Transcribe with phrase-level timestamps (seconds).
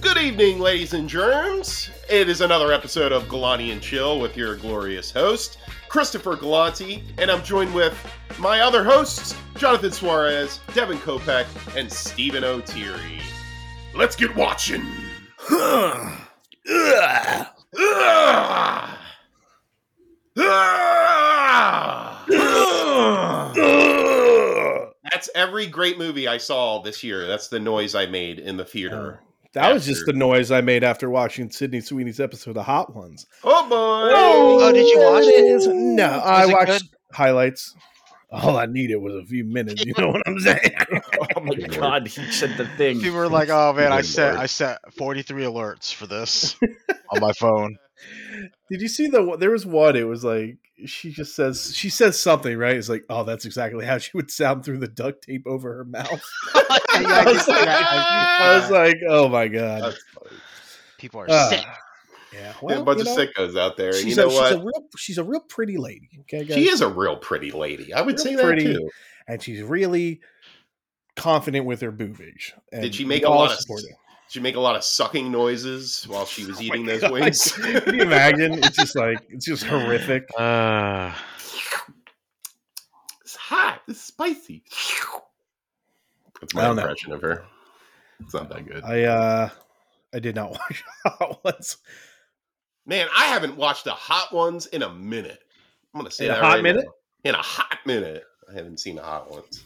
[0.00, 1.90] Good evening, ladies and germs.
[2.08, 7.30] It is another episode of Galanti and Chill with your glorious host, Christopher Galanti, and
[7.30, 7.96] I'm joined with
[8.38, 13.20] my other hosts, Jonathan Suarez, Devin Kopeck, and Stephen O'Teary.
[13.94, 14.86] Let's get watching.
[15.50, 16.20] Ugh.
[16.70, 17.46] Ugh.
[17.78, 18.98] Ugh.
[25.10, 27.26] That's every great movie I saw this year.
[27.26, 29.20] That's the noise I made in the theater.
[29.54, 33.26] That was just the noise I made after watching Sydney Sweeney's episode of Hot Ones.
[33.42, 34.10] Oh boy!
[34.14, 35.44] Oh, did you watch it?
[35.44, 35.56] it?
[35.56, 35.66] Is.
[35.68, 36.82] No, I it watched good?
[37.12, 37.74] highlights.
[38.30, 39.84] All I needed was a few minutes.
[39.86, 40.60] You know what I'm saying?
[41.36, 43.00] Oh my god, he said the thing.
[43.00, 44.36] People were like, "Oh man, I Good set.
[44.36, 46.56] I set 43 alerts for this
[47.10, 47.76] on my phone."
[48.70, 49.36] Did you see the?
[49.38, 49.94] There was one.
[49.94, 52.76] It was like she just says she says something right.
[52.76, 55.84] It's like, oh, that's exactly how she would sound through the duct tape over her
[55.84, 56.22] mouth.
[56.54, 58.40] I I, was like, that.
[58.40, 59.94] I was like, oh my god.
[60.98, 61.60] People are Ah, sick.
[62.32, 63.92] yeah, Yeah, well, a bunch you of sickos out there.
[63.92, 64.52] She's, you know a, she's what?
[64.52, 66.10] a real she's a real pretty lady.
[66.20, 66.56] Okay, guys?
[66.56, 67.92] She is a real pretty lady.
[67.92, 68.90] I would Real say that too.
[69.28, 70.20] and she's really
[71.16, 72.52] confident with her boobage.
[72.72, 73.88] And Did she make a all lot of support her.
[73.88, 73.96] Did
[74.28, 77.12] she make a lot of sucking noises while she was Oh eating those God.
[77.12, 77.52] wings?
[77.62, 78.54] Can you imagine?
[78.54, 80.28] It's just like it's just horrific.
[80.38, 81.12] Uh,
[83.22, 83.82] it's hot.
[83.88, 84.62] It's spicy.
[86.40, 86.82] That's my don't know.
[86.82, 87.44] impression of her.
[88.20, 88.84] It's not that good.
[88.84, 89.50] I uh
[90.14, 91.76] I did not watch Hot Ones.
[92.86, 95.40] Man, I haven't watched the hot ones in a minute.
[95.94, 96.38] I'm gonna say that.
[96.38, 96.84] In a hot right minute?
[96.86, 97.30] now.
[97.30, 98.24] In a hot minute.
[98.48, 99.62] I haven't seen the hot ones.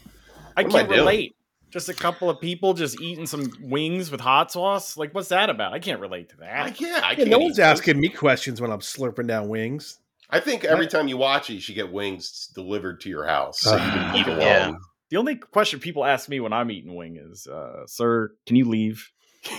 [0.57, 1.01] I What I can't doing?
[1.01, 1.37] relate.
[1.73, 4.97] Just a couple of people just eating some wings with hot sauce.
[4.97, 5.73] Like, what's that about?
[5.73, 6.77] I can't relate to I that.
[6.77, 7.03] can't.
[7.05, 7.29] I Yeah, can't.
[7.31, 7.65] no one's those.
[7.65, 9.99] asking me questions when I'm slurping down wings.
[10.29, 13.61] I think every time you watch it, you should get wings delivered to your house
[13.61, 14.39] so you can eat along.
[14.41, 14.73] Yeah.
[15.11, 18.65] The only question people ask me when I'm eating wing is, uh, "Sir, can you
[18.67, 19.11] leave?"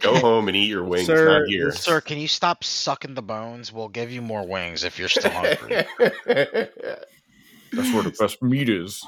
[0.00, 1.72] Go home and eat your wings, Sir, not here.
[1.72, 3.70] sir, can you stop sucking the bones?
[3.72, 5.84] We'll give you more wings if you're still hungry.
[7.74, 9.04] That's where the best meat is.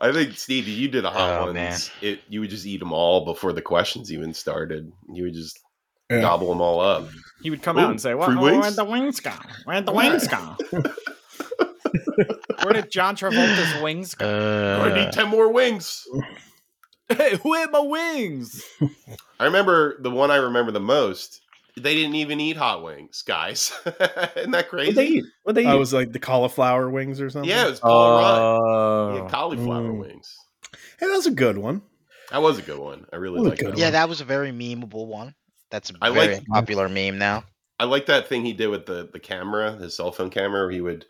[0.00, 1.54] I think Stevie, you did a hot Oh, ones.
[1.54, 1.78] man.
[2.00, 4.92] It you would just eat them all before the questions even started.
[5.12, 5.58] You would just
[6.10, 6.20] Yeah.
[6.20, 7.08] gobble them all up.
[7.42, 8.76] He would come Ooh, out and say, "Well, free where'd wings?
[8.76, 9.32] the wings go?
[9.64, 10.56] Where'd the wings go?
[12.62, 14.26] Where did John Travolta's wings go?
[14.26, 16.04] I Uh, need ten more wings.
[17.08, 18.64] Hey, who ate my wings?"
[19.38, 21.40] I remember the one I remember the most.
[21.78, 23.70] They didn't even eat hot wings, guys.
[24.36, 24.86] Isn't that crazy?
[24.88, 25.24] What they eat?
[25.42, 25.66] What they eat?
[25.66, 27.48] I was like the cauliflower wings or something.
[27.50, 29.22] Yeah, it was Paul Rudd.
[29.24, 29.28] Oh.
[29.30, 29.98] Cauliflower Mm.
[29.98, 30.34] wings.
[30.98, 31.82] Hey, that was a good one.
[32.30, 33.04] That was a good one.
[33.12, 33.78] I really That was like that.
[33.78, 33.92] yeah, one.
[33.92, 35.34] that was a very memeable one.
[35.70, 37.44] That's a I very like- popular meme now.
[37.78, 40.70] I like that thing he did with the the camera, his cell phone camera, where
[40.70, 41.04] he would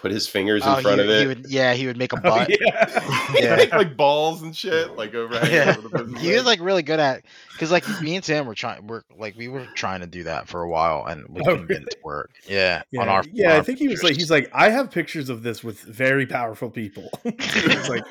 [0.00, 1.20] put his fingers in Oh, front he, of it.
[1.20, 2.48] he would, yeah, he would make a Oh, butt.
[2.50, 3.34] yeah.
[3.38, 3.56] Yeah.
[3.56, 5.34] make like balls and shit, like over.
[5.50, 5.76] Yeah.
[5.78, 8.86] over the he was like really good at because like me and Sam were trying
[8.86, 11.66] we're like we were trying to do that for a while and we Oh, couldn't
[11.68, 12.30] get it to work.
[12.48, 14.70] Yeah, Yeah, on our yeah, on I our think he was like, he's like, I
[14.70, 17.08] have pictures of this with very powerful people.
[17.22, 18.04] he's like,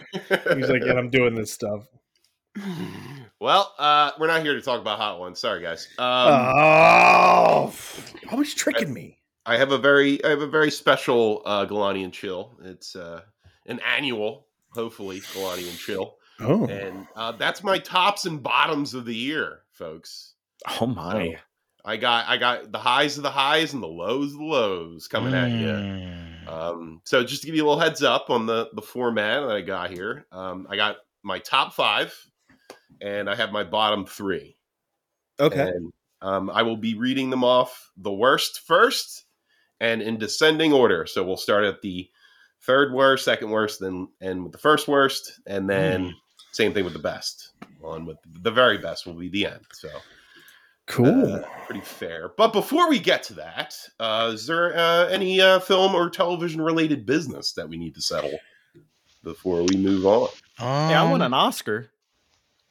[0.56, 1.88] he's like, and I'm doing this stuff.
[3.40, 5.40] well, uh, we're not here to talk about hot ones.
[5.40, 5.88] Sorry, guys.
[5.98, 7.74] Um, oh,
[8.32, 9.19] always tricking me.
[9.46, 12.58] I have a very, I have a very special uh, Galanti and Chill.
[12.64, 13.22] It's uh,
[13.66, 19.06] an annual, hopefully, Galanti and Chill, Oh, and uh, that's my tops and bottoms of
[19.06, 20.36] the year, folks.
[20.80, 21.38] Oh my!
[21.84, 25.08] I got, I got the highs of the highs and the lows of the lows
[25.08, 25.68] coming at you.
[25.68, 26.48] Mm.
[26.48, 29.56] Um, so just to give you a little heads up on the the format that
[29.56, 32.14] I got here, um, I got my top five,
[33.02, 34.58] and I have my bottom three.
[35.40, 35.70] okay.
[35.70, 39.26] And um, I will be reading them off the worst first,
[39.80, 41.06] and in descending order.
[41.06, 42.10] So we'll start at the
[42.62, 46.14] third worst, second worst, then end with the first worst, and then
[46.52, 47.52] same thing with the best.
[47.84, 49.62] On with the very best will be the end.
[49.72, 49.90] So
[50.88, 51.34] Cool.
[51.36, 52.32] uh, pretty fair.
[52.36, 56.62] But before we get to that, uh, is there uh, any uh, film or television
[56.62, 58.38] related business that we need to settle
[59.24, 60.28] before we move on?
[60.60, 61.92] Yeah, I want Um, an Oscar.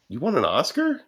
[0.08, 1.00] You want an Oscar?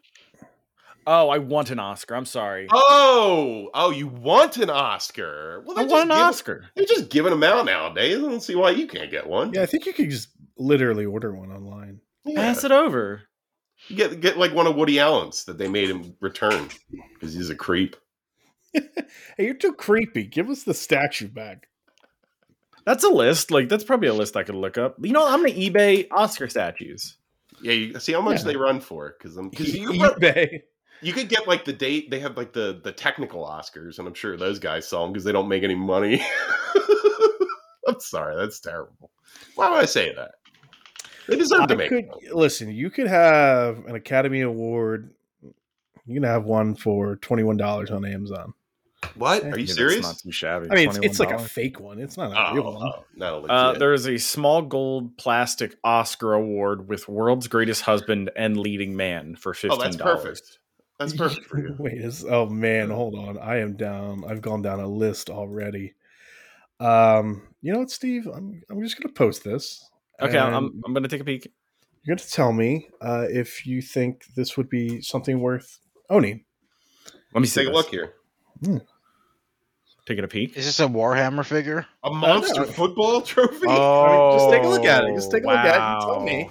[1.06, 2.14] Oh, I want an Oscar.
[2.14, 2.66] I'm sorry.
[2.70, 5.62] Oh, oh, you want an Oscar?
[5.64, 6.70] Well, I they're want an just giving- Oscar.
[6.76, 8.18] They're just giving them out nowadays.
[8.18, 9.52] I don't see why you can't get one.
[9.54, 12.00] yeah, I think you could just literally order one online.
[12.24, 12.36] Yeah.
[12.36, 13.22] Pass it over.
[13.94, 16.68] Get get like one of Woody Allen's that they made him return
[17.14, 17.96] because he's a creep.
[19.36, 20.24] Hey, you're too creepy.
[20.24, 21.66] Give us the statue back.
[22.84, 23.50] That's a list.
[23.50, 24.96] Like that's probably a list I could look up.
[25.00, 27.16] You know, I'm gonna eBay Oscar statues.
[27.62, 28.44] Yeah, you see how much Yeah.
[28.44, 30.60] they run for because I'm because you, eBay.
[31.02, 34.14] You could get like the date they have like the the technical Oscars and I'm
[34.14, 36.22] sure those guys saw them because they don't make any money.
[37.86, 39.10] I'm sorry, that's terrible.
[39.54, 40.32] Why would I say that?
[41.28, 42.28] They deserve to I make could money.
[42.32, 42.70] listen.
[42.70, 45.12] You could have an Academy Award
[46.06, 48.54] You can have one for twenty one dollars on Amazon.
[49.14, 49.44] What?
[49.44, 50.02] Are you that's serious?
[50.02, 50.68] Not too shabby.
[50.70, 51.98] I mean, it's, it's like a fake one.
[51.98, 52.86] It's not a Oh, real one.
[52.86, 53.50] oh, not a legit.
[53.50, 58.94] Uh, there is a small gold plastic Oscar award with World's Greatest Husband and Leading
[58.94, 60.22] Man for oh, fifteen that's dollars.
[60.22, 60.58] perfect.
[61.00, 61.74] That's perfect for you.
[61.78, 63.38] Wait, is oh man, hold on.
[63.38, 64.22] I am down.
[64.28, 65.94] I've gone down a list already.
[66.78, 68.26] Um, you know what, Steve?
[68.28, 69.82] I'm I'm just gonna post this.
[70.20, 71.50] Okay, I'm, I'm I'm gonna take a peek.
[72.04, 75.80] you're gonna tell me uh, if you think this would be something worth
[76.10, 76.44] owning.
[77.32, 77.62] Let me see.
[77.62, 78.12] Take a look here.
[80.06, 80.56] Taking a peek.
[80.56, 81.86] Is this a Warhammer figure?
[82.04, 83.66] A monster football trophy.
[83.68, 85.14] Oh, just take a look at it.
[85.14, 86.50] Just take a look at it and tell me.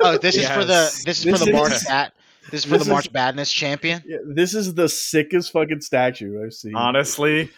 [0.00, 2.14] Oh, this is for the this is This for the March is- Bat.
[2.50, 4.02] This is for this the March is- Badness champion.
[4.06, 6.74] Yeah, this is the sickest fucking statue I've seen.
[6.76, 7.50] Honestly,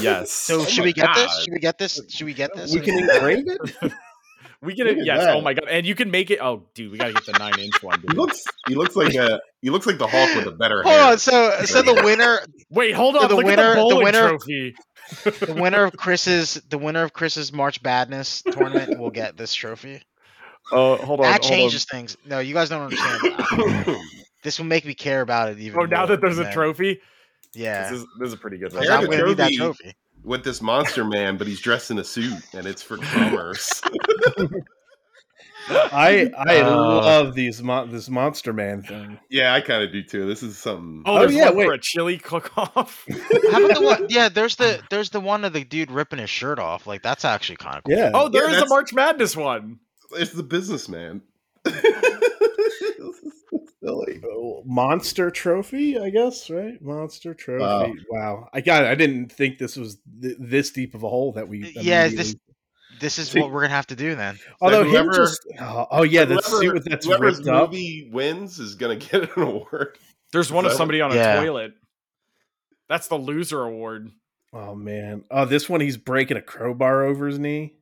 [0.00, 0.30] yes.
[0.32, 1.16] So Oh should we get God.
[1.16, 1.40] this?
[1.44, 2.00] Should we get this?
[2.08, 2.72] Should we get this?
[2.74, 3.60] we can engrave it.
[4.62, 5.04] we get Look it.
[5.06, 5.24] Yes.
[5.24, 5.36] that.
[5.36, 5.68] Oh my god.
[5.68, 6.38] And you can make it.
[6.40, 8.00] Oh, dude, we gotta get the nine inch one.
[8.00, 8.44] He looks.
[8.68, 9.40] He looks like a.
[9.62, 11.04] He looks like the Hulk with a better Hold hair.
[11.12, 11.18] on.
[11.18, 12.40] So so the winner
[12.70, 13.28] Wait, hold So on.
[13.28, 14.74] the Look winner- at the the winner- trophy.
[15.24, 20.02] the winner of Chris's the winner of Chris's March Badness tournament will get this trophy.
[20.72, 21.26] Oh, hold on.
[21.26, 21.58] That hold on.
[21.58, 22.16] changes things.
[22.26, 23.96] No, you guys don't understand.
[24.46, 24.50] that.
[24.50, 25.80] this will make me care about it even.
[25.80, 27.00] Oh, now that there's a than- trophy,
[27.54, 28.80] Yeah, this is this is a pretty good one.
[28.80, 28.88] one.
[28.88, 29.82] 'Cause I'm gonna need that trophy.
[29.84, 29.96] trophy.
[30.24, 33.80] with this monster man, but he's dressed in a suit, and it's for commerce.
[35.68, 39.18] I I Uh, love these mon- this monster man thing.
[39.30, 40.24] yeah, I kind of do too.
[40.26, 41.02] This is something.
[41.06, 43.04] Oh, Oh, yeah, one for a chili cook-off.
[43.50, 44.06] How about the one?
[44.08, 46.86] Yeah, there's the there's the one of the dude ripping his shirt off.
[46.86, 47.96] Like that's actually kind of cool.
[47.96, 48.12] Yeah.
[48.14, 49.80] oh, there Yeah, is a March Madness one.
[50.12, 51.22] It's the businessman.
[53.84, 54.20] Silly.
[54.64, 56.80] Monster trophy, I guess, right?
[56.80, 57.62] Monster trophy.
[57.62, 57.92] Wow.
[58.10, 58.48] Wow.
[58.52, 58.84] I got.
[58.84, 58.88] it.
[58.88, 61.58] I didn't think this was th- this deep of a hole that we.
[61.74, 62.36] Yeah, immediately- this
[62.98, 64.38] this is See- what we're gonna have to do then.
[64.60, 65.40] Although him whoever- just.
[65.60, 67.70] Oh, oh, yeah, the Whoever- suit with that's whoever's ripped up.
[67.70, 69.98] movie wins is gonna get an award.
[70.32, 71.74] There's one of somebody on a toilet.
[72.88, 74.10] That's the loser award.
[74.52, 75.24] Oh man.
[75.30, 77.74] Oh, this one he's breaking a crowbar over his knee.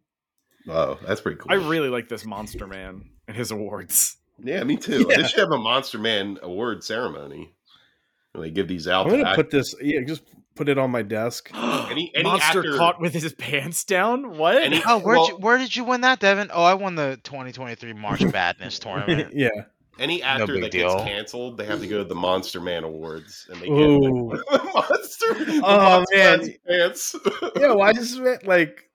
[0.69, 1.53] Oh, that's pretty cool.
[1.53, 4.17] I really like this Monster Man and his awards.
[4.43, 5.07] Yeah, me too.
[5.09, 5.17] Yeah.
[5.19, 7.53] They should have a Monster Man award ceremony.
[8.33, 9.75] When they give these out I'm gonna act- put this.
[9.81, 10.23] Yeah, just
[10.57, 11.51] put it on my desk.
[11.55, 14.37] Any- any Monster actor- caught with his pants down.
[14.37, 14.57] What?
[14.61, 16.51] Any- Oh, where Well- you, where did you win that, Devin?
[16.53, 19.35] Oh, I won the 2023 March Badness tournament.
[19.35, 19.49] yeah.
[20.01, 20.93] any actor big that deal.
[20.97, 24.41] gets canceled, they have to go to the Monster Man Awards, and they get like,
[24.51, 25.45] the monster.
[25.45, 26.55] the Oh, monster man.
[26.69, 27.17] Pants.
[27.57, 28.91] yeah, why just like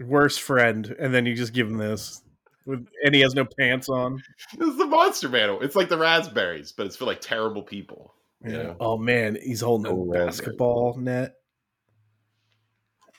[0.00, 2.22] worst friend, and then you just give him this,
[2.68, 4.22] with, and he has no pants on.
[4.52, 5.58] it's the Monster Man.
[5.62, 8.14] It's like the raspberries, but it's for like terrible people.
[8.46, 8.74] Yeah.
[8.78, 10.26] Oh man, he's holding a Oh, raspberry.
[10.26, 11.34] basketball net.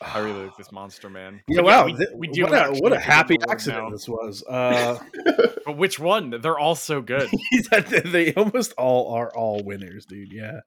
[0.01, 1.41] I really like this Monster Man.
[1.49, 1.85] Yeah, But wow.
[1.85, 3.89] we, we do what, a, what a have to get happy accident now.
[3.89, 4.43] this was.
[4.47, 4.97] Uh,
[5.65, 6.33] But which one?
[6.41, 7.29] They're all so good.
[8.05, 10.31] they almost all are all winners, dude.
[10.31, 10.61] Yeah.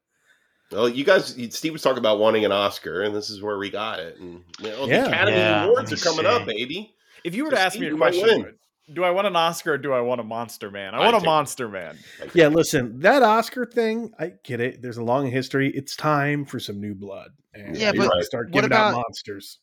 [0.71, 3.69] Well, you guys, Steve was talking about wanting an Oscar, and this is where we
[3.69, 4.19] got it.
[4.21, 5.03] And you know, Yeah.
[5.03, 6.27] the Academy Yeah, Awards are coming see.
[6.31, 6.95] up, baby.
[7.25, 8.55] If you were to So ask me a question, win.
[8.93, 10.95] Do I want an Oscar or do I want a Monster Man?
[10.95, 11.99] I I want a Monster Man.
[12.35, 14.81] Yeah, listen, that Oscar thing, I get it.
[14.83, 15.71] There's a long history.
[15.71, 17.31] It's time for some new blood.
[17.55, 18.25] And Yeah, but right.
[18.25, 19.59] start what giving out about- monsters.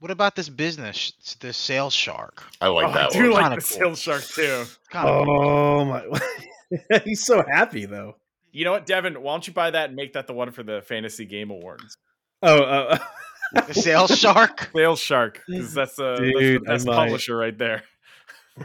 [0.00, 2.44] What about this business, this sales shark?
[2.60, 3.30] I like Oh, I that do one.
[3.32, 3.96] like Kinda the cool.
[3.96, 4.64] Seal Shark too.
[4.92, 7.00] Kind of Oh my!
[7.04, 8.14] He's so happy though.
[8.52, 9.20] You know what, Devin?
[9.20, 11.96] Why don't you buy that and make that the one for the Fantasy Game Awards?
[12.42, 12.98] Oh, uh,
[13.66, 14.70] the sales shark.
[14.72, 17.82] Sales Shark, because that's, the that's the Dude, I best publisher right there.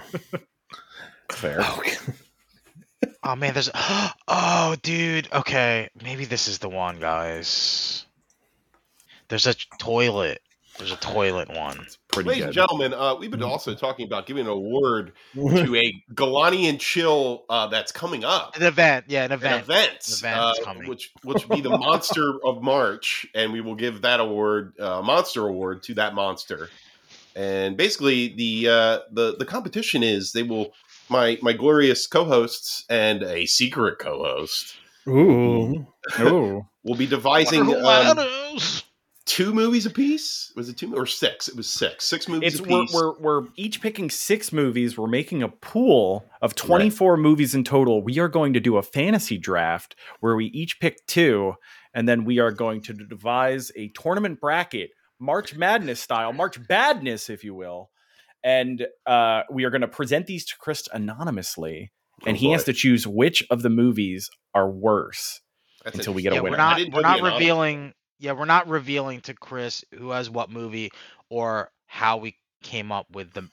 [1.31, 1.63] Fair.
[3.25, 3.69] Oh man, there's.
[4.27, 5.27] Oh, dude.
[5.31, 8.05] Okay, maybe this is the one, guys.
[9.29, 10.41] There's a toilet.
[10.77, 11.85] There's a toilet one.
[12.11, 12.45] Pretty Ladies good.
[12.47, 16.79] and gentlemen, uh, we've been also talking about giving an award to a Galanti and
[16.79, 18.55] Chill uh, that's coming up.
[18.57, 19.63] An event, yeah, an An event.
[19.63, 20.89] event, An event uh, coming.
[20.89, 25.01] which which will be the monster of March, and we will give that award, uh,
[25.01, 26.69] monster award, to that monster.
[27.35, 30.73] And basically, the uh, the the competition is they will
[31.09, 34.75] my my glorious co-hosts and a secret co-host
[35.07, 35.85] Ooh,
[36.19, 36.65] Ooh.
[36.83, 38.19] will be devising um,
[39.25, 40.51] two movies apiece.
[40.55, 41.47] Was it two or six?
[41.47, 42.05] It was six.
[42.05, 44.97] Six movies It's we're, we're we're each picking six movies.
[44.97, 48.01] We're making a pool of 24 movies in total.
[48.01, 51.55] We are going to do a fantasy draft where we each pick two,
[51.93, 54.91] and then we are going to devise a tournament bracket,
[55.23, 57.89] March Madness style, March Badness, if you will.
[58.43, 61.91] And uh, we are going to present these to Chris anonymously,
[62.25, 65.39] and Oh, he has to choose which of the movies are worse.
[65.85, 66.51] That's until we get a winner.
[66.51, 67.33] we're not we're not the anonymous.
[67.39, 67.93] revealing.
[68.19, 70.91] Yeah, we're not revealing to Chris who has what movie
[71.29, 73.47] or how we came up with the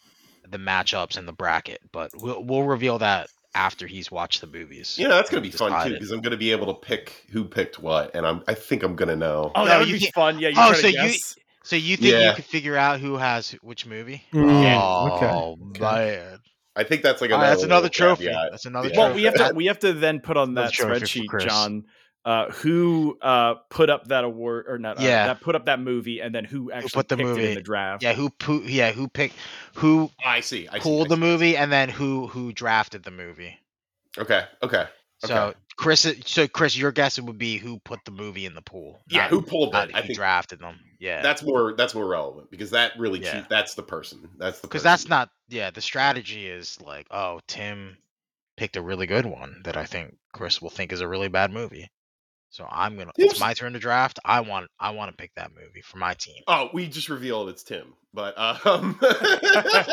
[0.48, 4.96] the matchups and the bracket, but we'll we'll reveal that after he's watched the movies.
[4.98, 7.78] Yeah, that's gonna be fun too because I'm gonna be able to pick who picked
[7.80, 9.52] what, and I'm I think I'm gonna know.
[9.54, 10.38] Oh, No, that would you be fun.
[10.40, 11.34] Yeah, you Oh, try to so you- guess.
[11.62, 12.30] So you think Yeah.
[12.30, 14.22] you could figure out who has which movie?
[14.32, 15.80] Mm, oh okay.
[15.80, 16.38] man,
[16.76, 18.24] I think that's like Oh, another that's another trophy.
[18.24, 18.50] caveat.
[18.50, 18.96] That's another Yeah.
[18.96, 19.20] Well, trophy.
[19.20, 21.84] we have to we have to then put on that spreadsheet, John,
[22.24, 24.98] uh, who uh, put up that award or not?
[24.98, 25.26] uh, Yeah.
[25.26, 27.48] that put up that movie, and then who actually put the picked it movie.
[27.48, 28.02] in the draft.
[28.02, 29.34] yeah, who pu- yeah who picked
[29.74, 30.66] who I see.
[30.68, 31.20] I see, pulled I the see.
[31.20, 33.58] movie and then who who drafted the movie.
[34.18, 34.44] Okay.
[34.62, 34.86] Okay.
[35.24, 35.58] So Okay.
[35.76, 39.02] Chris, uh, so Chris, your guess would be who put the movie in the pool.
[39.08, 39.22] Yeah.
[39.22, 39.90] not- Who pulled it?
[39.94, 40.78] I who think drafted them.
[40.98, 43.44] Yeah, that's more that's more relevant because that really Yeah.
[43.48, 44.28] that's the person.
[44.38, 45.30] That's the because that's not.
[45.48, 47.96] Yeah, the strategy is like, oh, Tim
[48.56, 51.50] picked a really good one that I think Chris will think is a really bad
[51.50, 51.90] movie.
[52.50, 53.12] So I'm gonna.
[53.16, 54.18] Tim's- It's my turn to draft.
[54.24, 54.68] I want.
[54.78, 56.42] I want to pick that movie for my team.
[56.48, 58.98] Oh, we just revealed it's Tim, but um.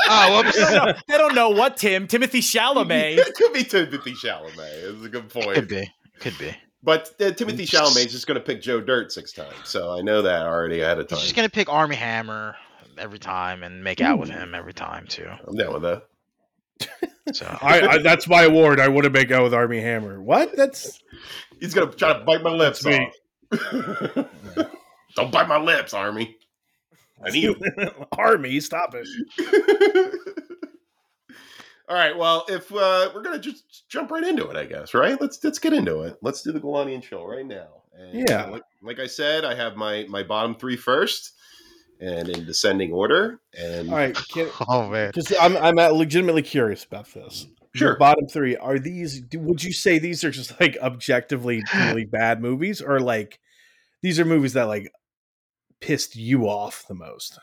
[0.09, 3.17] Oh, they, don't know, they don't know what Tim Timothy Chalamet.
[3.17, 4.95] it could be Timothy Chalamet.
[4.95, 5.53] It's a good point.
[5.53, 5.91] Could be.
[6.19, 6.55] Could be.
[6.83, 10.01] But uh, Timothy Chalamet is just going to pick Joe Dirt six times, so I
[10.01, 11.17] know that already ahead of time.
[11.17, 12.55] He's just gonna pick Armie Hammer
[12.97, 15.27] every time and make out with him every time too.
[15.47, 16.03] I'm down with that.
[17.33, 18.79] So I, I, that's my award.
[18.79, 20.21] I want to make out with Armie Hammer.
[20.21, 20.55] What?
[20.55, 20.99] That's
[21.59, 23.11] He's going to try to bite my lips That's me.
[23.51, 24.27] off.
[25.15, 26.37] Don't bite my lips, Armie.
[27.23, 27.45] I need
[27.79, 27.89] 'em.
[28.11, 28.59] Armie.
[28.59, 29.07] Stop it.
[31.89, 32.15] All right.
[32.17, 34.93] Well, if uh, we're gonna just jump right into it, I guess.
[34.93, 35.19] Right?
[35.19, 36.17] Let's let's get into it.
[36.21, 37.67] Let's do the Galanti and chill right now.
[37.97, 38.45] And Yeah.
[38.47, 41.31] Like, like I said, I have my my bottom three first,
[42.01, 43.39] and in descending order.
[43.57, 44.15] And All right,
[44.67, 45.09] oh man.
[45.13, 47.47] because I'm I'm uh, legitimately curious about this.
[47.77, 47.97] Sure.
[47.97, 49.21] bottom three are these?
[49.33, 53.39] Would you say these are just like objectively really bad movies, or like
[54.01, 54.91] these are movies that like
[55.79, 57.39] pissed you off the most?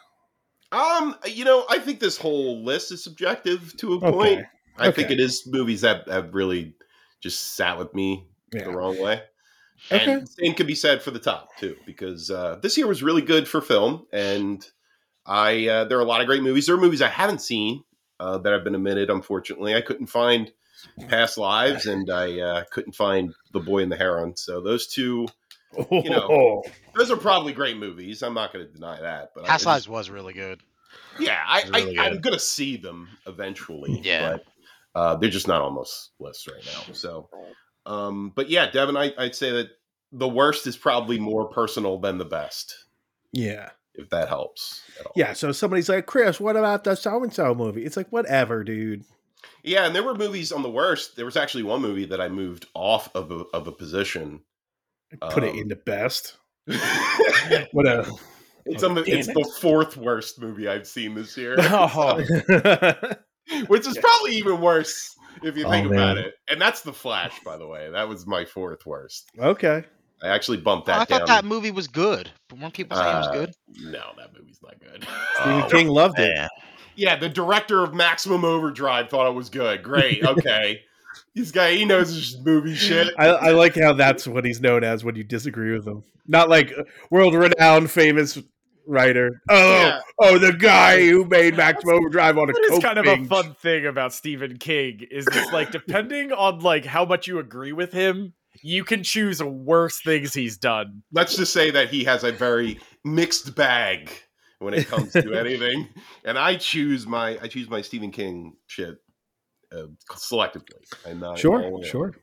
[0.73, 4.41] Um, you know, I think this whole list is subjective to a point.
[4.41, 4.49] Okay.
[4.77, 6.75] I think it is movies that have really
[7.21, 8.65] just sat with me Yeah.
[8.65, 9.23] the wrong way.
[9.93, 10.13] Okay.
[10.15, 13.23] And same could be said for the top too, because uh, this year was really
[13.23, 14.67] good for film, and
[15.27, 16.67] I uh, there are a lot of great movies.
[16.67, 17.85] There are movies I haven't seen
[18.21, 19.11] uh, that have been omitted.
[19.11, 20.51] Unfortunately, I couldn't find
[21.09, 24.37] Past Lives, and I uh, couldn't find The Boy and the Heron.
[24.37, 25.27] So those two,
[25.91, 26.63] You know,
[26.95, 28.23] those are probably great movies.
[28.23, 29.33] I'm not going to deny that.
[29.35, 30.61] But I Past just- Lives was really good.
[31.19, 34.01] yeah, I, It's really I I'm gonna see them eventually.
[34.05, 34.37] Yeah.
[34.37, 34.45] but
[34.95, 36.93] uh, they're just not on this list right now.
[36.93, 37.29] So,
[37.87, 39.71] um, but yeah, Devin, I, I'd say that
[40.13, 42.77] the worst is probably more personal than the best,
[43.33, 44.83] yeah, if that helps.
[45.01, 45.13] At all.
[45.17, 45.33] yeah.
[45.33, 47.85] So somebody's like, Chris, what about the so and so movie?
[47.85, 49.05] It's like whatever, dude.
[49.63, 51.17] yeah, and there were movies on the worst.
[51.17, 54.41] There was actually one movie that I moved off of a, of a position.
[55.31, 56.37] Put it Um, into best.
[57.73, 58.11] Whatever.
[58.67, 59.35] it's on the, it's it.
[59.35, 62.17] the fourth worst movie I've seen this year, Oh,
[63.69, 66.19] which is probably even worse if you Oh, think about man.
[66.27, 66.35] it.
[66.49, 67.91] And that's The Flash, by the way.
[67.91, 69.29] That was my fourth worst.
[69.39, 69.85] okay.
[70.23, 71.27] I actually bumped Oh, that I thought down.
[71.29, 72.31] that movie was good.
[72.49, 73.55] But weren't people saying it was Uh, good?
[73.81, 75.07] No, that movie's not good.
[75.35, 76.49] Stephen Oh, King loved it.
[76.97, 79.83] Yeah, the director of Maximum Overdrive thought it was good.
[79.83, 80.83] Great, okay.
[81.35, 83.13] this guy, he knows his movie shit.
[83.19, 86.05] I, I like how that's what he's known as when you disagree with him.
[86.27, 86.73] Not like
[87.11, 88.39] world renowned famous
[88.87, 89.43] writer.
[89.51, 90.01] Oh, Yeah.
[90.21, 93.25] oh, the guy who made Maximum Overdrive on a That is coke kind of a
[93.25, 97.73] fun thing about Stephen King is it's like depending on like how much you agree
[97.73, 101.03] with him, you can choose worse things he's done.
[101.13, 104.11] Let's just say that he has a very mixed bag
[104.59, 105.89] when it comes to anything,
[106.25, 108.97] and I choose my I choose my Stephen King shit
[109.73, 110.83] uh, selectively.
[111.07, 112.15] And not Sure, sure.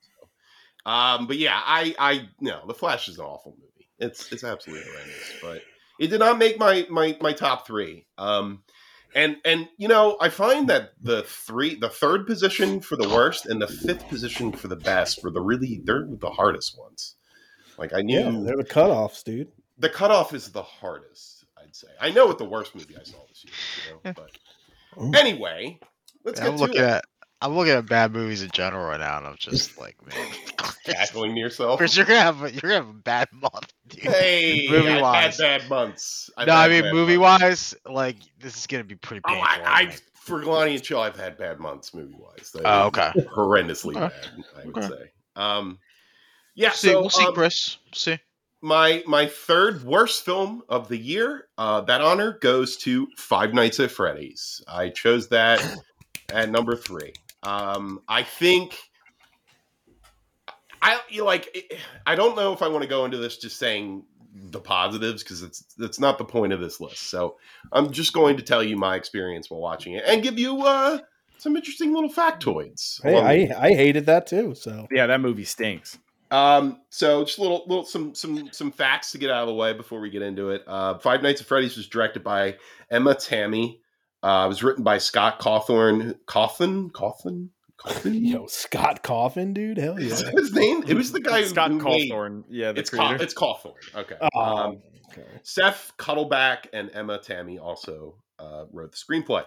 [0.85, 3.89] Um, but yeah, I I no, The Flash is an awful movie.
[3.99, 5.61] It's it's absolutely horrendous, but
[5.99, 8.07] it did not make my my my top three.
[8.17, 8.63] Um,
[9.15, 13.45] and and you know, I find that the three, the third position for the worst
[13.45, 17.15] and the fifth position for the best were the really they're the hardest ones.
[17.77, 19.51] Like I knew Yeah, they're the cutoffs, dude.
[19.77, 21.45] the cutoff is the hardest.
[21.61, 21.87] I'd say.
[21.99, 23.53] I know what the worst movie I saw this year.
[24.05, 24.13] You know,
[25.01, 25.79] but anyway,
[26.23, 26.87] let's I'm get to looking it.
[26.89, 27.05] at
[27.41, 30.27] I'm looking at bad movies in general right now, and I'm just like, man,
[30.85, 31.77] Cackling yourself.
[31.77, 34.01] Chris, you're gonna have a, you're gonna have a bad month, dude.
[34.03, 36.29] Hey, movie wise, had bad months.
[36.37, 39.63] I've no, I mean movie wise, like this is gonna be pretty Oh, painful.
[39.65, 42.55] I, I I've for Galanti and Chill, I've had bad months movie wise.
[42.63, 43.11] Oh, okay.
[43.35, 44.07] horrendously Okay.
[44.07, 44.61] bad.
[44.61, 44.87] I would Okay.
[44.87, 45.11] say.
[45.35, 45.79] Um,
[46.55, 46.71] yeah.
[46.71, 47.77] see, so we'll see, um, Chris.
[47.93, 48.19] See,
[48.61, 51.47] my my third worst film of the year.
[51.57, 54.61] Uh, that honor goes to Five Nights at Freddy's.
[54.67, 55.61] I chose that
[56.31, 57.13] at number three.
[57.43, 58.77] Um, I think
[60.81, 61.73] I you know, like.
[62.05, 65.43] I don't know if I want to go into this just saying the positives because
[65.43, 67.09] it's that's not the point of this list.
[67.09, 67.37] So
[67.71, 70.99] I'm just going to tell you my experience while watching it and give you uh
[71.37, 73.01] some interesting little factoids.
[73.03, 74.55] Hey, I I hated that too.
[74.55, 75.97] So Yeah, that movie stinks.
[76.31, 79.53] Um, so just a little, little, some, some, some facts to get out of the
[79.53, 80.63] way before we get into it.
[80.65, 82.55] Uh, Five Nights at Freddy's was directed by
[82.89, 83.81] Emma Tammi.
[84.23, 86.15] Uh, it was written by Scott Cawthorn.
[86.27, 88.13] Coffin, Coffin, Coffin.
[88.25, 90.13] yo, Scott Coffin, dude, hell yeah.
[90.13, 90.83] Is that his name?
[90.87, 92.43] It was the guy Scott who made- Cawthorn.
[92.49, 93.17] Yeah, the It's creator.
[93.17, 93.73] Caw- it's Cawthorn.
[93.95, 94.15] Okay.
[94.35, 95.25] Oh, Um, okay.
[95.43, 99.43] Seth Cuddeback and Emma Tammi also uh, wrote the screenplay.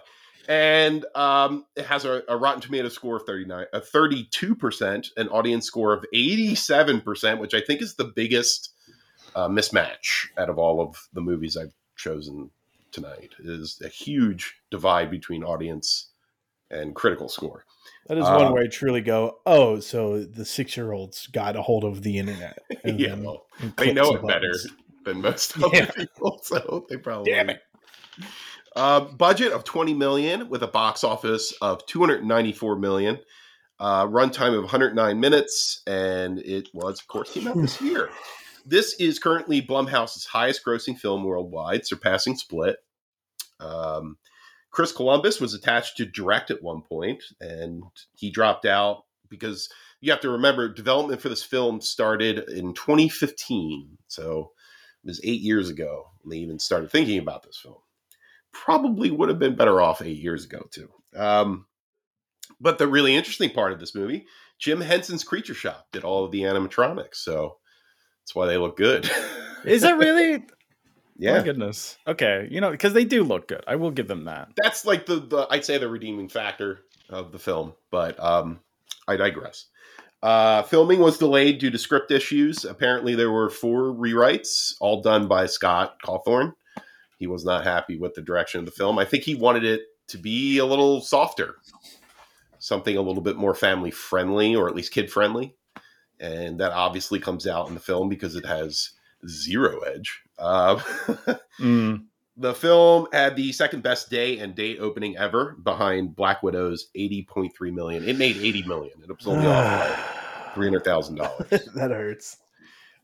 [0.47, 5.65] And um, it has a, a Rotten Tomato score of 39, a 32%, an audience
[5.65, 8.69] score of 87%, which I think is the biggest
[9.35, 12.51] uh, mismatch out of all of the movies I've chosen
[12.95, 13.33] tonight.
[13.39, 16.09] is a huge divide between audience
[16.71, 17.65] and critical score.
[18.07, 21.61] That is one where I truly go, oh, so the six year olds got a
[21.61, 22.57] hold of the internet.
[22.83, 23.45] and Yeah, then- well,
[23.77, 24.51] they know it better
[25.05, 25.91] than most other Yeah.
[25.91, 27.61] people, so they probably Damn it.
[28.75, 33.19] Uh, budget of 20 million with a box office of 294 million.
[33.79, 38.09] Uh, runtime of 109 minutes, and it was, of course, came out this year.
[38.65, 42.77] This is currently Blumhouse's highest grossing film worldwide, surpassing Split.
[43.59, 44.17] Um,
[44.71, 47.83] Chris Columbus was attached to direct at one point, and
[48.15, 49.69] he dropped out because
[50.01, 53.97] you have to remember development for this film started in 2015.
[54.07, 54.51] So
[55.03, 57.77] it was eight years ago when they even started thinking about this film
[58.55, 60.89] probably would have been better off eight years ago too.
[61.15, 61.65] Um,
[62.59, 64.25] but the really interesting part of this movie,
[64.57, 67.57] Jim Henson's Creature Shop did all of the animatronics, so
[68.25, 69.07] that's why they look good.
[69.65, 70.39] Is it really?
[70.39, 70.45] My
[71.15, 71.95] yeah, goodness.
[72.07, 73.63] Okay, you know, because they do look good.
[73.67, 74.49] I will give them that.
[74.57, 77.73] that's like the, the I'd say the redeeming factor of the film.
[77.91, 78.61] But um,
[79.07, 79.67] I digress.
[80.23, 82.65] Uh, filming was delayed due to script issues.
[82.65, 86.53] Apparently, there were four rewrites, all done by Scott Cawthorn.
[87.19, 88.97] He was not happy with the direction of the film.
[88.97, 91.57] I think he wanted it to be a little softer,
[92.57, 95.55] something a little bit more family friendly, or at least kid friendly.
[96.19, 98.91] And that obviously comes out in the film because it has
[99.27, 100.21] zero edge.
[100.37, 100.79] Uh,
[101.59, 102.05] Mm.
[102.37, 107.51] the film had the second best day and date opening ever behind Black Widow's 80.3
[107.73, 108.03] million.
[108.07, 108.93] It made 80 million.
[109.01, 111.49] It was only off by $300,000.
[111.75, 112.37] that hurts.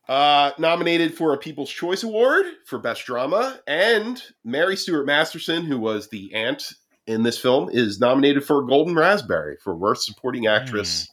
[0.09, 5.79] Uh, nominated for a People's Choice Award for Best Drama, and Mary Stuart Masterson, who
[5.79, 6.73] was the aunt
[7.07, 11.07] in this film, is nominated for a Golden Raspberry for Worst Supporting Actress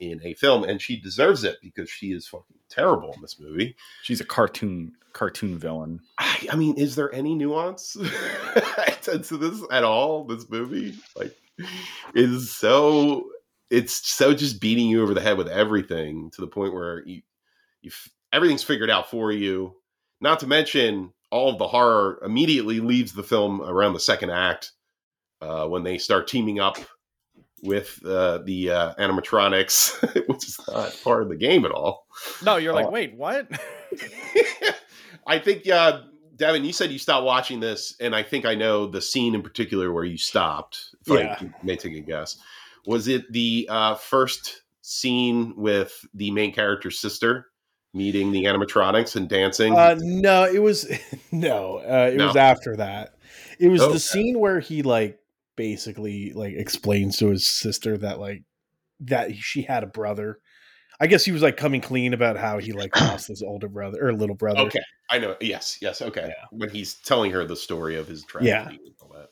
[0.00, 3.76] in a Film, and she deserves it because she is fucking terrible in this movie.
[4.02, 6.00] She's a cartoon cartoon villain.
[6.18, 7.92] I, I mean, is there any nuance
[9.02, 10.24] to this at all?
[10.24, 11.34] This movie, like,
[12.14, 13.28] is so
[13.70, 17.22] it's so just beating you over the head with everything to the point where you
[17.82, 17.90] you
[18.32, 19.74] everything's figured out for you.
[20.20, 24.72] Not to mention all of the horror immediately leaves the film around the second act
[25.40, 26.78] uh, when they start teaming up
[27.62, 32.06] with uh, the uh, animatronics, which is not part of the game at all.
[32.44, 32.90] No, you're like, Oh.
[32.90, 33.48] wait, what?
[35.26, 36.02] I think, uh,
[36.36, 39.42] Devin, you said you stopped watching this, and I think I know the scene in
[39.42, 40.94] particular where you stopped.
[41.06, 41.36] If Yeah.
[41.40, 42.36] I may take a guess,
[42.86, 47.46] was it the uh, first scene with the main character's sister
[47.94, 49.76] meeting the animatronics and dancing?
[49.76, 50.86] Uh, no, it was
[51.32, 52.26] no, uh, it No.
[52.26, 53.14] was after that.
[53.58, 53.94] It was Okay.
[53.94, 55.18] the scene where he like
[55.56, 58.42] basically like explains to his sister that like
[59.00, 60.38] that she had a brother.
[61.00, 64.06] I guess he was like coming clean about how he like lost his older brother
[64.06, 64.62] or little brother.
[64.62, 65.36] okay, I know.
[65.40, 66.00] Yes, yes.
[66.02, 68.68] Okay, when he's telling her the story of his tragedy Yeah.
[68.68, 69.28] and all that.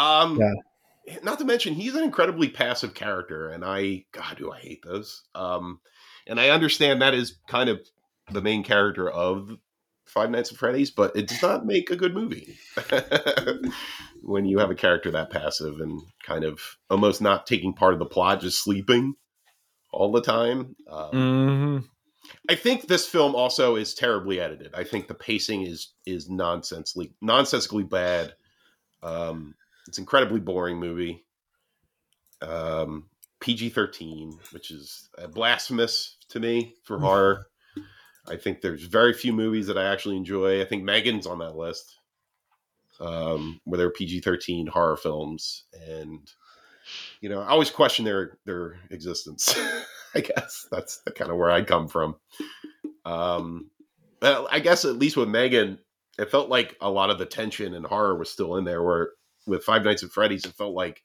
[0.00, 1.18] Um, Yeah.
[1.22, 5.22] not to mention he's an incredibly passive character, and I God, do I hate those.
[5.34, 5.80] Um,
[6.26, 7.80] and I understand that is kind of
[8.30, 9.56] the main character of
[10.10, 12.58] Five Nights at Freddy's, but it does not make a good movie
[14.22, 17.98] when you have a character that passive and kind of almost not taking part of
[17.98, 19.14] the plot, just sleeping
[19.92, 20.74] all the time.
[20.88, 21.86] Um, Mm-hmm.
[22.48, 24.74] I think this film also is terribly edited.
[24.74, 28.34] I think the pacing is is nonsensely nonsensically bad.
[29.02, 29.54] Um,
[29.88, 31.24] it's an incredibly boring movie.
[32.42, 33.08] Um,
[33.40, 37.46] PG thirteen, which is blasphemous to me for horror.
[38.28, 40.60] I think there's very few movies that I actually enjoy.
[40.60, 41.98] I think Megan's on that list,
[43.00, 46.30] um, where they're PG thirteen horror films, and
[47.20, 49.58] you know, I always question their their existence.
[50.14, 52.16] I guess that's the kind of where I come from.
[53.04, 53.70] Um,
[54.22, 55.78] I guess at least with Megan,
[56.18, 58.82] it felt like a lot of the tension and horror was still in there.
[58.82, 59.10] Where
[59.46, 61.02] with Five Nights at Freddy's, it felt like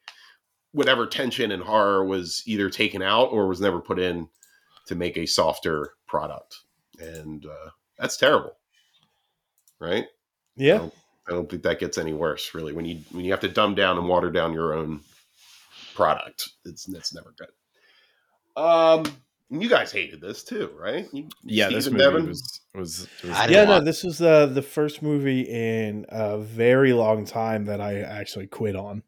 [0.72, 4.28] whatever tension and horror was either taken out or was never put in
[4.88, 6.58] to make a softer product,
[7.00, 8.58] and uh, that's terrible,
[9.80, 10.06] right?
[10.56, 10.88] Yeah.
[11.28, 12.72] I don't think that gets any worse, really.
[12.72, 15.02] When you when you have to dumb down and water down your own
[15.96, 16.50] product.
[16.66, 18.62] It's it's never good.
[18.62, 19.06] Um,
[19.50, 21.08] you guys hated this too, right?
[21.12, 22.28] You, Yeah, Steve this movie Devin?
[22.28, 27.26] was was, was Yeah, no, this was uh, the first movie in a very long
[27.26, 29.04] time that I actually quit on.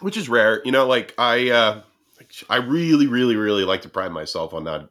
[0.00, 0.62] which is rare.
[0.64, 1.82] You know, like I, uh,
[2.48, 4.90] I really, really, really like to pride myself on not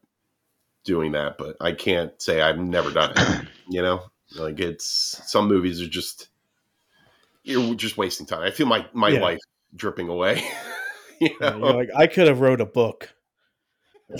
[0.83, 3.47] doing that, but I can't say I've never done it.
[3.71, 6.29] You know, like it's some movies are just
[7.43, 8.41] you're just wasting time.
[8.41, 9.21] I feel my my Yeah.
[9.21, 9.37] life
[9.75, 10.43] dripping away.
[11.21, 13.13] you know, like I could have wrote a book.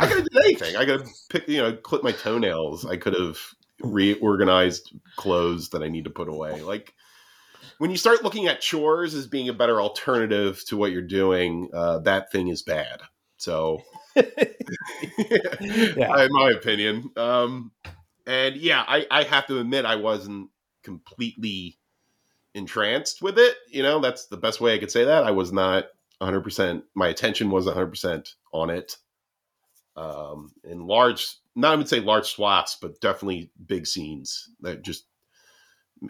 [0.00, 0.76] I could have did anything.
[0.76, 2.84] I could have picked, you know, clip my toenails.
[2.84, 3.38] I could have
[3.80, 6.60] reorganized clothes that I need to put away.
[6.62, 6.94] Like
[7.78, 11.68] when you start looking at chores as being a better alternative to what you're doing,
[11.72, 13.00] uh, that thing is bad.
[13.36, 13.82] So,
[14.16, 14.26] in
[16.30, 17.72] my opinion, um,
[18.26, 20.50] and yeah, I, I have to admit I wasn't
[20.82, 21.78] completely
[22.54, 23.56] entranced with it.
[23.68, 25.24] You know, that's the best way I could say that.
[25.24, 25.86] I was not
[26.20, 26.82] 100%.
[26.94, 28.96] My attention was 100% on it
[29.96, 35.04] um, in large, not even say large swaths, but definitely big scenes that just,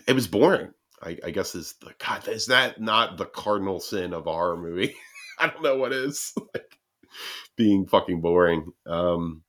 [0.06, 0.72] it was boring.
[1.02, 4.94] I, I guess is the God, is that not the cardinal sin of horror movie?
[5.38, 6.78] I don't know what is like
[7.56, 8.72] being fucking boring.
[8.86, 9.42] Um,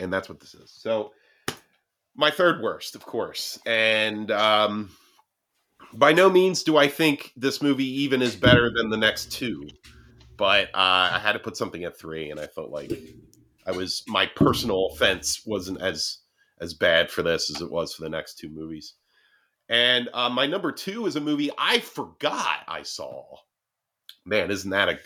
[0.00, 0.70] and that's what this is.
[0.70, 1.12] So,
[2.14, 4.90] my third worst, of course, and um,
[5.92, 9.68] by no means do I think this movie even is better than the next two.
[10.36, 12.92] But uh, I had to put something at three, and I felt like
[13.66, 16.18] I was my personal offense wasn't as
[16.60, 18.94] as bad for this as it was for the next two movies.
[19.68, 23.24] And uh, my number two is a movie I forgot I saw.
[24.24, 24.98] Man, isn't that a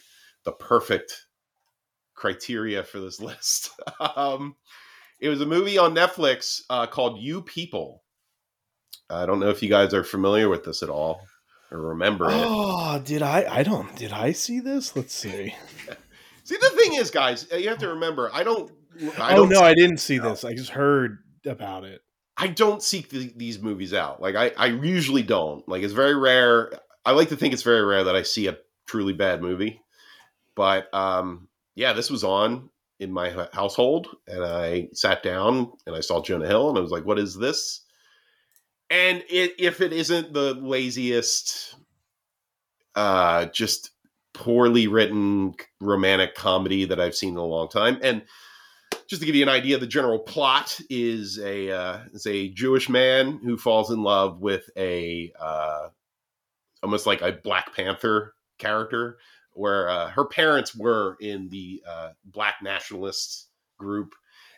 [0.45, 1.27] the perfect
[2.23, 3.71] criteria for this list?
[4.01, 4.55] um,
[5.21, 8.03] it was a movie on Netflix uh, called You People.
[9.11, 11.21] I don't know if you guys are familiar with this at all
[11.71, 12.35] or remember it.
[12.35, 13.45] Oh, did I?
[13.49, 13.95] I don't.
[13.97, 14.97] Did I see this?
[14.97, 15.55] Let's see.
[16.45, 18.29] See, the thing is, guys, you have to remember.
[18.35, 18.73] I don't.
[19.17, 20.45] I oh don't no, I didn't see this.
[20.45, 22.01] I just heard about it.
[22.37, 24.21] I don't seek the, these movies out.
[24.21, 25.67] Like I, I usually don't.
[25.69, 26.73] Like it's very rare.
[27.07, 29.81] I like to think it's very rare that I see a truly bad movie.
[30.57, 36.01] But um, yeah, this was on in my household, and I sat down and I
[36.01, 37.83] saw Jonah Hill, and I was like, "What is this?"
[38.91, 41.75] And it, if it isn't the laziest,
[42.95, 43.91] uh, just
[44.35, 48.23] poorly written romantic comedy that I've seen in a long time, and
[49.07, 52.89] just to give you an idea, the general plot is a uh, is a Jewish
[52.89, 55.89] man who falls in love with a uh,
[56.83, 59.19] almost like a Black Panther character,
[59.55, 64.15] where uh, her parents were in the uh, Black nationalists group,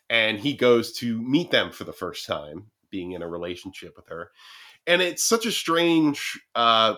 [0.08, 4.08] and he goes to meet them for the first time, being in a relationship with
[4.08, 4.30] her,
[4.86, 6.94] and it's such a strange uh,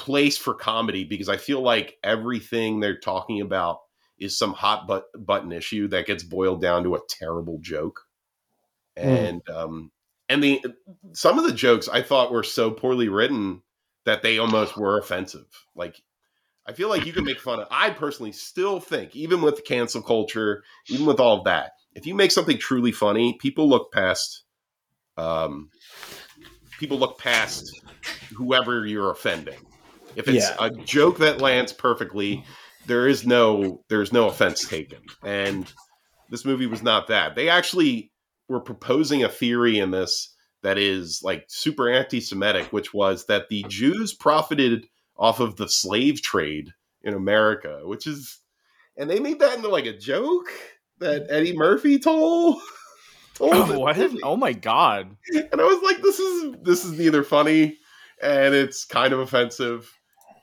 [0.00, 3.80] place for comedy because I feel like everything they're talking about
[4.18, 8.00] is some hot but- button issue that gets boiled down to a terrible joke.
[8.96, 9.90] And um
[10.28, 10.62] and the
[11.12, 13.62] some of the jokes I thought were so poorly written
[14.04, 15.46] that they almost were offensive.
[15.74, 16.02] Like
[16.66, 20.02] I feel like you can make fun of I personally still think even with cancel
[20.02, 24.44] culture, even with all of that, if you make something truly funny, people look past
[25.16, 25.70] um
[26.78, 27.82] people look past
[28.36, 29.60] whoever you're offending.
[30.14, 30.56] If it's Yeah.
[30.58, 32.44] a joke that lands perfectly,
[32.86, 35.70] there is no there's no offense taken and
[36.28, 38.10] this movie was not that they actually
[38.48, 43.64] were proposing a theory in this that is like super anti-semitic which was that the
[43.68, 44.86] jews profited
[45.20, 46.72] off of the slave trade
[47.04, 48.38] in america which is
[48.96, 50.48] and they made that into like a joke
[50.98, 52.56] that eddie murphy told
[53.34, 53.96] told Oh, what?
[53.96, 54.18] movie.
[54.24, 55.16] Oh my god!
[55.34, 57.76] and i was like this is this is neither funny
[58.22, 59.90] and it's kind of offensive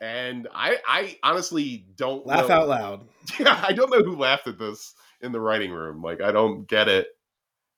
[0.01, 3.07] and i i honestly don't Laugh know- out loud.
[3.39, 6.01] yeah, I don't know who laughed at this in the writing room.
[6.01, 7.07] Like, I don't get it.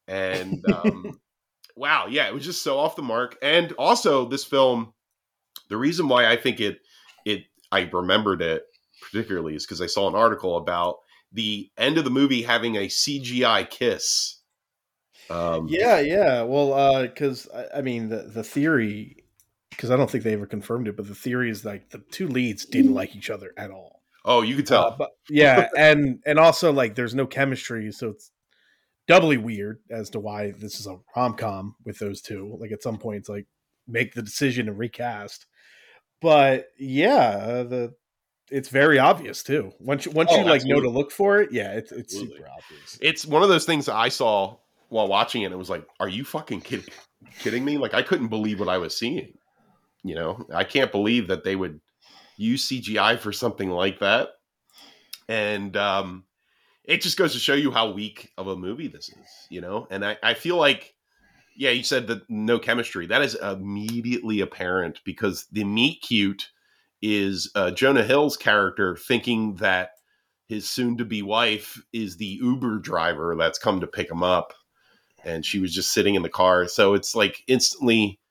[0.08, 1.20] And um,
[1.76, 3.36] wow, yeah, it was just so off the mark.
[3.42, 4.94] And also, this film,
[5.70, 6.80] the reason why I think it, it,
[7.72, 8.64] I remembered it
[9.02, 10.98] particularly is because I saw an article about
[11.32, 14.40] the end of the movie having a CGI kiss.
[15.30, 16.42] Um, Yeah, yeah.
[16.42, 19.24] Well, because I, I mean, the the theory,
[19.70, 22.28] because I don't think they ever confirmed it, but the theory is like the two
[22.28, 24.02] leads didn't like each other at all.
[24.26, 24.88] Oh, you could tell.
[24.88, 28.32] Uh, but yeah, and and also like there's no chemistry, so it's
[29.08, 32.56] doubly weird as to why this is a rom com with those two.
[32.60, 33.48] Like at some point, it's like
[33.88, 35.46] make the decision and recast.
[36.22, 37.96] But yeah, uh, the
[38.52, 39.72] it's very obvious too.
[39.80, 42.38] Once you, once Oh, you like know to look for it, yeah, it's it's Absolutely.
[42.38, 42.98] super obvious.
[43.02, 44.58] it's one of those things that I saw
[44.90, 45.52] while watching it.
[45.52, 46.86] It was like, are you fucking kidding,
[47.40, 47.78] kidding me?
[47.78, 49.38] Like, I couldn't believe what I was seeing.
[50.04, 51.80] You know, I can't believe that they would
[52.38, 54.30] use CGI for something like that.
[55.28, 56.24] And um,
[56.86, 59.88] it just goes to show you how weak of a movie this is, you know?
[59.92, 60.96] And I, I feel like,
[61.60, 63.06] yeah, you said that no chemistry.
[63.06, 66.52] That is immediately apparent because the meet cute
[67.02, 69.92] is uh, Jonah Hill's character thinking that
[70.48, 74.54] his soon to be wife is the Uber driver that's come to pick him up.
[75.26, 76.66] And she was just sitting in the car.
[76.70, 78.22] So it's like instantly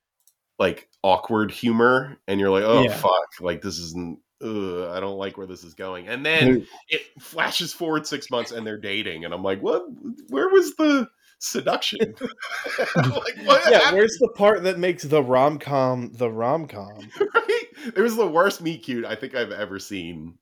[0.59, 2.17] like awkward humor.
[2.27, 2.97] And you're like, oh, Yeah.
[2.97, 3.29] fuck.
[3.41, 6.09] Like, this isn't, ugh, I don't like where this is going.
[6.09, 9.27] And then it flashes forward six months and they're dating.
[9.27, 9.83] And I'm like, what?
[10.31, 11.99] Where was the seduction?
[12.97, 13.97] like, what yeah, happened?
[13.97, 16.99] where's the part that makes the rom com the rom com?
[17.35, 17.65] right?
[17.95, 20.39] It was the worst meet cute I think I've ever seen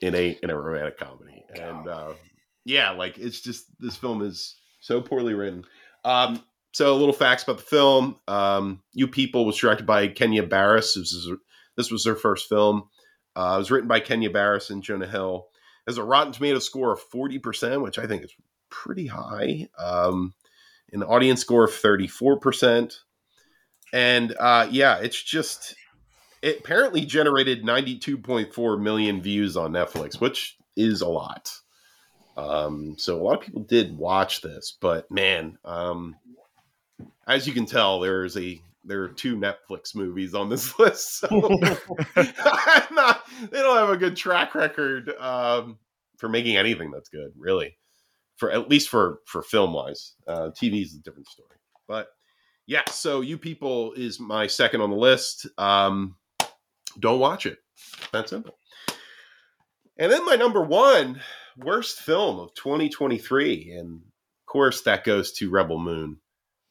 [0.00, 1.44] in a in a romantic comedy.
[1.54, 2.12] And uh,
[2.64, 5.64] yeah, like it's just this film is so poorly written.
[6.04, 8.16] Um, so a little facts about the film.
[8.28, 10.94] Um, you People was directed by Kenya Barris.
[10.94, 11.38] This was
[11.76, 12.88] this was their first film.
[13.36, 15.48] Uh, it was written by Kenya Barris and Jonah Hill.
[15.86, 18.32] Has a Rotten Tomato score of forty percent, which I think is
[18.70, 19.68] pretty high.
[19.78, 20.34] Um,
[20.92, 23.00] an audience score of thirty four percent.
[23.92, 25.74] And uh, yeah, it's just
[26.42, 31.52] it apparently generated 92.4 million views on Netflix, which is a lot.
[32.36, 36.16] Um, so a lot of people did watch this, but man, um,
[37.26, 41.18] as you can tell, there's a there are two Netflix movies on this list.
[41.18, 41.28] So
[42.90, 45.78] not, they don't have a good track record um,
[46.16, 47.76] for making anything that's good, really.
[48.40, 51.58] For at least for for film wise, uh, TV is a different story.
[51.86, 52.08] But
[52.66, 55.46] yeah, so you people is my second on the list.
[55.58, 56.16] Um,
[56.98, 57.58] don't watch it.
[58.14, 58.56] That simple.
[59.98, 61.20] And then my number one
[61.58, 66.16] worst film of 2023, and of course that goes to Rebel Moon,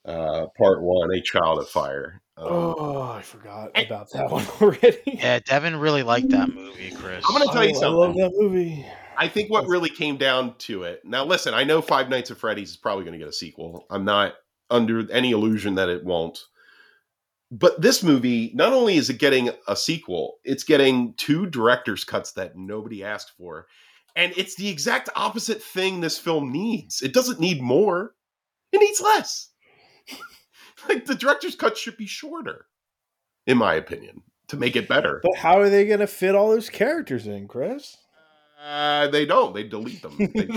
[0.06, 2.20] uh, Part One: A Child of Fire.
[2.36, 5.02] Um, Oh, I forgot about that one already.
[5.06, 7.24] Yeah, Devin really liked that movie, Chris.
[7.30, 7.94] I'm gonna tell you something.
[7.94, 8.84] I love that movie.
[9.20, 11.02] I think what really came down to it.
[11.04, 13.86] Now, listen, I know Five Nights at Freddy's is probably going to get a sequel.
[13.90, 14.36] I'm not
[14.70, 16.40] under any illusion that it won't.
[17.52, 22.32] But this movie, not only is it getting a sequel, it's getting two director's cuts
[22.34, 23.68] that nobody asked for.
[24.16, 27.02] And it's the exact opposite thing this film needs.
[27.02, 28.14] It doesn't need more,
[28.72, 29.50] it needs less.
[30.90, 32.68] like the director's cut should be shorter,
[33.46, 35.20] in my opinion, to make it better.
[35.24, 37.98] But how are they going to fit all those characters in, Chris?
[38.62, 40.18] Uh, they don't, they delete them.
[40.18, 40.48] They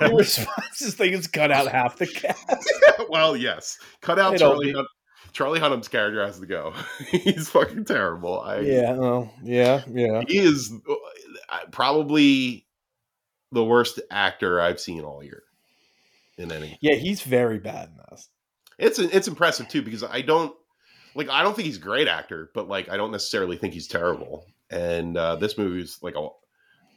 [0.00, 2.46] Your response is they just cut out half the cast.
[3.08, 3.78] well, yes.
[4.00, 4.66] Cut out Charlie.
[4.66, 4.86] be- Hun-
[5.32, 6.72] Charlie Hunnam's character has to go.
[7.10, 8.40] He's fucking terrible.
[8.40, 10.22] I, Yeah, well, yeah, yeah.
[10.26, 10.72] he is
[11.48, 12.66] uh, probably
[13.52, 15.42] the worst actor I've seen all year.
[16.38, 18.28] In any, Yeah, he's very bad in this.
[18.78, 20.56] it's it's impressive too because I don't
[21.14, 23.86] like I don't think he's a great actor, but like I don't necessarily think he's
[23.86, 24.46] terrible.
[24.70, 26.28] And uh, this movie is like a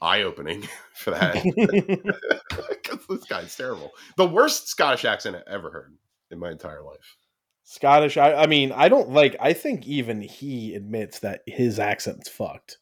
[0.03, 1.33] eye opening for that
[2.69, 3.91] because this guy's terrible.
[4.17, 5.95] The worst Scottish accent I've ever heard
[6.31, 7.15] in my entire life.
[7.63, 8.17] Scottish.
[8.17, 9.35] I, I mean, I don't like.
[9.39, 12.77] I think even he admits that his accent's fucked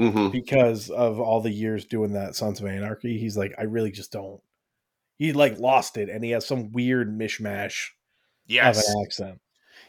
[0.00, 0.30] Mm-hmm.
[0.30, 3.18] because of all the years doing that Sons of Anarchy.
[3.18, 4.40] He's like, I really just don't.
[5.18, 7.88] He like lost it, and he has some weird mishmash
[8.46, 9.40] Yes, of an accent.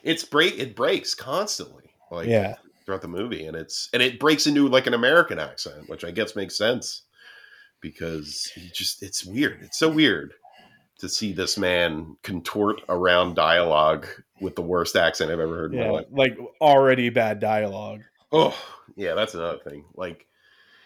[0.03, 4.47] it's break it breaks constantly like yeah, throughout the movie and it's and it breaks
[4.47, 7.03] into like an american accent which i guess makes sense
[7.83, 9.61] because he just it's weird.
[9.61, 10.33] It's so weird
[10.99, 14.07] to see this man contort around dialogue
[14.39, 16.05] with the worst accent i've ever heard in yeah, my life.
[16.09, 18.01] like already bad dialogue.
[18.31, 18.57] oh
[18.95, 19.83] yeah that's another thing.
[19.93, 20.25] Like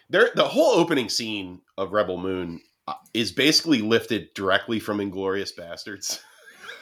[0.10, 5.51] there the whole opening scene of rebel moon uh, is basically lifted directly from Inglourious
[5.55, 6.19] Basterds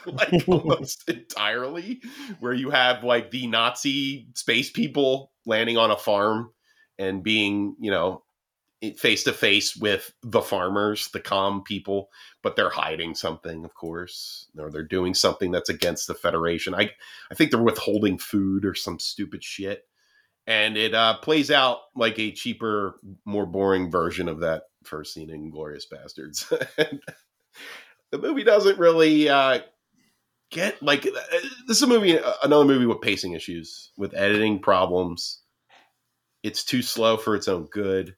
[0.12, 2.00] like almost entirely
[2.40, 6.50] where you have like the nazi space people landing on a farm
[6.98, 8.22] and being you know
[8.98, 12.08] face to face with the farmers the calm people
[12.42, 16.74] but they're hiding something of course or they're doing something that's against the federation.
[16.74, 16.90] I
[17.30, 19.82] i think they're withholding food or some stupid shit.
[20.48, 25.28] And it uh, plays out like a cheaper more boring version of that first scene
[25.28, 26.46] Inglourious Basterds.
[28.12, 29.60] The movie doesn't really uh,
[30.50, 35.40] get like uh, this is a movie another movie with pacing issues with editing problems.
[36.42, 38.16] It's too slow for its own good.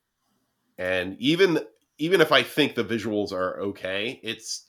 [0.76, 1.60] And even
[1.98, 4.68] even if i think the visuals are okay it's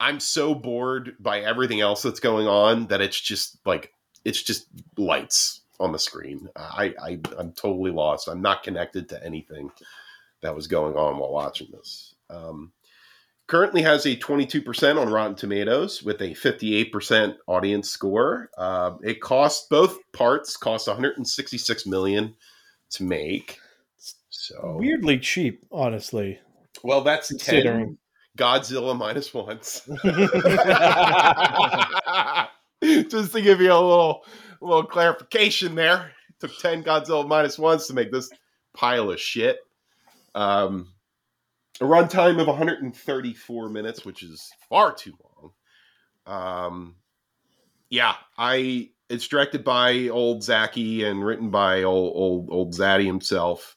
[0.00, 3.92] i'm so bored by everything else that's going on that it's just like
[4.24, 4.66] it's just
[4.96, 6.48] lights on the screen.
[6.56, 8.28] I, I i'm totally lost.
[8.28, 9.70] I'm not connected to anything
[10.42, 12.14] that was going on while watching this.
[12.30, 12.72] Um,
[13.46, 18.50] currently has a 22% on Rotten Tomatoes with a 58% audience score.
[18.56, 22.34] Uh, it costs both parts cost 166 million
[22.90, 23.58] to make.
[24.30, 26.38] So Weirdly cheap, honestly.
[26.82, 27.98] Well, that's Considering.
[28.36, 29.82] Godzilla minus ones.
[33.08, 34.24] Just to give you a little
[34.60, 36.10] little clarification there.
[36.30, 38.28] It took 10 Godzilla minus ones to make this
[38.74, 39.58] pile of shit.
[40.34, 40.93] Um
[41.80, 45.52] a runtime of 134 minutes, which is far too long.
[46.26, 46.96] Um
[47.90, 53.76] yeah, I it's directed by old Zaki and written by old old old Zaddy himself,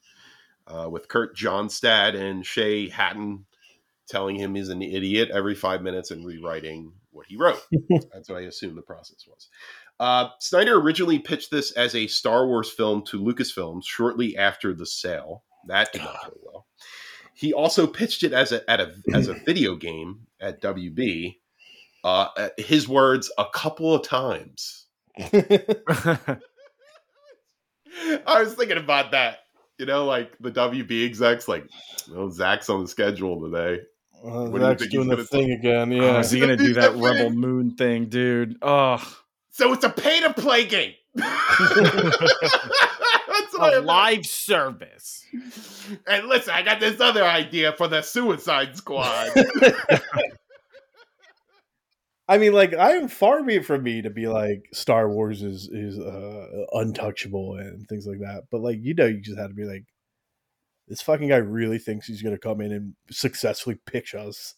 [0.68, 3.46] uh, with Kurt Johnstad and Shay Hatten
[4.08, 7.62] telling him he's an idiot every five minutes and rewriting what he wrote.
[8.14, 9.50] That's what I assume the process was.
[10.00, 14.86] Uh, Snyder originally pitched this as a Star Wars film to Lucasfilm shortly after the
[14.86, 15.44] sale.
[15.68, 16.68] That did not go well.
[17.38, 21.38] He also pitched it as a at a as a video game at WB.
[22.04, 24.86] Uh, uh, his words a couple of times.
[25.20, 26.38] I
[28.26, 29.40] was thinking about that.
[29.78, 31.70] You know, like the WB execs, like,
[32.12, 33.82] well, Zack's on the schedule today.
[34.26, 35.94] Uh, What do Zack's think doing the gonna thing again.
[35.94, 36.20] Oh, Yeah.
[36.20, 38.58] is he gonna do that Rebel Moon thing, dude?
[38.64, 38.98] Oh,
[39.52, 40.94] So it's a pay to play game.
[43.58, 45.26] That's what a I- live service.
[46.06, 49.30] And listen, I got this other idea for the Suicide Squad.
[52.28, 55.44] I mean, like, I am far be it from me to be like Star Wars
[55.44, 58.44] is is uh, untouchable and things like that.
[58.52, 59.86] But like, you know, you just had to be like,
[60.90, 64.56] this fucking guy really thinks he's gonna come in and successfully pitch us.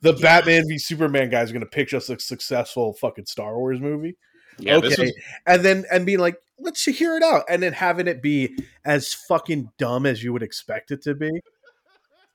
[0.00, 4.16] The Batman v Superman guy's are gonna pitch us a successful fucking Star Wars movie.
[4.62, 5.12] Yeah, okay, this was
[5.46, 9.12] and then and being like, let's hear it out, and then having it be as
[9.12, 11.30] fucking dumb as you would expect it to be.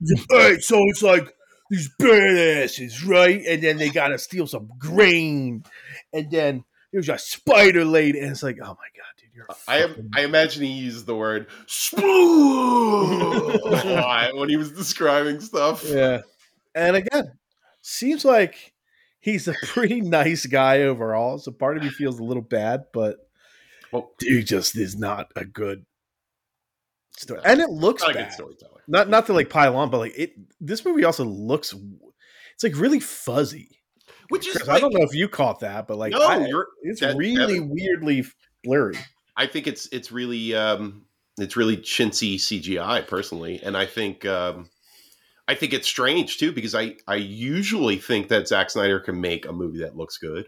[0.32, 1.34] All right, so it's like
[1.70, 3.44] these badasses, right?
[3.46, 5.64] And then they gotta steal some grain,
[6.14, 9.48] and then there's a spider lady, and it's like, oh my god, dude, you're.
[9.68, 10.10] I am.
[10.16, 12.02] I imagine he used the word "spoon"
[14.38, 15.84] when he was describing stuff.
[15.88, 16.22] yeah,
[16.74, 17.32] and again,
[17.82, 18.74] seems like
[19.26, 21.38] he's a pretty nice guy overall.
[21.40, 23.18] So part of me feels a little bad, but
[23.92, 25.86] Well, dude just is not a good
[27.18, 28.24] story, and it looks not a bad.
[28.26, 28.82] good storyteller.
[28.88, 30.34] Not not to like pile on, but like it.
[30.62, 31.74] This movie also looks.
[32.54, 33.70] It's like really fuzzy.
[34.30, 36.48] Which is Chris, like, I don't know if you caught that, but like no, I-
[36.84, 38.24] it's that- really that- weirdly
[38.64, 38.98] blurry.
[39.38, 41.06] I think it's it's really um
[41.38, 44.70] it's really chintzy CGI personally, and I think um
[45.48, 49.46] I think it's strange too because I I usually think that Zack Snyder can make
[49.46, 50.48] a movie that looks good.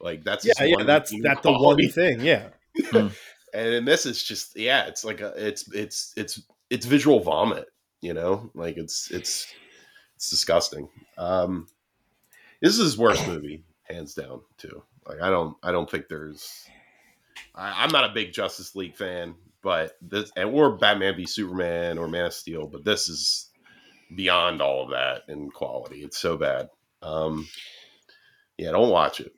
[0.00, 2.20] Like that's Yeah, yeah, that's redeeming that's the one thing.
[2.20, 2.48] Yeah,
[2.92, 3.12] and
[3.54, 7.68] in this it's just yeah it's like a it's it's it's it's visual vomit
[8.00, 8.50] you know?
[8.54, 9.52] Like it's it's
[10.16, 10.88] it's disgusting.
[11.18, 11.66] Um
[12.60, 14.82] this is his worst movie hands down too.
[15.06, 16.66] Like i don't i don't think there's
[17.54, 21.98] I, i'm not a big justice league fan but this and or batman v superman
[21.98, 23.49] or man of steel but this is
[24.14, 26.68] beyond all of that in quality it's so bad
[27.02, 27.46] um
[28.58, 29.32] yeah don't watch it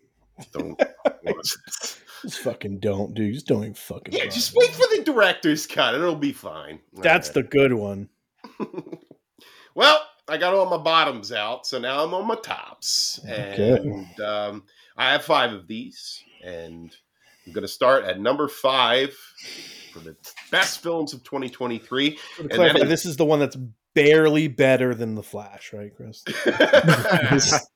[0.52, 0.78] don't
[1.24, 1.98] watch it.
[2.22, 3.34] just fucking don't, dude.
[3.34, 4.12] Just don't even fucking.
[4.12, 4.30] Yeah, bother.
[4.30, 5.94] just wait for the director's cut.
[5.94, 6.80] It'll be fine.
[6.94, 8.08] That's the good one.
[9.74, 13.20] well, I got all my bottoms out, so now I'm on my tops.
[13.24, 13.76] Okay.
[13.76, 14.64] And um,
[14.96, 16.94] I have five of these, and
[17.46, 19.14] I'm going to start at number five
[19.92, 20.16] for the
[20.50, 22.18] best films of 2023.
[22.38, 23.56] And clarify, then- this is the one that's
[23.94, 26.24] barely better than the Flash, right, Chris?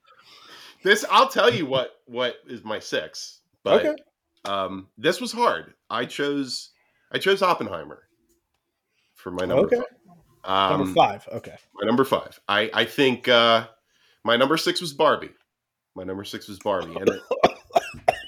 [0.83, 4.02] this, I'll tell you what what is my six, but Okay.
[4.44, 5.74] um, this was hard.
[5.90, 6.70] I chose
[7.12, 8.02] I chose Oppenheimer
[9.14, 9.76] for my number Okay.
[9.76, 9.85] five.
[10.44, 11.29] Um, Number five.
[11.33, 11.57] Okay.
[11.74, 12.38] My number five.
[12.48, 13.66] I I think uh,
[14.24, 15.31] my number six was Barbie.
[15.96, 17.22] My number six was Barbie, and it,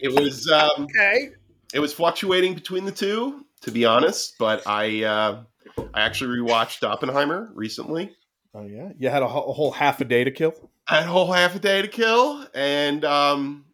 [0.01, 1.29] it was um, Okay.
[1.75, 4.37] it was fluctuating between the two, to be honest.
[4.39, 5.43] But I uh,
[5.95, 8.15] I actually rewatched Oppenheimer recently.
[8.55, 10.55] Oh yeah, you had a, whole- a whole half a day to kill.
[10.87, 13.67] I had a whole half a day to kill, and um,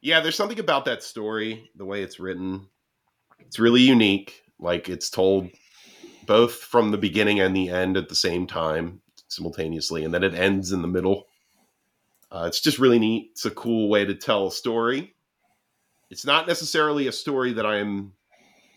[0.00, 2.66] yeah, there's something about that story, the way it's written.
[3.40, 4.42] It's really unique.
[4.58, 5.48] Like it's told
[6.26, 10.34] both from the beginning and the end at the same time, simultaneously, and then it
[10.34, 11.26] ends in the middle.
[12.32, 13.28] Uh, it's just really neat.
[13.32, 15.14] It's a cool way to tell a story.
[16.10, 18.12] It's not necessarily a story that I'm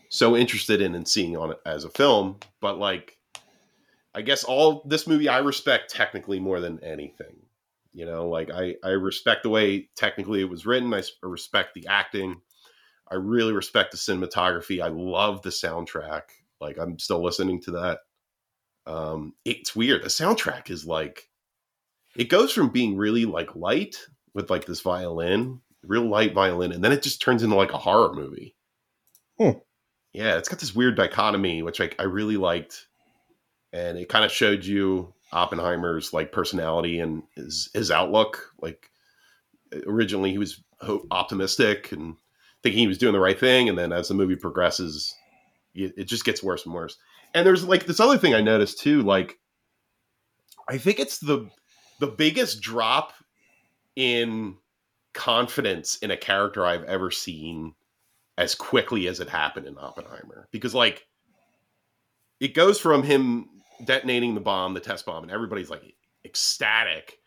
[0.08, 3.16] so interested in and seeing on it as a film, but like
[4.14, 7.36] I guess all this movie I respect technically more than anything.
[7.92, 10.92] You know, like I I respect the way technically it was written.
[10.94, 12.40] I respect the acting.
[13.10, 14.82] I really respect the cinematography.
[14.82, 16.22] I love the soundtrack.
[16.60, 18.00] Like I'm still listening to that.
[18.86, 20.02] Um, it's weird.
[20.02, 21.28] The soundtrack is like
[22.16, 23.96] it goes from being really like light
[24.34, 27.78] with like this violin, real light violin, and then it just turns into like a
[27.78, 28.56] horror movie.
[29.38, 29.58] Hmm.
[30.12, 32.86] Yeah, it's got this weird dichotomy, which I, I really liked,
[33.72, 38.52] and it kind of showed you Oppenheimer's like personality and his his outlook.
[38.60, 38.90] Like
[39.86, 40.62] originally, he was
[41.10, 42.16] optimistic and
[42.62, 45.14] thinking he was doing the right thing, and then as the movie progresses,
[45.74, 46.96] it, it just gets worse and worse.
[47.34, 49.02] And there's like this other thing I noticed too.
[49.02, 49.38] Like,
[50.68, 51.50] I think it's the
[52.00, 53.12] the biggest drop
[53.96, 54.56] in
[55.12, 57.74] confidence in a character I've ever seen
[58.38, 60.48] as quickly as it happened in Oppenheimer.
[60.52, 61.04] Because like
[62.40, 63.48] it goes from him
[63.84, 65.82] detonating the bomb, the test bomb, and everybody's like
[66.24, 67.18] ecstatic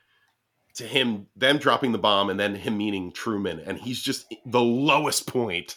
[0.75, 4.61] to him them dropping the bomb and then him meeting Truman and he's just the
[4.61, 5.75] lowest point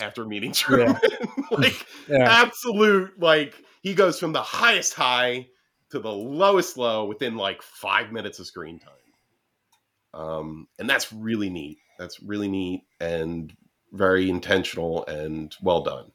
[0.00, 0.96] after meeting Truman.
[1.52, 2.42] like Yeah.
[2.42, 5.46] absolute like he goes from the highest high
[5.90, 11.48] to the lowest low within like five minutes of screen time um and that's really
[11.48, 13.54] neat that's really neat and
[13.92, 16.12] very intentional and well done.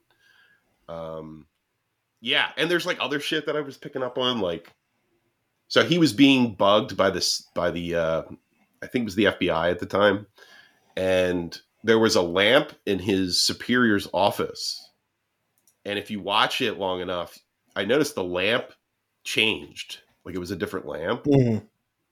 [0.90, 1.48] Um
[2.20, 4.74] yeah and there's like other shit that i was picking up on like
[5.68, 8.24] so he was being bugged by this by the uh
[8.82, 10.26] i think it was the fbi at the time
[10.96, 14.90] and there was a lamp in his superior's office
[15.86, 17.38] and if you watch it long enough
[17.76, 18.74] i noticed the lamp
[19.28, 20.00] changed.
[20.26, 21.26] Like it was a different lamp.
[21.26, 21.68] Mhm.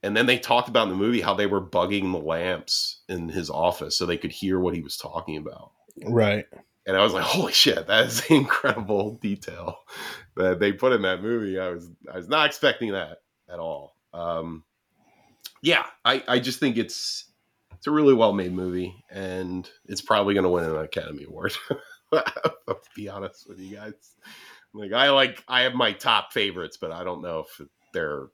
[0.06, 3.28] And then they talked about in the movie how they were bugging the lamps in
[3.28, 5.72] his office so they could hear what he was talking about.
[6.04, 6.44] Right.
[6.86, 9.78] and i was like holy shit that is incredible detail
[10.36, 11.58] that they put in that movie.
[11.58, 13.96] I was i was not expecting that at all.
[14.14, 14.62] Um
[15.62, 17.24] yeah i i just think it's
[17.72, 21.54] it's a really well made movie and it's probably going to win an academy award.
[22.12, 23.94] I'll be honest with you guys.
[24.72, 28.26] Like i like i have my top favorites but i don't know if they're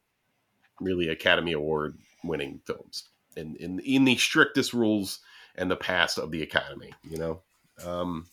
[0.80, 5.20] really academy award winning films in in in the strictest rules
[5.56, 7.40] and the past of the academy you know
[7.84, 8.26] um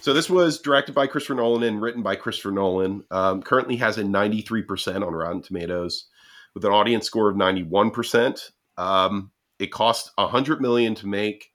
[0.00, 3.04] so this was directed by Christopher Nolan and written by Christopher Nolan.
[3.10, 6.06] Um, currently has a 93% on Rotten Tomatoes
[6.54, 8.50] with an audience score of 91%.
[8.76, 11.50] Um, it cost 100 million to make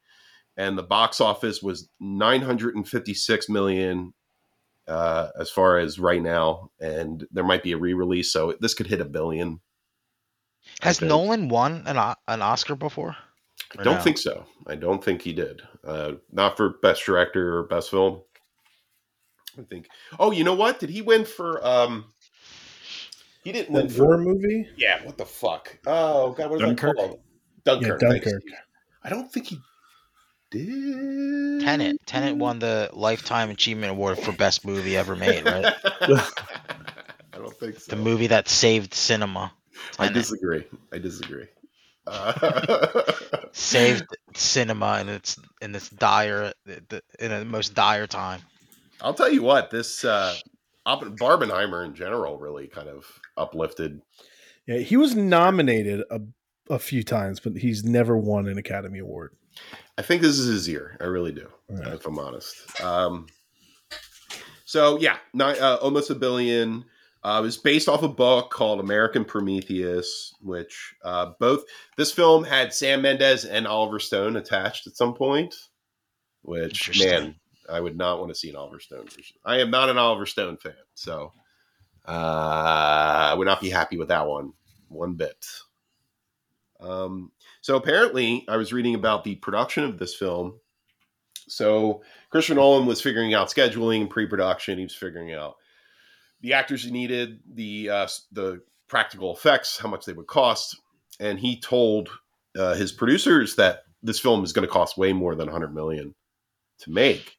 [0.58, 4.14] and the box office was 956 million
[4.88, 8.88] uh, as far as right now and there might be a re-release so this could
[8.88, 9.62] hit a billion.
[10.82, 11.10] I Has think.
[11.10, 11.98] Nolan won an
[12.28, 13.16] an Oscar before?
[13.78, 14.02] I don't no?
[14.02, 14.46] think so.
[14.68, 15.62] I don't think he did.
[15.86, 18.22] Uh, not for best director or best film.
[19.58, 19.88] I think.
[20.20, 20.80] Oh, you know what?
[20.80, 21.66] Did he win for?
[21.66, 22.14] um
[23.44, 24.14] He didn't win That for.
[24.14, 24.68] a movie?
[24.78, 25.04] Yeah.
[25.06, 25.78] What the fuck?
[25.86, 26.96] Oh God, what is Dunkirk?
[26.98, 27.20] that called?
[27.66, 28.02] Dunkirk.
[28.02, 28.26] Yeah, thanks.
[28.26, 28.44] Dunkirk.
[29.04, 29.60] I don't think he
[30.52, 31.62] did.
[31.62, 31.98] Tenet.
[32.06, 35.66] Tenet won the Lifetime Achievement Award for Best Movie Ever Made, right?
[36.02, 37.96] I don't think so.
[37.96, 39.52] the movie that saved cinema.
[40.00, 40.14] I Tenet.
[40.14, 40.64] disagree.
[40.92, 41.48] I disagree.
[42.06, 43.04] Uh,
[43.54, 44.04] saved
[44.36, 48.42] cinema in its in its dire in the most dire time.
[49.00, 49.72] I'll tell you what.
[49.72, 50.36] This uh,
[50.86, 53.06] Barbenheimer in general really kind of
[53.38, 54.02] uplifted
[54.68, 56.20] Yeah, he was nominated a,
[56.70, 59.32] a few times, but he's never won an Academy Award.
[59.98, 60.98] I think this is his year.
[61.00, 61.94] I really do, Yeah.
[61.94, 62.82] if I'm honest.
[62.84, 63.28] Um,
[64.66, 66.84] so yeah, nine, uh, almost a billion.
[67.24, 71.64] Uh, it was based off a book called American Prometheus, which uh, both
[71.96, 75.56] this film had Sam Mendes and Oliver Stone attached at some point.
[76.42, 77.36] Which man,
[77.70, 79.38] I would not want to see an Oliver Stone version.
[79.46, 81.32] I am not an Oliver Stone fan, so
[82.06, 82.12] uh,
[83.32, 84.52] I would not be happy with that one
[84.90, 85.46] one bit.
[86.82, 90.60] Um, so apparently, I was reading about the production of this film.
[91.48, 94.78] So Christopher Nolan was figuring out scheduling, pre-production.
[94.78, 95.56] He was figuring out
[96.44, 100.78] the actors he needed, the uh, the practical effects, how much they would cost,
[101.20, 102.10] and he told
[102.56, 106.14] uh, his producers that this film is going to cost way more than 100 million
[106.80, 107.38] to make.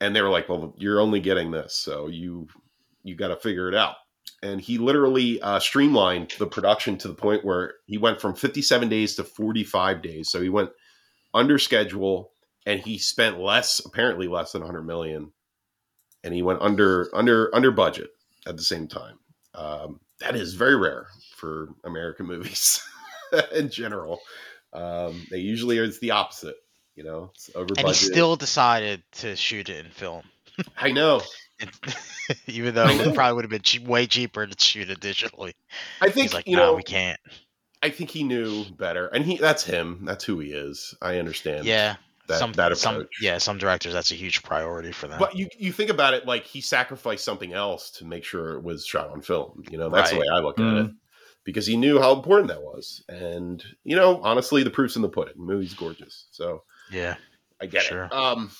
[0.00, 2.48] And they were like, "Well, you're only getting this, so you
[3.04, 3.94] you got to figure it out."
[4.42, 8.88] And he literally uh, streamlined the production to the point where he went from 57
[8.88, 10.30] days to 45 days.
[10.30, 10.70] So he went
[11.32, 12.32] under schedule,
[12.66, 15.32] and he spent less, apparently less than 100 million,
[16.24, 18.10] and he went under under under budget
[18.46, 19.18] at the same time.
[19.54, 21.06] Um, that is very rare
[21.36, 22.82] for American movies
[23.54, 24.20] in general.
[24.72, 26.56] Um, they usually are it's the opposite.
[26.94, 30.24] You know, it's over And he still decided to shoot it in film.
[30.76, 31.22] I know.
[32.46, 35.54] Even though it probably would have been cheap, way cheaper to shoot it digitally.
[36.00, 36.74] I think He's like, you no, know.
[36.74, 37.20] we can't.
[37.82, 40.04] I think he knew better, and he that's him.
[40.04, 40.94] That's who he is.
[41.02, 41.64] I understand.
[41.64, 41.96] Yeah.
[42.28, 42.78] That some, that approach.
[42.78, 45.18] some, yeah, some directors, that's a huge priority for them.
[45.18, 48.62] But you you think about it, like he sacrificed something else to make sure it
[48.62, 49.62] was shot on film.
[49.70, 50.94] You know, that's the way I look at it Mm.
[51.44, 53.04] because he knew how important that was.
[53.08, 55.34] And you know, honestly, the proof's in the pudding.
[55.36, 57.16] The movie's gorgeous, so yeah.
[57.60, 58.04] I get Sure.
[58.04, 58.12] it.
[58.12, 58.50] Um,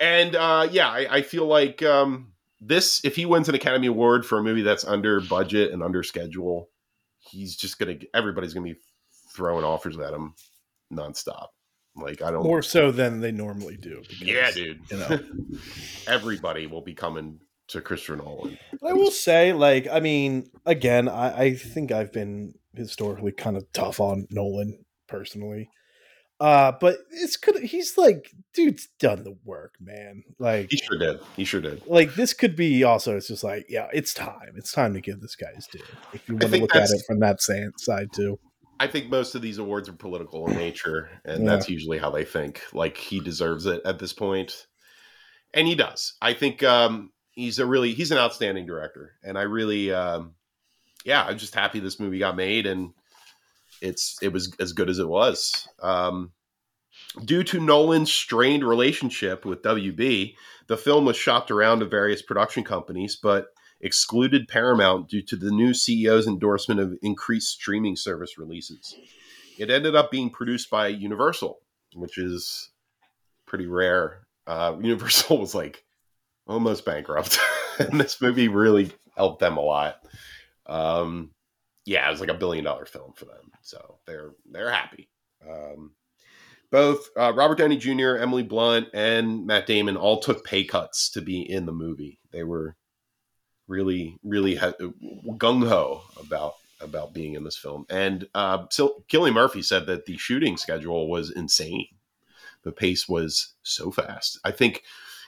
[0.00, 4.24] and uh, yeah, I, I feel like um, this if he wins an Academy Award
[4.26, 6.68] for a movie that's under budget and under schedule,
[7.18, 8.78] he's just gonna everybody's gonna be
[9.34, 10.34] throwing offers at him
[10.92, 11.48] nonstop.
[11.96, 14.02] Like I don't More so than they normally do.
[14.08, 14.80] because, Yeah, dude.
[14.90, 15.20] You know,
[16.06, 18.58] Everybody will be coming to Christopher Nolan.
[18.86, 23.70] I will say, like, I mean, again, I, I think I've been historically kind of
[23.72, 25.70] tough on Nolan personally.
[26.40, 30.24] Uh, but it's could he's like, dude's done the work, man.
[30.38, 31.20] Like, He sure did.
[31.36, 31.86] He sure did.
[31.86, 33.16] like this could be also.
[33.16, 34.54] It's just like, yeah, it's time.
[34.56, 35.78] It's time to give this guy his due.
[36.12, 38.38] If you want to look at it from that side too.
[38.80, 41.50] I think most of these awards are political in nature, and Yeah.
[41.50, 42.62] that's usually how they think.
[42.72, 44.66] Like he deserves it at this point,
[45.52, 46.14] and he does.
[46.20, 50.34] I think um, he's a really he's an outstanding director, and I really, um,
[51.04, 52.90] yeah, I'm just happy this movie got made, and
[53.80, 55.68] it's it was as good as it was.
[55.82, 56.32] Um,
[57.24, 60.34] due to Nolan's strained relationship with WB,
[60.66, 63.48] the film was shopped around to various production companies, but
[63.84, 68.96] excluded Paramount due to the new CEO's endorsement of increased streaming service releases.
[69.58, 71.58] It ended up being produced by Universal,
[71.94, 72.70] which is
[73.46, 74.26] pretty rare.
[74.46, 75.84] Uh, Universal was like
[76.46, 77.38] almost bankrupt,
[77.78, 79.96] and this movie really helped them a lot.
[80.66, 81.30] Um,
[81.84, 85.10] yeah, it was like a billion dollar film for them, so they're they're happy.
[85.46, 85.92] Um,
[86.70, 91.20] both uh, Robert Downey Jr., Emily Blunt, and Matt Damon all took pay cuts to
[91.20, 92.18] be in the movie.
[92.32, 92.76] They were
[93.66, 94.74] really, really ha-
[95.38, 97.86] gung ho about about being in this film.
[97.88, 101.88] And uh, so Cillian Murphy said that the shooting schedule was insane.
[102.62, 104.38] The pace was so fast.
[104.44, 104.82] I think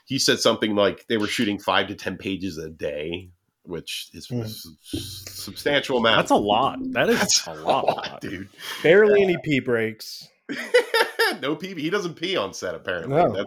[0.04, 3.30] he said something like they were shooting five to ten pages a day,
[3.62, 6.16] which is a substantial amount.
[6.16, 6.78] That's a lot.
[6.92, 8.48] That is That's a lot, dude.
[8.82, 10.28] Barely any pee breaks.
[11.40, 11.74] no pee.
[11.74, 12.74] He doesn't pee on set.
[12.74, 13.46] Apparently, No.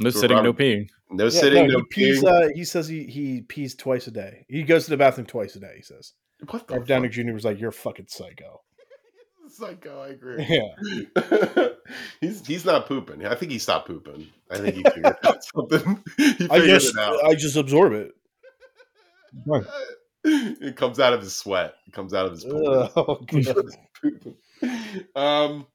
[0.00, 0.88] No So sitting, no peeing.
[1.10, 2.22] no Yeah, sitting, no, no, he pees.
[2.22, 2.46] peeing.
[2.46, 4.44] Uh, he says he he pees twice a day.
[4.48, 5.74] He goes to the bathroom twice a day.
[5.76, 6.12] He says.
[6.50, 7.08] what the Robert Downey?
[7.08, 7.32] Jr.
[7.32, 8.62] was like, "You're a fucking psycho."
[9.52, 10.00] Psycho.
[10.00, 10.46] I agree.
[10.48, 11.68] Yeah,
[12.20, 13.26] he's he's not pooping.
[13.26, 14.28] I think he stopped pooping.
[14.48, 16.04] I think he figured out something.
[16.16, 17.24] He figured I just it out.
[17.24, 18.12] I just absorb it.
[19.48, 19.66] Fine.
[20.24, 21.74] it comes out of his sweat.
[21.88, 22.90] It comes out of his pores.
[22.96, 25.16] Oh, God.
[25.16, 25.66] um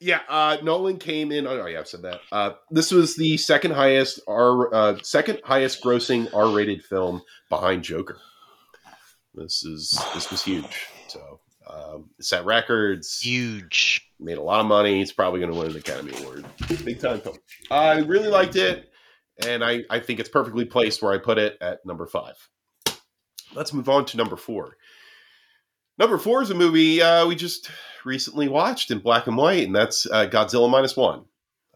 [0.00, 2.20] yeah uh nolan came in oh yeah i've said that.
[2.32, 8.18] Uh this was the second highest r uh second highest grossing r-rated film behind joker.
[9.34, 10.86] This is this was huge.
[11.08, 13.20] So um it set records.
[13.20, 14.08] Huge.
[14.20, 15.00] made a lot of money.
[15.00, 16.44] It's probably going to win an academy award.
[16.84, 17.36] Big time film.
[17.70, 18.90] I really liked it
[19.44, 22.34] and i i think it's perfectly placed where i put it at number five.
[23.54, 24.76] Let's move on to number four
[25.98, 27.70] number four is a movie uh, we just
[28.04, 31.24] recently watched in black and white and that's uh, godzilla minus one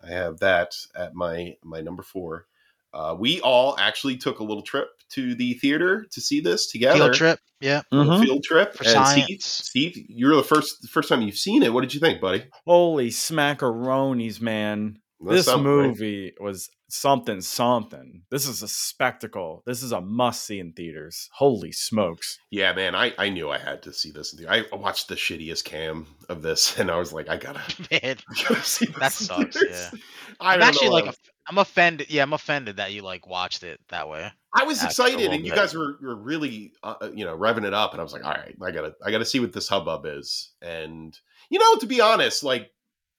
[0.03, 2.47] i have that at my my number four
[2.95, 6.99] uh, we all actually took a little trip to the theater to see this together
[6.99, 7.39] Field trip.
[7.61, 7.83] Yeah.
[7.93, 8.23] Little Mhm.
[8.25, 9.45] field trip For and science.
[9.45, 12.19] Steve, Steve you're the first the first time you've seen it what did you think
[12.21, 14.99] buddy Holy smackaronis, man.
[15.21, 15.87] That's this something, right?
[15.89, 18.23] movie was something, something.
[18.31, 19.63] This is a spectacle.
[19.67, 21.29] This is a must see in theaters.
[21.33, 22.39] Holy smokes.
[22.51, 24.33] Yeah, man, I, I knew I had to see this.
[24.33, 27.61] in the- I watched the shittiest cam of this, and I was like, I gotta,
[27.91, 29.91] Man, I gotta see this that sucks theaters.
[29.93, 30.01] yeah
[30.41, 31.15] I i'm actually like,
[31.47, 32.11] I'm offended.
[32.11, 34.31] Yeah, I'm offended that you like watched it that way.
[34.55, 35.57] I was excited, and you bit.
[35.59, 38.25] guys were, were really, uh, uh, you know, revving it up, and I was like,
[38.25, 40.51] all right, I gotta, I gotta see what this hubbub is.
[40.63, 41.19] And
[41.51, 42.71] you know, to be honest, like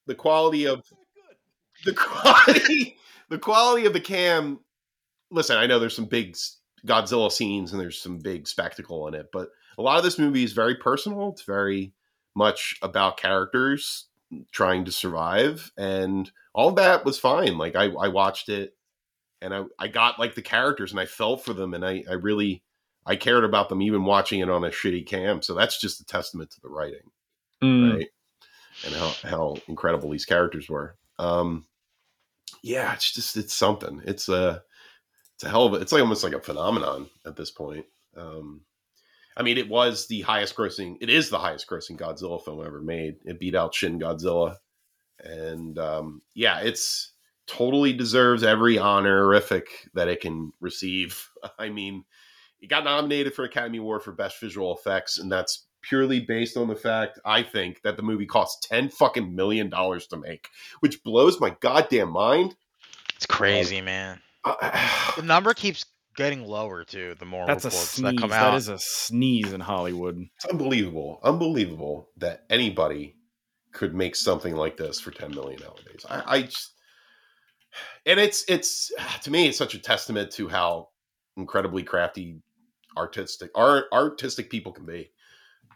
[0.05, 0.84] the quality of
[1.86, 2.97] the quality,
[3.30, 4.59] the quality of the cam.
[5.32, 6.36] Listen, I know there's some big
[6.86, 10.43] Godzilla scenes and there's some big spectacle in it, but a lot of this movie
[10.43, 11.30] is very personal.
[11.30, 11.93] It's very
[12.36, 14.05] much about characters
[14.51, 17.57] trying to survive, and all that was fine.
[17.57, 18.75] Like I, I watched it,
[19.41, 22.13] and I, I got like the characters, and I felt for them, and I, I
[22.13, 22.63] really,
[23.05, 25.41] I cared about them, even watching it on a shitty cam.
[25.41, 27.11] So that's just a testament to the writing
[27.61, 27.95] Mm.
[27.95, 28.07] right?
[28.86, 30.95] And how how incredible these characters were.
[31.17, 31.65] Um,
[32.63, 34.01] yeah, it's just it's something.
[34.05, 34.63] It's a
[35.35, 35.77] it's a hell of a.
[35.77, 37.85] It's like almost like a phenomenon at this point.
[38.17, 38.61] Um,
[39.37, 40.97] I mean, it was the highest grossing.
[40.99, 43.15] It is the highest grossing Godzilla film ever made.
[43.23, 44.57] It beat out Shin Godzilla,
[45.23, 47.13] and um, yeah, it's
[47.47, 51.29] totally deserves every honorific that it can receive.
[51.59, 52.03] I mean,
[52.59, 56.67] it got nominated for Academy Award for Best Visual Effects, and that's purely based on
[56.67, 60.49] the fact I think that the movie cost ten fucking million dollars to make,
[60.80, 62.55] which blows my goddamn mind.
[63.15, 64.19] It's crazy, man.
[64.43, 64.55] Uh,
[65.15, 67.15] The number keeps getting lower too.
[67.19, 68.11] The more That's a reports sneeze.
[68.15, 68.51] that come out.
[68.51, 70.19] that is a sneeze in Hollywood.
[70.36, 73.15] it's unbelievable, unbelievable that anybody
[73.71, 76.05] could make something like this for ten million nowadays.
[76.09, 76.73] I, I just,
[78.05, 78.91] and it's it's
[79.23, 80.89] to me it's such a testament to how
[81.38, 82.41] incredibly crafty
[82.97, 85.11] artistic art artistic people can be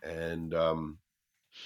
[0.04, 0.98] and um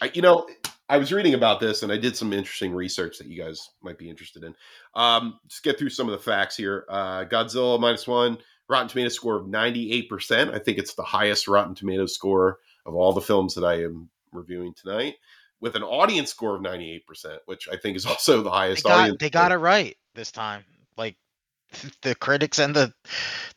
[0.02, 0.48] I, you know
[0.90, 3.98] i was reading about this and i did some interesting research that you guys might
[3.98, 4.56] be interested in
[4.96, 8.38] um just get through some of the facts here uh godzilla minus one
[8.70, 13.14] rotten tomato score of 98% i think it's the highest rotten tomato score of all
[13.14, 15.16] the films that i am reviewing tonight
[15.60, 17.02] with an audience score of 98%,
[17.46, 19.18] which I think is also the They highest got, audience.
[19.20, 20.64] they got it right this time.
[20.98, 21.16] Like
[22.02, 22.94] the critics and the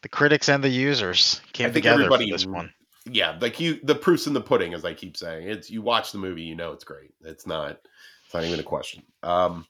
[0.03, 2.73] the critics and the users came I think together for this one.
[3.07, 5.49] Yeah, like you, the proof's in the pudding, as I keep saying.
[5.49, 7.15] It's you watch the movie, you know it's great.
[7.25, 7.81] It's not,
[8.25, 9.03] it's not even a question.
[9.23, 9.67] Um,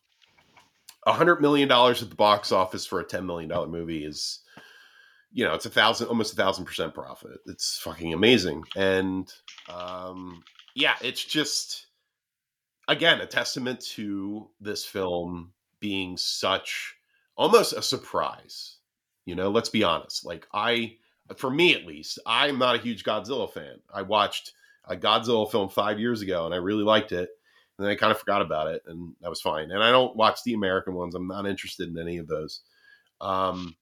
[1.06, 4.40] a hundred million dollars at the box office for a ten million dollar movie is,
[5.32, 7.38] you know, it's a thousand, almost a thousand percent profit.
[7.46, 9.32] It's fucking amazing, and
[9.68, 10.42] um,
[10.74, 11.86] yeah, it's just
[12.88, 16.96] again a testament to this film being such
[17.36, 18.76] almost a surprise.
[19.24, 20.26] You know, let's be honest.
[20.26, 20.96] Like I,
[21.36, 23.80] for me at least, I'm not a huge Godzilla fan.
[23.92, 24.52] I watched
[24.86, 27.28] a Godzilla film five years ago and I really liked it.
[27.78, 29.70] And then I kind of forgot about it and that was fine.
[29.70, 31.14] And I don't watch the American ones.
[31.14, 32.60] I'm not interested in any of those.
[33.20, 33.74] Um,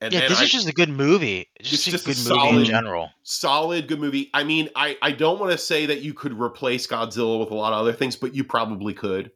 [0.00, 1.48] and Yeah, this I- is just a good movie.
[1.56, 3.10] It's It's just, just a a good movie in general.
[3.22, 6.86] solid good movie i mean i i don't want to say that you could replace
[6.86, 9.30] godzilla with a lot of other things but you probably could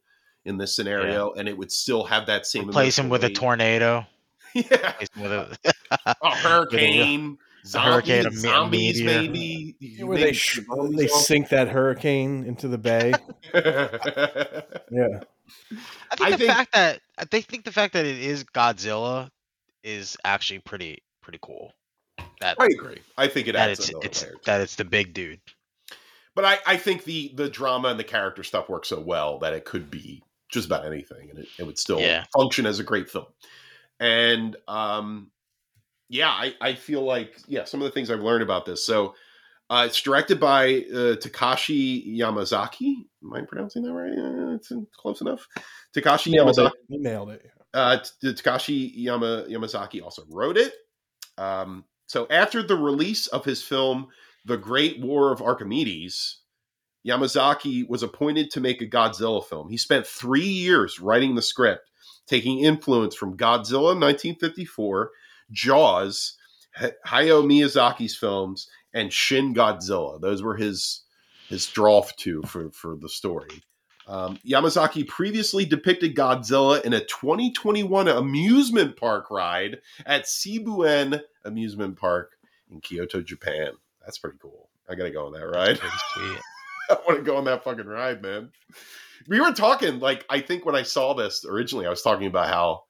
[0.44, 4.06] in this scenario and it would still have that same Replace him with a tornado.
[4.54, 4.62] yeah
[5.00, 5.58] Replace him with
[5.90, 9.20] a, a hurricane zombies, hurricane, a me- zombies meteor.
[9.22, 10.60] maybe You Where they sh-
[10.96, 13.12] they sink that hurricane into the bay.
[14.92, 15.20] Yeah.
[16.10, 18.44] I think I the think- fact that I think think the fact that it is
[18.44, 19.30] Godzilla
[19.82, 21.72] is actually pretty pretty cool.
[22.40, 24.44] That i agree i think it adds it's it's layer to it.
[24.44, 25.40] that it's the big dude.
[26.34, 29.52] but I, I think the the drama and the character stuff works so well that
[29.52, 32.24] it could be just about anything and it, it would still Yeah.
[32.34, 33.26] function as a great film
[33.98, 35.30] and um
[36.10, 39.14] yeah I, I feel like yeah some of the things i've learned about this so
[39.70, 45.22] uh, it's directed by uh, takashi yamazaki am i pronouncing that right uh, it's close
[45.22, 45.46] enough
[45.96, 47.00] takashi Nailed yamazaki it.
[47.00, 47.50] Nailed it.
[47.72, 50.74] uh, Takashi Yama, Yamazaki also wrote it.
[51.38, 54.08] Um, so after the release of his film
[54.44, 56.40] The Great War of Archimedes,
[57.06, 59.68] Yamazaki was appointed to make a Godzilla film.
[59.68, 61.88] He spent three years writing the script,
[62.26, 65.10] taking influence from Godzilla 1954,
[65.52, 66.36] Jaws,
[66.78, 70.20] Hayao Miyazaki's films, and Shin Godzilla.
[70.20, 71.02] Those were his
[71.48, 73.62] his draw to for for the story.
[74.06, 82.32] Um, Yamazaki previously depicted Godzilla in a 2021 amusement park ride at Seibuen Amusement Park
[82.70, 83.72] in Kyoto, Japan.
[84.04, 84.68] That's pretty cool.
[84.88, 85.78] I gotta go on that ride.
[86.90, 88.50] I want to go on that fucking ride, man.
[89.28, 92.48] We were talking, like, I think when I saw this originally, I was talking about
[92.48, 92.84] how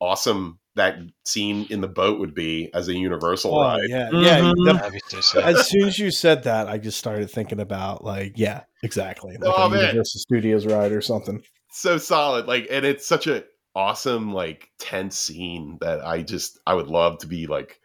[0.00, 3.80] awesome that scene in the boat would be as a Universal Oh, ride.
[3.88, 4.40] yeah, yeah.
[4.40, 4.54] Mhm.
[4.66, 5.44] the- That'd be so sick.
[5.44, 9.52] as soon as you said that, I just started thinking about like, yeah, exactly, like
[9.56, 9.80] Oh, a man.
[9.80, 11.42] Universal Studios ride or something.
[11.70, 13.44] so solid like and it's such a
[13.74, 17.80] awesome like tense scene that i just i would love to be like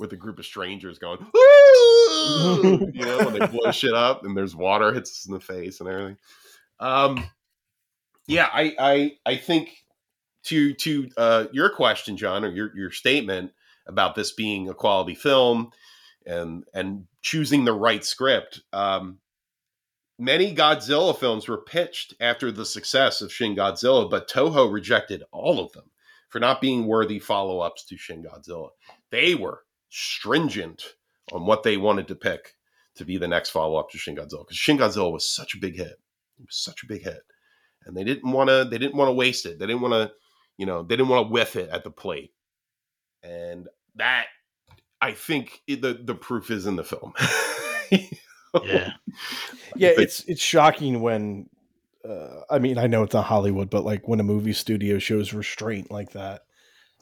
[0.00, 4.56] with a group of strangers going you know when they blow shit up and there's
[4.56, 6.16] water hits us in the face and everything
[6.80, 7.22] um
[8.26, 9.70] yeah i i i think
[10.44, 13.52] to to uh your question john or your your statement
[13.86, 15.70] about this being a quality film
[16.26, 19.18] and and choosing the right script um
[20.22, 25.58] Many Godzilla films were pitched after the success of Shin Godzilla, but Toho rejected all
[25.58, 25.90] of them
[26.28, 28.68] for not being worthy follow ups to Shin Godzilla.
[29.10, 30.94] They were stringent
[31.32, 32.54] on what they wanted to pick
[32.96, 35.58] to be the next follow up to Shin Godzilla because Shin Godzilla was such a
[35.58, 35.98] big hit.
[36.38, 37.22] It was such a big hit,
[37.86, 38.68] and they didn't want to.
[38.70, 39.58] They didn't want to waste it.
[39.58, 40.12] They didn't want to,
[40.60, 42.34] you know, they didn't want to whiff it at the plate.
[43.22, 44.26] And that,
[45.00, 47.14] I think, it, the the proof is in the film.
[48.64, 48.90] Yeah.
[49.76, 51.48] Yeah, it's it's shocking when.
[52.04, 55.32] Uh, I mean, I know it's not Hollywood, but like when a movie studio shows
[55.32, 56.42] restraint like that,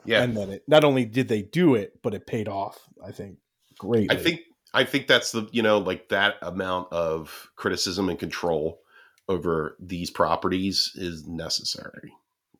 [0.05, 0.21] yeah.
[0.21, 2.79] and then it not only did they do it, but it paid off.
[3.03, 3.39] I think
[3.79, 4.11] great.
[4.11, 4.41] I think
[4.73, 8.81] I think that's the you know like that amount of criticism and control
[9.27, 12.13] over these properties is necessary.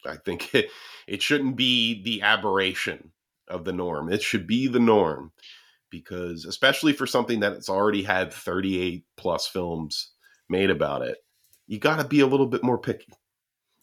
[0.06, 0.70] I think it,
[1.08, 3.12] it shouldn't be the aberration
[3.48, 4.12] of the norm.
[4.12, 5.32] It should be the norm
[5.90, 10.12] because especially for something that it's already had 38 plus films
[10.50, 11.18] made about it,
[11.68, 13.14] you got to be a little bit more picky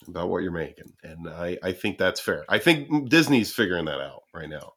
[0.09, 0.93] about what you're making.
[1.03, 2.45] And I, I think that's fair.
[2.49, 4.73] I think mm, Disney's figuring that out right now.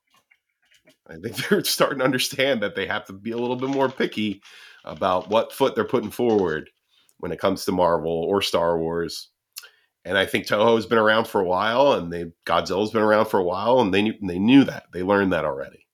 [1.08, 3.90] I think they're starting to understand that they have to be a little bit more
[3.90, 4.42] picky
[4.86, 6.70] about what foot they're putting forward
[7.20, 9.30] when it comes to Marvel or Star Wars.
[10.06, 13.39] And I think Toho's been around for a while, and they Godzilla's been around for
[13.39, 15.86] a while, and they knew, they knew that they learned that already,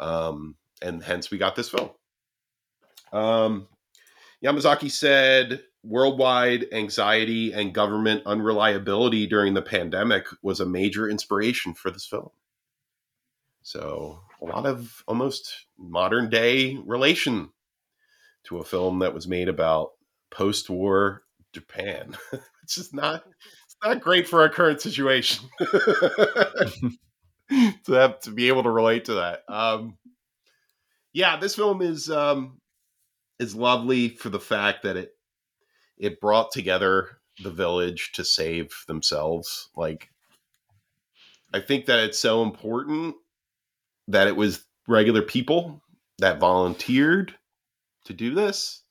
[0.00, 1.90] um, and hence we got this film.
[3.12, 3.68] Um,
[4.44, 11.90] Yamazaki said worldwide anxiety and government unreliability during the pandemic was a major inspiration for
[11.90, 12.30] this film.
[13.62, 17.50] So a lot of almost modern day relation
[18.44, 19.92] to a film that was made about
[20.30, 21.22] post-war
[21.52, 22.16] Japan.
[22.68, 23.24] it's just not
[23.64, 25.48] it's not great for our current situation
[27.50, 29.40] to have to be able to relate to that.
[29.48, 29.96] Um,
[31.14, 32.60] yeah, this film is um,
[33.38, 35.12] is lovely for the fact that it
[35.96, 39.70] it brought together the village to save themselves.
[39.74, 40.10] Like,
[41.54, 43.14] I think that it's so important
[44.08, 45.80] that it was regular people
[46.18, 47.34] that volunteered
[48.04, 48.82] to do this.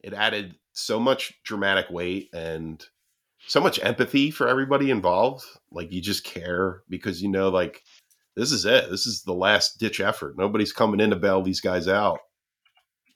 [0.00, 2.84] It added so much dramatic weight and
[3.50, 5.44] so much empathy for everybody involved.
[5.72, 7.82] Like, you just care because you know, like,
[8.36, 8.88] this is it.
[8.90, 10.38] This is the last ditch effort.
[10.38, 12.20] Nobody's coming in to bail these guys out.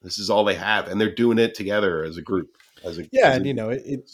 [0.03, 2.57] This is all they have, and they're doing it together as a group.
[2.83, 4.11] As a Yeah, as and a- you know, it, it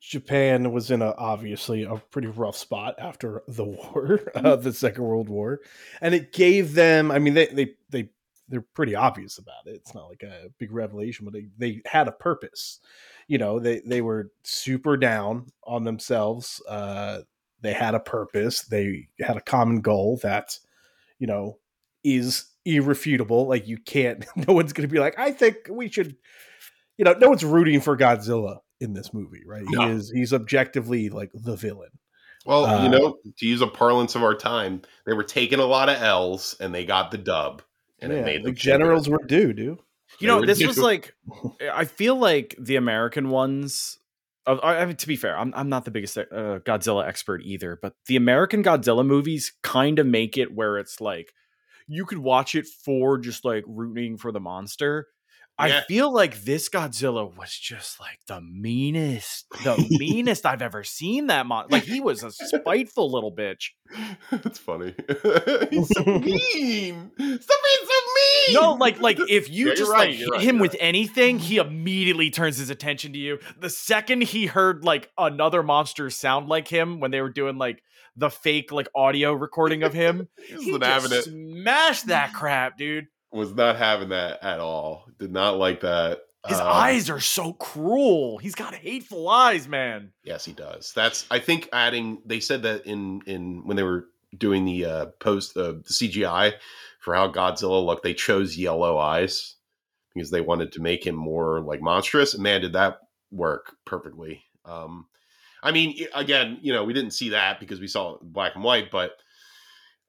[0.00, 5.04] Japan was in a obviously a pretty rough spot after the war, uh, the Second
[5.04, 5.60] World War,
[6.00, 7.12] and it gave them.
[7.12, 8.08] I mean, they they they
[8.48, 9.76] they're pretty obvious about it.
[9.76, 12.80] It's not like a big revelation, but they they had a purpose.
[13.28, 16.62] You know, they they were super down on themselves.
[16.68, 17.20] Uh,
[17.60, 18.62] they had a purpose.
[18.62, 20.58] They had a common goal that,
[21.18, 21.58] you know,
[22.04, 23.46] is irrefutable.
[23.46, 24.24] Like you can't.
[24.36, 26.16] No one's going to be like, I think we should.
[26.98, 29.64] You know, no one's rooting for Godzilla in this movie, right?
[29.66, 29.86] No.
[29.86, 31.90] He is he's objectively like the villain.
[32.44, 35.64] well, uh, you know, to use a parlance of our time, they were taking a
[35.64, 37.62] lot of L's, and they got the dub,
[38.00, 39.78] and yeah, it made the generals were due, dude.
[40.18, 41.14] You know, this was like,
[41.72, 43.98] I feel like the American ones.
[44.44, 47.78] Of, I mean, to be fair, I'm I'm not the biggest uh, Godzilla expert either,
[47.80, 51.32] but the American Godzilla movies kind of make it where it's like
[51.86, 55.08] you could watch it for just like rooting for the monster.
[55.58, 61.28] I feel like this Godzilla was just like the meanest, the meanest I've ever seen
[61.28, 61.66] that mon.
[61.70, 63.70] Like he was a spiteful little bitch.
[64.30, 64.94] That's funny.
[65.70, 67.10] He's so mean.
[67.14, 68.01] Stop being so
[68.48, 68.54] mean.
[68.54, 70.82] No, like like if you Yeah, you're just right, like hit right, him with right.
[70.82, 73.38] anything, he immediately turns his attention to you.
[73.58, 77.82] The second he heard like another monster sound like him when they were doing like
[78.16, 81.30] the fake like audio recording of him, he he wasn't having just it.
[81.30, 83.06] smashed that crap, dude.
[83.32, 85.06] Was not having that at all.
[85.18, 86.20] Did not like that.
[86.46, 88.36] His Um, eyes are so cruel.
[88.38, 90.12] He's got hateful eyes, man.
[90.24, 90.92] Yes, he does.
[90.94, 91.24] That's.
[91.30, 92.20] I think adding.
[92.26, 94.06] They said that in in when they were
[94.36, 96.54] doing the uh, post uh, the CGI
[97.02, 99.56] for how Godzilla looked, they chose yellow eyes
[100.14, 102.32] because they wanted to make him more like monstrous.
[102.34, 103.00] And man, did that
[103.32, 104.44] work perfectly.
[104.64, 105.08] Um,
[105.64, 108.92] I mean, again, you know, we didn't see that because we saw black and white,
[108.92, 109.16] but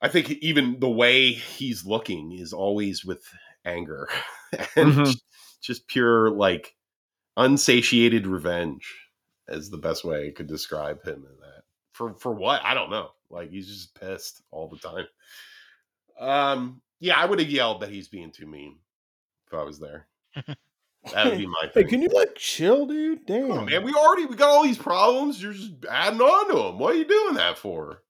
[0.02, 3.24] I think even the way he's looking is always with
[3.66, 4.08] anger
[4.76, 5.16] and Mhm.
[5.62, 6.76] just pure like
[7.38, 9.10] unsatiated revenge
[9.48, 11.64] is the best way I could describe him in that.
[11.94, 12.64] For for what?
[12.64, 13.12] I don't know.
[13.30, 15.08] Like he's just pissed all the time.
[16.20, 18.78] Um yeah, I would have yelled that he's being too mean
[19.48, 20.08] if I was there.
[21.12, 23.26] That would be my Hey, can you like chill, dude?
[23.26, 25.44] Damn, Come on, man, we already we got all these problems.
[25.44, 26.80] You're just adding on to them.
[26.80, 28.04] What are you doing that for?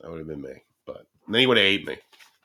[0.00, 1.96] That would have been me, but then he would have ate me.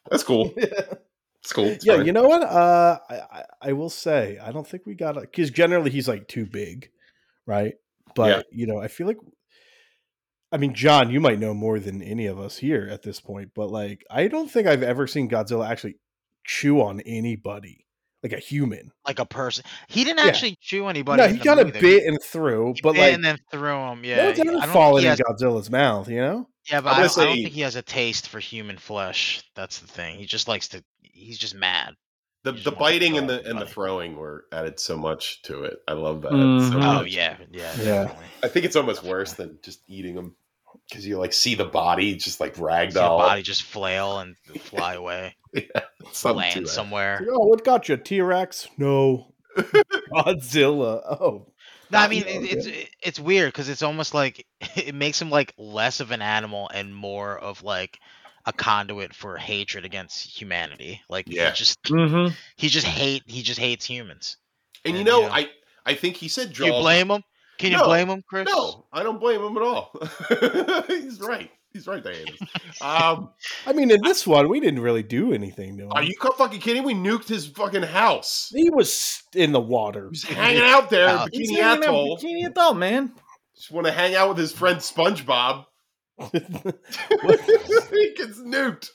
[0.10, 0.52] That's cool.
[0.58, 1.68] It's cool.
[1.68, 2.06] It's yeah, fine.
[2.08, 2.42] you know what?
[2.42, 6.28] Uh, I, I I will say I don't think we got because generally he's like
[6.28, 6.90] too big,
[7.46, 7.76] right?
[8.16, 8.42] But Yeah.
[8.52, 9.18] you know, I feel like,
[10.52, 13.52] I mean, John, you might know more than any of us here at this point,
[13.56, 15.96] but like, I don't think I've ever seen Godzilla actually
[16.44, 17.86] chew on anybody,
[18.24, 18.92] like a human.
[19.06, 19.64] like a person.
[19.88, 20.26] He didn't Yeah.
[20.32, 21.22] actually chew anybody.
[21.22, 21.88] no, he the kind of movie, though.
[22.00, 24.04] bit and threw, He but bit like, and then threw him.
[24.04, 26.48] Yeah, one's I ever don't think fallen he in has- Godzilla's mouth, you know?
[26.72, 28.78] Yeah, but I'm I gonna don't, I don't think he has a taste for human
[28.78, 29.44] flesh.
[29.56, 30.18] That's the thing.
[30.18, 30.84] He just likes to.
[31.02, 31.94] He's just mad.
[32.44, 35.80] the the biting and the and the throwing were added so much to it.
[35.90, 36.30] I love that.
[36.30, 37.00] so Mhm.
[37.00, 37.84] Oh yeah, yeah, Yeah.
[38.06, 38.26] definitely.
[38.44, 40.36] I think it's almost worse than just eating them
[40.90, 43.18] because you like see the body just like See the ragdoll.
[43.20, 45.36] body just flail and fly away,
[46.12, 46.70] Something to land that.
[46.70, 47.28] somewhere.
[47.32, 48.68] Oh, what got you, T Rex?
[48.78, 51.02] No, Godzilla.
[51.22, 51.48] Oh,
[51.92, 54.46] No, I mean no, it, it's it's weird because it's almost like
[54.76, 58.00] it makes him like less of an animal and more of like
[58.46, 61.02] a conduit for hatred against humanity.
[61.10, 61.50] Like Yeah.
[61.52, 62.34] he just Mm-hmm.
[62.56, 64.38] he just hate he just hates humans.
[64.86, 65.24] And you And, know.
[65.26, 65.50] I
[65.86, 67.24] I think he said Do you blame him?
[67.60, 68.48] Can you No, blame him, Chris?
[68.48, 69.92] No, I don't blame him at all.
[70.88, 71.52] He's right.
[71.72, 72.32] He's right, Diana.
[72.82, 73.30] Um,
[73.68, 75.92] I mean, in this one, we didn't really do anything to him.
[75.92, 76.84] are you fucking kidding?
[76.84, 78.50] We nuked his fucking house.
[78.56, 80.06] He was in the water.
[80.06, 81.28] He was hanging out there in Wow.
[81.28, 82.18] Bikini Atoll.
[82.18, 83.12] Bikini Atoll, man.
[83.56, 85.66] Just want to hang out with his friend SpongeBob.
[86.32, 88.90] he gets nuked.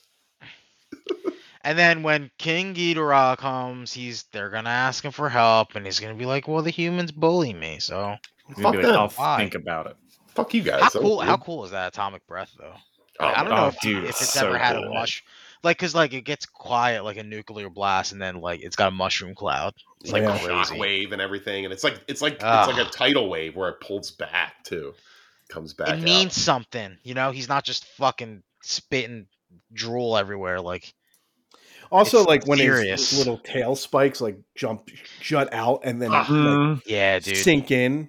[1.62, 6.01] And then when King Ghidorah comes, he's they're gonna ask him for help, and he's
[6.01, 8.85] gonna be like, "Well, the humans bully me, so He's Fuck like.
[8.85, 9.37] I'll Why?
[9.39, 9.97] think about it.
[10.29, 10.83] Fuck you guys.
[10.83, 11.21] how That cool?
[11.21, 12.75] How cool is that atomic breath though?
[13.21, 14.77] Oh, Like, I don't my know Oh, if, dude, if it's it's so ever had
[14.77, 14.93] a cool.
[14.95, 15.23] mush,
[15.63, 18.89] like, cause like it gets quiet like a nuclear blast, and then like it's got
[18.89, 19.73] a mushroom cloud.
[20.01, 20.37] It's like Yeah.
[20.39, 20.79] shock crazy.
[20.81, 22.69] wave and everything, and it's like it's like Ah.
[22.69, 24.95] it's like a tidal wave where it pulls back too,
[25.49, 25.89] comes back.
[25.89, 26.01] It out.
[26.01, 27.31] means something, you know.
[27.31, 29.27] He's not just fucking spitting
[29.73, 30.61] drool everywhere.
[30.61, 30.93] Like,
[31.93, 34.89] Also, It's like when his, little tail spikes like jump,
[35.21, 36.27] jut out, and then Ah.
[36.75, 37.37] like, yeah, dude.
[37.37, 38.09] sink in.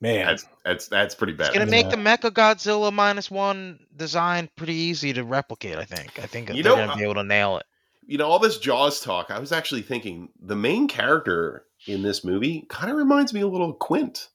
[0.00, 1.48] Man, That's that's that's pretty bad.
[1.48, 1.92] It's gonna make Yeah.
[1.92, 5.78] the Mecha Godzilla minus one design pretty easy to replicate.
[5.78, 6.18] I think.
[6.18, 7.64] I think You they're know, gonna be able to nail it.
[8.06, 9.30] you know all this Jaws talk.
[9.30, 13.46] I was actually thinking the main character in this movie kind of reminds me a
[13.46, 14.28] little of Quint.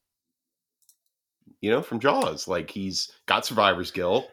[1.61, 2.47] You know, from Jaws.
[2.47, 4.29] Like he's got survivor's guilt.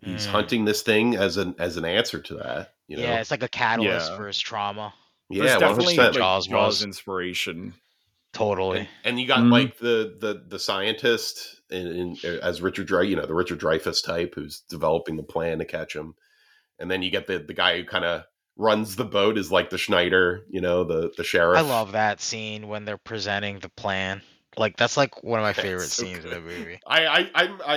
[0.00, 0.30] He's Mm.
[0.30, 2.74] hunting this thing as an as an answer to that.
[2.88, 4.16] You know, Yeah, it's like a catalyst Yeah.
[4.16, 4.92] for his trauma.
[5.30, 6.14] there's yeah, one hundred definitely percent.
[6.14, 7.74] like, Jaws Jaws, inspiration.
[8.34, 8.80] Totally.
[8.80, 9.50] And, and you got Mhm.
[9.52, 11.86] like the the the scientist in,
[12.22, 15.64] in as Richard Drey, you know, the Richard Dreyfuss type who's developing the plan to
[15.64, 16.14] catch him,
[16.78, 18.24] and then you get the the guy who kind of
[18.56, 21.58] runs the boat is like the Schneider, you know, the the sheriff.
[21.58, 24.20] I love that scene when they're presenting the plan.
[24.56, 26.78] Like that's like one of my favorite so scenes in the movie.
[26.86, 27.74] I I I I,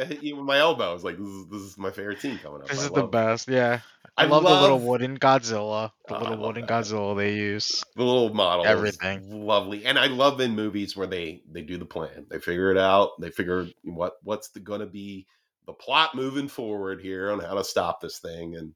[0.00, 0.90] I hit you with my elbow.
[0.90, 2.68] I was like, this is this is my favorite scene coming up.
[2.68, 3.48] This I is the love- best.
[3.48, 3.80] Yeah.
[4.16, 5.92] I, I love, the little wooden Godzilla.
[6.08, 6.70] The Oh, little wooden that.
[6.84, 7.84] Godzilla they use.
[7.94, 9.46] the little model Everything.
[9.46, 12.78] lovely and i love in movies where they they do the plan they figure it
[12.78, 15.24] out they figure what what's the going to be
[15.66, 18.72] the plot moving forward here on how to stop this thing and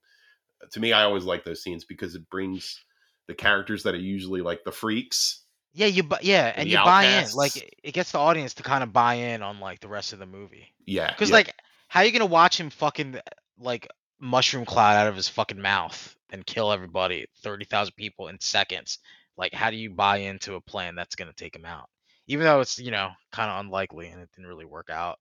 [0.62, 2.78] uh, to me i always like those scenes because it brings
[3.26, 5.41] the characters that are usually like the freaks
[5.74, 7.26] Yeah, you bu- yeah, and you buy in.
[7.34, 10.18] Like it- gets the audience to kind of buy in on like the rest of
[10.18, 10.74] the movie.
[10.86, 11.36] yeah Because yeah.
[11.36, 11.54] like,
[11.88, 13.20] how are you gonna watch him fucking
[13.58, 13.88] like
[14.20, 18.98] mushroom cloud out of his fucking mouth and kill everybody, thirty thousand people in seconds?
[19.36, 21.88] Like, how do you buy into a plan that's gonna take him out?
[22.26, 25.18] Even though it's you know kind of unlikely and it didn't really work out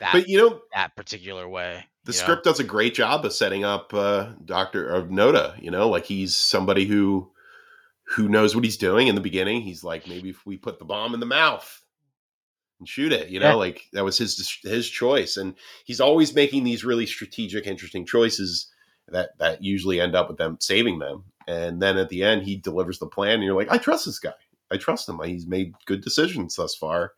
[0.00, 1.84] that but you know that particular way.
[2.04, 2.22] the you know?
[2.22, 6.04] script does a great job of setting up uh dr of noda you know like
[6.04, 7.30] he's somebody who
[8.10, 10.84] who knows what he's doing in the beginning he's like maybe if we put the
[10.84, 11.82] bomb in the mouth
[12.78, 13.54] and shoot it you know Yeah.
[13.54, 15.54] like that was his his choice and
[15.84, 18.70] he's always making these really strategic interesting choices
[19.08, 22.56] that that usually end up with them saving them and then at the end he
[22.56, 24.32] delivers the plan and you're like i trust this guy.
[24.70, 25.18] I trust him.
[25.24, 27.12] He's made good decisions thus far.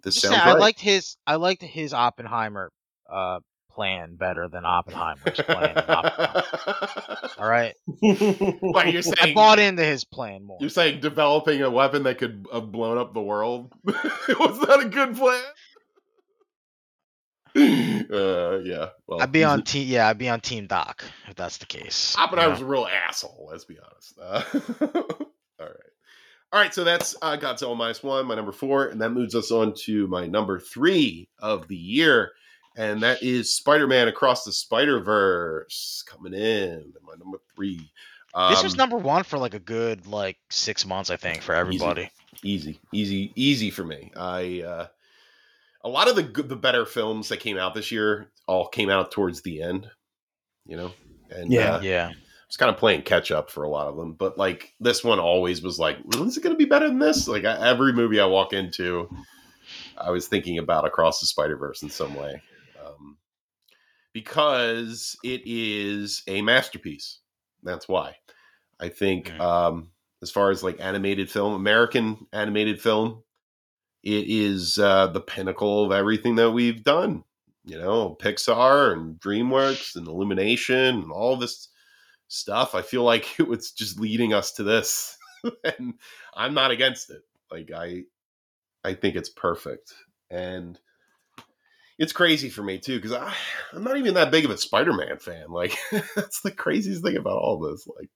[0.00, 0.54] This Just sounds right.
[0.54, 2.70] I liked his I liked his Oppenheimer
[3.10, 3.40] uh
[3.78, 5.78] plan better than Oppenheimer's plan.
[5.78, 7.28] Oppenheimer.
[7.38, 10.58] All right, But you're saying I bought into his plan more.
[10.60, 14.88] You're saying developing a weapon that could have blown up the world was that a
[14.88, 15.42] good plan?
[18.10, 18.88] Uh, yeah.
[19.06, 19.86] Well, I'd be on team.
[19.88, 22.14] Yeah, I'd be on Team Doc if that's the case.
[22.16, 22.66] you Oppenheimer's know?
[22.66, 23.48] a real asshole.
[23.50, 24.18] Let's be honest.
[24.18, 24.42] Uh,
[25.60, 25.90] all right.
[26.52, 26.72] All right.
[26.72, 30.06] So that's uh, Godzilla minus one, my number four, and that moves us on to
[30.06, 32.30] my number three of the year,
[32.78, 36.92] and that is Spider-Man Across the Spider-Verse coming in.
[37.02, 37.90] My number three.
[38.48, 41.54] This was Um, number one for like a good like six months, I think, for
[41.54, 42.10] everybody.
[42.44, 44.12] easy, easy, easy for me.
[44.16, 44.86] I uh,
[45.82, 48.90] a lot of the good, the better films that came out this year all came
[48.90, 49.90] out towards the end,
[50.66, 50.92] you know,
[51.30, 51.74] and Yeah.
[51.76, 52.14] uh, Yeah, I
[52.46, 54.12] was kind of playing catch up for a lot of them.
[54.12, 56.98] But like this one always was like, "Mm, is it going to be better than
[56.98, 57.26] this?
[57.26, 59.08] Like I, every movie I walk into,
[59.96, 62.40] I was thinking about Across the Spider Verse in some way, um,
[64.12, 67.20] because it is a masterpiece.
[67.62, 68.16] That's why
[68.80, 69.90] I think, um,
[70.22, 73.22] as far as like animated film, American animated film,
[74.02, 77.24] it is uh, the pinnacle of everything that we've done.
[77.64, 81.68] You know, Pixar and DreamWorks and Illumination and all this
[82.28, 82.74] stuff.
[82.74, 85.16] I feel like it was just leading us to this,
[85.78, 85.94] and
[86.34, 87.22] I'm not against it.
[87.50, 88.04] Like I,
[88.84, 89.92] I think it's perfect,
[90.30, 90.78] and
[91.98, 93.12] it's crazy for me too because
[93.72, 95.50] I'm not even that big of a Spider-Man fan.
[95.50, 95.76] Like
[96.14, 97.86] that's the craziest thing about all this.
[97.98, 98.08] Like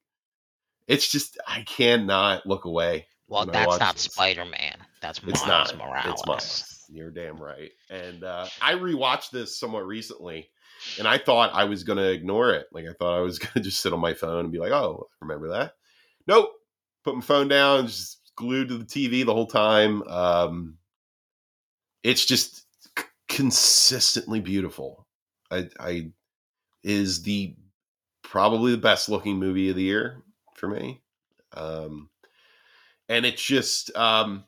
[0.86, 3.06] it's just I cannot look away.
[3.28, 4.04] well, that's not this.
[4.04, 4.76] Spider Man.
[5.00, 5.78] That's It's Miles not.
[5.78, 6.12] Morales.
[6.12, 6.84] It's Miles.
[6.88, 7.70] You're damn right.
[7.90, 10.50] And uh, I rewatched this somewhat recently,
[10.98, 12.66] and I thought I was going to ignore it.
[12.72, 14.72] Like I thought I was going to just sit on my phone and be like,
[14.72, 15.74] "Oh, remember that."
[16.26, 16.50] Nope.
[17.04, 20.02] Put my phone down, just glued to the TV the whole time.
[20.04, 20.78] Um,
[22.04, 22.61] it's just
[23.32, 25.06] consistently beautiful.
[25.50, 26.12] I, I
[26.84, 27.56] is the
[28.22, 30.22] probably the best looking movie of the year
[30.54, 31.00] for me.
[31.54, 32.10] Um,
[33.08, 34.44] and it's just um,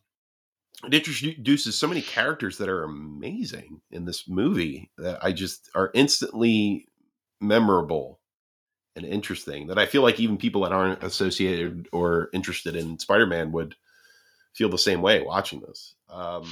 [0.85, 5.91] it introduces so many characters that are amazing in this movie that I just are
[5.95, 6.89] instantly
[7.41, 8.21] memorable
[8.97, 13.51] and interesting that I feel like even people that aren't associated or interested in Spider-Man
[13.53, 13.75] would
[14.53, 15.95] feel the same way watching this.
[16.09, 16.45] Um,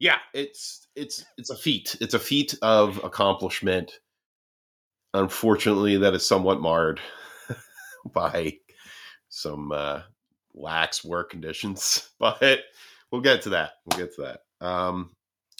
[0.00, 1.96] yeah, it's it's it's a feat.
[2.00, 3.92] It's a feat of accomplishment.
[5.12, 7.00] Unfortunately, that is somewhat marred
[8.12, 8.54] by
[9.28, 10.00] some uh,
[10.54, 12.60] lax work conditions, but
[13.12, 13.72] we'll get to that.
[13.84, 14.66] We'll get to that.
[14.66, 15.10] Um,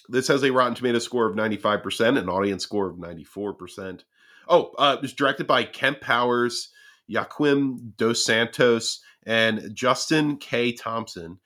[0.09, 4.03] this has a Rotten Tomato score of 95%, an audience score of 94%.
[4.49, 6.71] Oh, uh, it was directed by Kemp Powers,
[7.09, 10.73] Joaquim Dos Santos, and Justin K.
[10.73, 11.39] Thompson.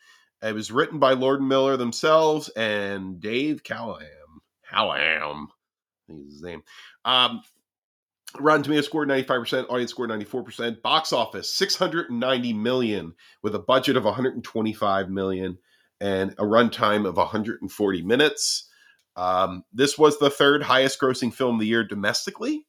[0.44, 4.08] It was written by Lord and Miller themselves and Dave Callaham.
[4.70, 5.48] Callaham,
[6.10, 6.62] I his name.
[7.06, 7.40] Um,
[8.38, 10.82] Rotten Tomatoes scored 95%, audience scored 94%.
[10.82, 15.56] Box office 690 million with a budget of 125 million
[16.00, 18.68] and a runtime of 140 minutes.
[19.16, 22.66] Um, this was the third highest grossing film of the year domestically,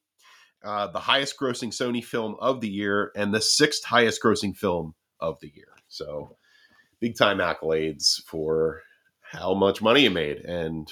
[0.64, 4.94] uh, the highest grossing Sony film of the year, and the sixth highest grossing film
[5.20, 5.74] of the year.
[5.88, 6.36] So,
[7.00, 8.80] big time accolades for
[9.20, 10.88] how much money it made and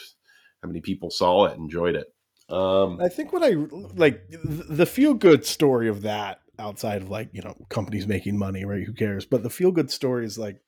[0.63, 2.07] how many people saw it, and enjoyed it.
[2.49, 3.55] Um, I think what I
[3.95, 8.65] like the feel good story of that outside of like, you know, companies making money,
[8.65, 8.85] right?
[8.85, 9.25] Who cares?
[9.25, 10.61] But the feel good story is like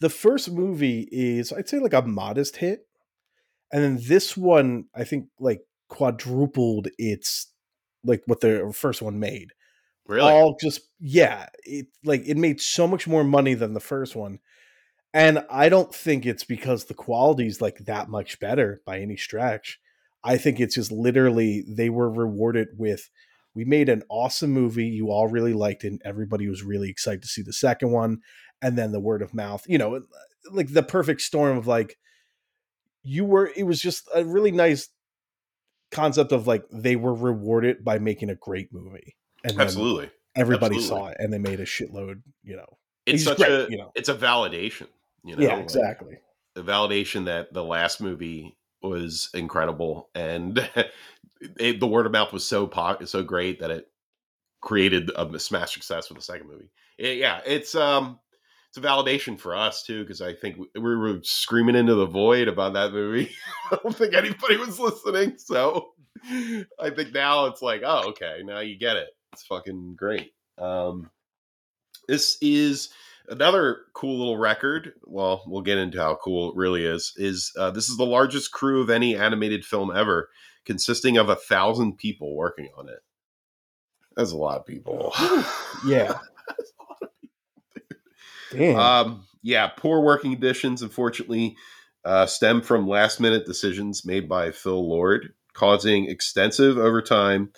[0.00, 2.86] the first movie is I'd say like a modest hit.
[3.72, 7.52] And then this one, I think like quadrupled its
[8.04, 9.52] like what the first one made.
[10.06, 10.30] really?
[10.30, 14.38] All just yeah, it like it made so much more money than the first one.
[15.14, 19.78] And I don't think it's because the quality's like that much better by any stretch.
[20.24, 23.08] I think it's just literally they were rewarded with
[23.54, 27.22] we made an awesome movie you all really liked it and everybody was really excited
[27.22, 28.18] to see the second one
[28.60, 30.00] and then the word of mouth you know uh,
[30.50, 31.96] like the perfect storm of like
[33.04, 34.88] you were it was just a really nice
[35.92, 40.10] concept of like they were rewarded by making a great movie and Absolutely.
[40.34, 41.02] everybody Absolutely.
[41.06, 42.66] saw it and they made a shitload you know
[43.06, 43.92] It's he's such great, a you know.
[43.94, 44.88] it's a validation,
[45.24, 45.42] you know.
[45.42, 46.18] yeah like, exactly
[46.54, 50.68] the validation that the last movie was incredible and
[51.58, 53.88] it, the word of mouth was so po- so great that it
[54.60, 56.70] created a smash success for the second movie.
[56.98, 58.18] It- yeah, it's um
[58.68, 62.06] it's a validation for us too because I think we, we were screaming into the
[62.06, 63.30] void about that movie.
[63.70, 65.90] I don't think anybody was listening, so
[66.80, 69.08] I think now it's like, oh, okay, now you get it.
[69.32, 70.32] It's fucking great.
[70.58, 71.10] Um,
[72.08, 72.90] this is
[73.28, 74.92] another cool little record.
[75.04, 77.12] Well, we'll get into how cool it really is.
[77.16, 80.28] Is uh, this is the largest crew of any animated film ever,
[80.64, 83.00] consisting of a thousand people working on it.
[84.16, 85.12] That's a lot of people.
[85.86, 86.18] yeah
[88.54, 91.56] damn Um, yeah, poor working conditions, unfortunately,
[92.04, 97.50] uh, stem from last minute decisions made by Phil Lord, causing extensive overtime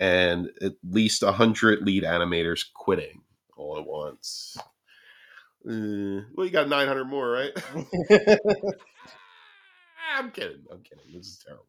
[0.00, 3.22] and at least 100 lead animators quitting
[3.56, 4.56] all at once.
[5.66, 7.52] Uh, well, you got 900 more, right?
[10.14, 10.64] I'm kidding.
[10.70, 11.04] I'm kidding.
[11.14, 11.64] This is terrible.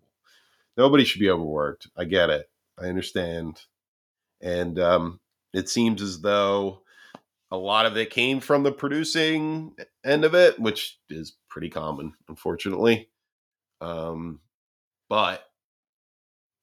[0.78, 1.88] Nobody should be overworked.
[1.98, 2.50] I get it.
[2.78, 3.62] I understand.
[4.42, 5.20] And um,
[5.54, 6.82] it seems as though
[7.52, 9.74] a lot of it came from the producing
[10.04, 13.10] end of it, which is pretty common, unfortunately.
[13.80, 14.42] Um,
[15.10, 15.44] but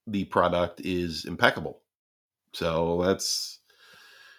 [0.06, 1.80] the product is impeccable.
[2.52, 3.60] So that's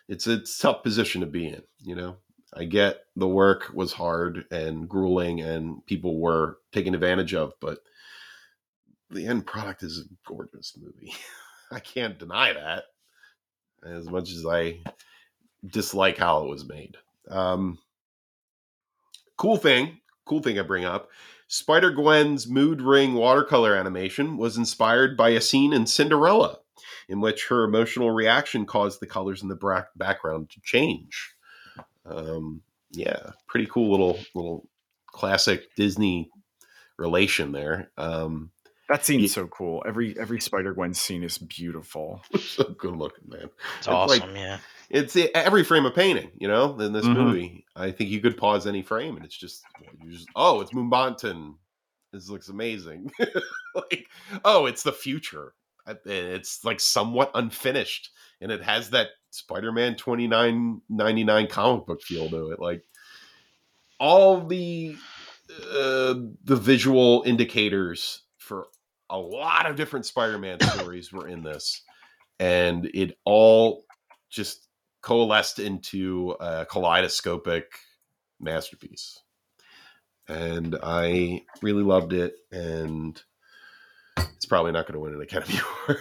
[0.07, 2.17] it's a tough position to be in, you know.
[2.55, 7.79] I get the work was hard and grueling and people were taken advantage of, but
[9.09, 11.13] the end product is a gorgeous movie.
[11.71, 12.85] I can't deny that.
[13.85, 14.79] As much as I
[15.65, 16.95] dislike how it was made.
[17.29, 17.79] Um,
[19.37, 21.09] cool thing, cool thing I bring up.
[21.47, 26.59] Spider Gwen's mood ring watercolor animation was inspired by a scene in Cinderella,
[27.07, 31.32] in which her emotional reaction caused the colors in the bra- background to change.
[32.05, 34.67] Um, yeah, pretty cool little little
[35.07, 36.29] classic Disney
[36.97, 37.91] relation there.
[37.97, 38.51] Um,
[38.89, 39.83] That scene's Ye- so cool.
[39.85, 42.21] Every every Spider Gwen scene is beautiful.
[42.39, 43.49] so good looking, man.
[43.79, 44.59] It's like- awesome, yeah.
[44.89, 47.15] it's every frame of painting, you know, in this Mhm.
[47.15, 47.65] movie.
[47.75, 49.63] I think you could pause any frame and it's just,
[50.09, 51.55] just oh, it's Moonbonton.
[52.11, 53.09] This looks amazing.
[53.75, 54.05] like,
[54.45, 55.53] oh, it's the future.
[56.05, 62.59] It's like somewhat unfinished and it has that Spider-Man 2999 comic book feel to it.
[62.59, 62.83] Like
[63.99, 64.95] all the
[65.71, 68.67] uh, the visual indicators for
[69.09, 71.81] a lot of different Spider-Man stories were in this
[72.39, 73.85] and it all
[74.29, 74.67] just
[75.01, 77.65] coalesced into a kaleidoscopic
[78.39, 79.19] masterpiece.
[80.27, 82.35] and I really loved it.
[82.51, 83.21] And
[84.17, 85.99] it's probably not going to win an Academy Award,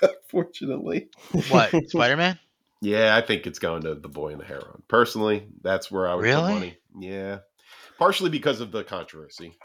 [0.32, 1.08] unfortunately.
[1.50, 2.38] What Spider Man?
[2.82, 4.82] Yeah, I think it's going to The Boy in the Heron.
[4.88, 6.42] Personally, that's where I would Really?
[6.52, 6.76] put money.
[6.98, 7.38] Yeah,
[7.98, 9.56] partially because of the controversy,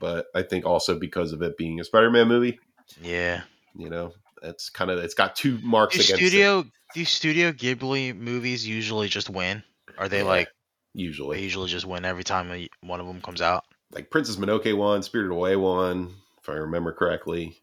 [0.00, 2.58] but I think also because of it being a Spider-Man movie.
[3.00, 3.42] Yeah.
[3.76, 4.12] You know,
[4.42, 6.64] it's kind of it's got two marks Do against studio
[6.94, 9.62] do Studio Ghibli movies usually just win?
[9.96, 10.24] Are they Yeah.
[10.24, 10.52] like it.
[10.94, 13.64] they Usually, usually just win every time one of them comes out?
[13.92, 17.56] like Princess Mononoke won, Spirited Away won, if I remember correctly.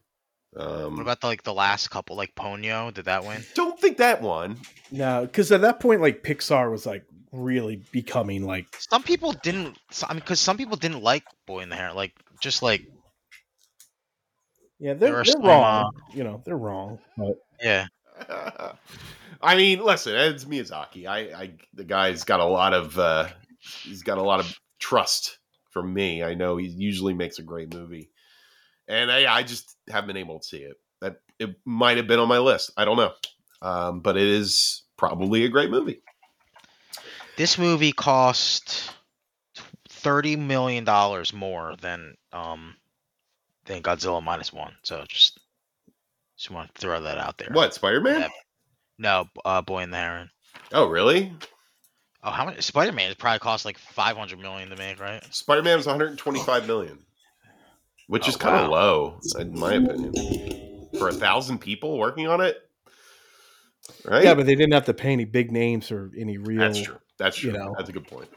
[0.56, 2.92] Um, What about the, like the last couple, like Ponyo?
[2.92, 3.44] Did that win?
[3.54, 4.58] don't think that one.
[4.90, 9.76] No, because at that point, like Pixar was like really becoming like Some people didn't.
[10.02, 11.92] I mean, because some people didn't like Boy in the Hair.
[11.92, 12.86] Like just like
[14.78, 15.92] yeah, they're, they're some, wrong.
[16.12, 16.98] You know, they're wrong.
[17.16, 17.86] But yeah.
[19.42, 21.06] I mean, listen, it's Miyazaki.
[21.06, 23.28] I, I, the guy's got a lot of, uh,
[23.82, 25.38] he's got a lot of trust
[25.70, 26.22] from me.
[26.22, 28.10] I know he usually makes a great movie,
[28.88, 30.76] and I, I just haven't been able to see it.
[31.00, 32.72] That it might have been on my list.
[32.76, 33.12] I don't know,
[33.62, 36.02] um, but it is probably a great movie.
[37.36, 38.92] This movie cost
[39.88, 42.76] thirty million dollars more than um
[43.66, 44.72] than Godzilla minus one.
[44.82, 45.38] So just
[46.36, 47.48] just want to throw that out there.
[47.52, 48.28] What Spider Man?
[48.98, 50.30] No, uh, Boy in the Heron.
[50.72, 51.32] Oh, really?
[52.22, 52.62] Oh, how much?
[52.62, 55.22] Spider Man probably cost like five hundred million to make, right?
[55.34, 56.98] Spider Man was 125 million,
[58.06, 58.76] which Oh, is kind of wow.
[58.76, 62.56] low, in my opinion, for a thousand people working on it.
[64.04, 64.24] Right?
[64.24, 66.58] yeah, but they didn't have to pay any big names or any real.
[66.58, 66.98] That's true.
[67.18, 67.52] That's true.
[67.52, 67.74] you know.
[67.76, 68.28] That's a good point.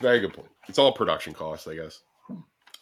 [0.00, 0.48] Very good point.
[0.68, 2.00] It's all production costs, I guess.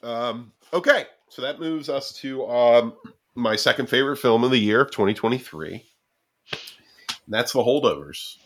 [0.03, 2.95] Um, okay, so that moves us to um,
[3.35, 5.85] my second favorite film of the year of 2023.
[7.29, 8.37] That's The Holdovers.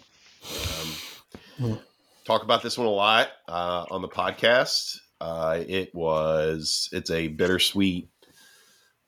[1.62, 1.78] Um,
[2.24, 4.98] talk about this one a lot uh, on the podcast.
[5.20, 8.08] Uh, it was it's a bittersweet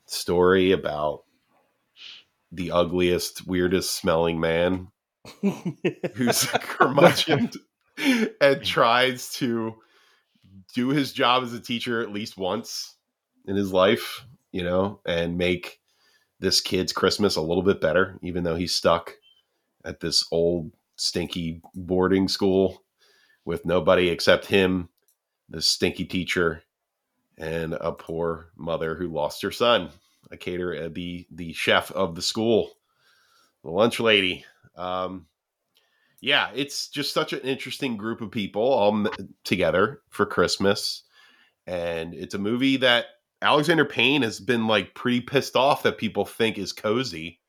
[0.06, 1.24] story about
[2.50, 4.88] the ugliest, weirdest smelling man
[5.40, 7.50] who's a curmudgeon
[8.40, 9.74] and tries to
[10.74, 12.96] do his job as a teacher at least once
[13.46, 15.80] in his life, you know, and make
[16.40, 19.14] this kid's Christmas a little bit better, even though he's stuck
[19.84, 22.82] at this old stinky boarding school
[23.44, 24.88] with nobody except him,
[25.52, 26.64] the stinky teacher,
[27.38, 29.90] and a poor mother who lost her son.
[30.30, 32.72] A cater, uh, the the chef of the school,
[33.62, 34.44] the lunch lady.
[34.76, 35.26] Um,
[36.20, 39.06] yeah, it's just such an interesting group of people all
[39.44, 41.02] together for Christmas,
[41.66, 43.06] and it's a movie that
[43.42, 47.40] Alexander Payne has been like pretty pissed off that people think is cozy.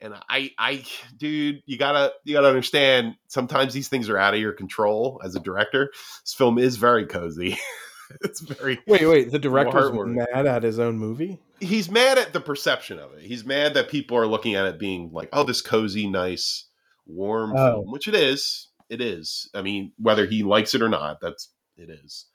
[0.00, 0.84] And I, I,
[1.16, 3.16] dude, you gotta, you gotta understand.
[3.28, 5.90] Sometimes these things are out of your control as a director.
[6.24, 7.58] This film is very cozy.
[8.22, 8.78] it's very.
[8.86, 9.30] Wait, wait.
[9.30, 11.40] The director's mad at his own movie.
[11.60, 13.22] He's mad at the perception of it.
[13.22, 16.66] He's mad that people are looking at it being like, "Oh, this cozy, nice,
[17.06, 17.72] warm Oh.
[17.82, 18.68] film," which it is.
[18.90, 19.48] It is.
[19.54, 22.26] I mean, whether he likes it or not, that's it is.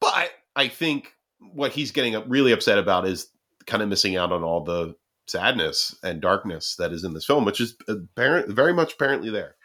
[0.00, 1.14] But I think
[1.52, 3.28] what he's getting really upset about is
[3.66, 4.94] kind of missing out on all the
[5.32, 9.56] sadness and darkness that is in this film, which is apparent, very much apparently there.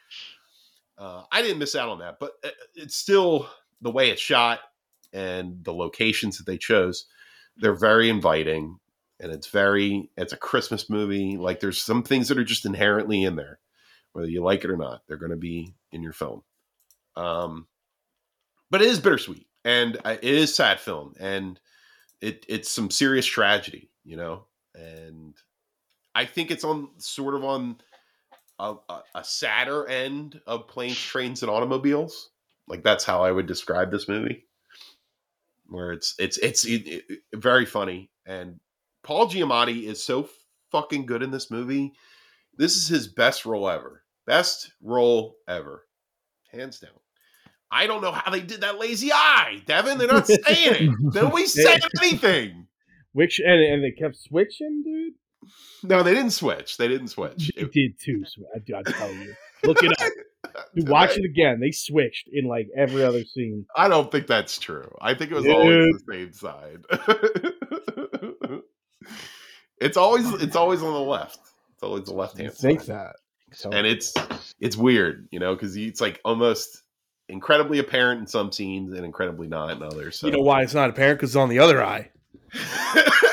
[0.97, 3.47] Uh, I didn't miss out on that, but uh, it's still
[3.82, 4.61] the way it's shot
[5.13, 7.05] and the locations that they chose.
[7.57, 8.79] They're very inviting,
[9.20, 11.37] and it's very it's a Christmas movie.
[11.37, 13.59] Like there's some things that are just inherently in there,
[14.13, 15.01] whether you like it or not.
[15.08, 16.43] They're going to be in your film.
[17.16, 17.67] Um,
[18.71, 21.59] but it is bittersweet, and uh, it is sad film, and
[22.21, 24.46] it it's some serious tragedy, you know.
[24.74, 25.36] And
[26.17, 27.77] I think it's on sort of on
[28.59, 32.31] a, a, a sadder end of planes, trains, and automobiles.
[32.67, 34.45] Like that's how I would describe this movie,
[35.67, 38.59] where it's it's it's it, it- very funny, and
[39.03, 40.27] Paul Giamatti is so
[40.71, 41.93] fucking good in this movie.
[42.57, 45.85] This is his best role ever, best role ever,
[46.51, 46.91] hands down.
[47.69, 49.97] I don't know how they did that lazy eye, Devin.
[49.99, 50.91] They're not saying it.
[51.13, 52.67] Nobody's saying anything.
[53.13, 55.13] Which and, and they kept switching, dude.
[55.84, 56.78] No, they didn't switch.
[56.78, 57.51] They didn't switch.
[57.55, 58.24] They did too.
[58.26, 59.34] so I, I tell you,
[59.64, 60.08] look it up.
[60.76, 61.59] Dude, watch it again.
[61.59, 63.66] They switched in like every other scene.
[63.76, 64.89] I don't think that's true.
[65.01, 65.55] I think it was Dude.
[65.55, 66.86] always the same side.
[69.82, 71.39] it's always it's always on the left.
[71.74, 73.16] It's always the left You hand think that?
[73.54, 74.14] So, And it's
[74.59, 76.84] it's weird, you know, because it's like almost
[77.30, 80.20] incredibly apparent in some scenes and incredibly not in others.
[80.20, 80.28] So.
[80.28, 81.20] you know why it's not apparent?
[81.20, 82.09] Because it's on the other eye.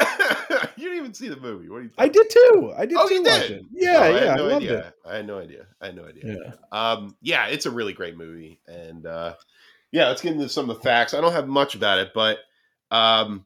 [1.05, 1.69] even see the movie.
[1.69, 1.91] What do you?
[1.99, 2.73] I did too.
[2.77, 3.15] I did Oh, too.
[3.15, 3.51] you did?
[3.51, 3.65] it.
[3.73, 4.19] Yeah, Oh, I yeah.
[4.21, 4.79] had I no loved idea.
[4.89, 4.95] it.
[5.07, 5.67] I had no idea.
[5.81, 6.23] I had no idea.
[6.25, 6.53] Yeah.
[6.73, 9.35] Um, yeah, it's a really great movie, and uh,
[9.93, 11.15] yeah, let's get into some of the facts.
[11.15, 12.39] I don't have much about it, but
[12.91, 13.45] um,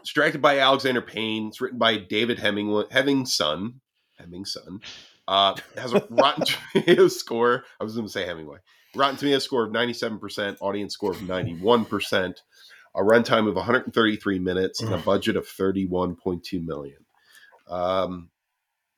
[0.00, 1.48] it's directed by Alexander Payne.
[1.48, 3.74] It's written by David Hemingway, Hemingson.
[4.18, 4.80] Hemming's son.
[5.28, 7.64] Uh, has a Rotten Tomatoes score.
[7.80, 8.58] I was going to say Hemingway.
[8.96, 12.34] Rotten Tomatoes score of 97%, audience score of 91%,
[12.94, 16.98] a runtime of 133 minutes, and a budget of 31.2 million.
[17.68, 18.30] Um,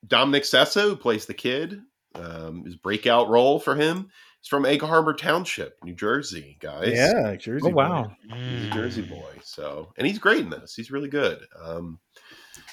[0.07, 1.81] Dominic Sessa, who plays the kid,
[2.15, 4.09] um, his breakout role for him
[4.43, 6.93] is from Egg Harbor Township, New Jersey, guys.
[6.95, 7.67] Yeah, Jersey.
[7.69, 8.13] Oh wow.
[8.23, 8.73] He's a Mm.
[8.73, 9.33] Jersey boy.
[9.43, 10.75] So, and he's great in this.
[10.75, 11.41] He's really good.
[11.63, 11.99] Um,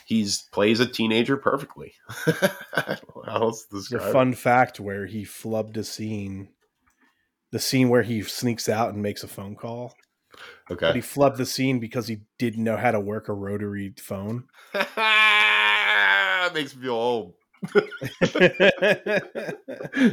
[0.06, 1.94] he's plays a teenager perfectly.
[2.74, 6.50] I how else to It's a fun fact where he flubbed a scene,
[7.52, 9.94] the scene where he sneaks out and makes a phone call.
[10.70, 10.94] But Okay.
[10.94, 14.46] he flubbed the scene because he didn't know how to work a rotary phone.
[16.54, 17.34] Makes me feel old.
[17.74, 17.82] Yeah.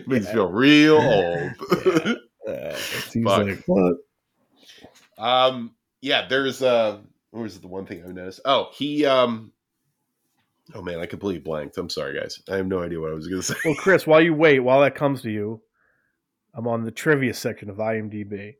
[0.06, 1.52] Makes me feel real old.
[2.48, 2.76] Uh,
[3.12, 3.46] he's Fuck.
[3.46, 3.96] like, what?
[5.16, 6.98] Um, yeah, there's uh,
[7.30, 8.40] what was the one thing I noticed?
[8.44, 9.52] Oh, he um,
[10.74, 11.78] oh man, I completely blanked.
[11.78, 12.42] I'm sorry, guys.
[12.50, 13.54] I have no idea what I was gonna say.
[13.64, 15.62] Well, Chris, while you wait, while that comes to you,
[16.54, 18.54] I'm on the trivia section of IMDb.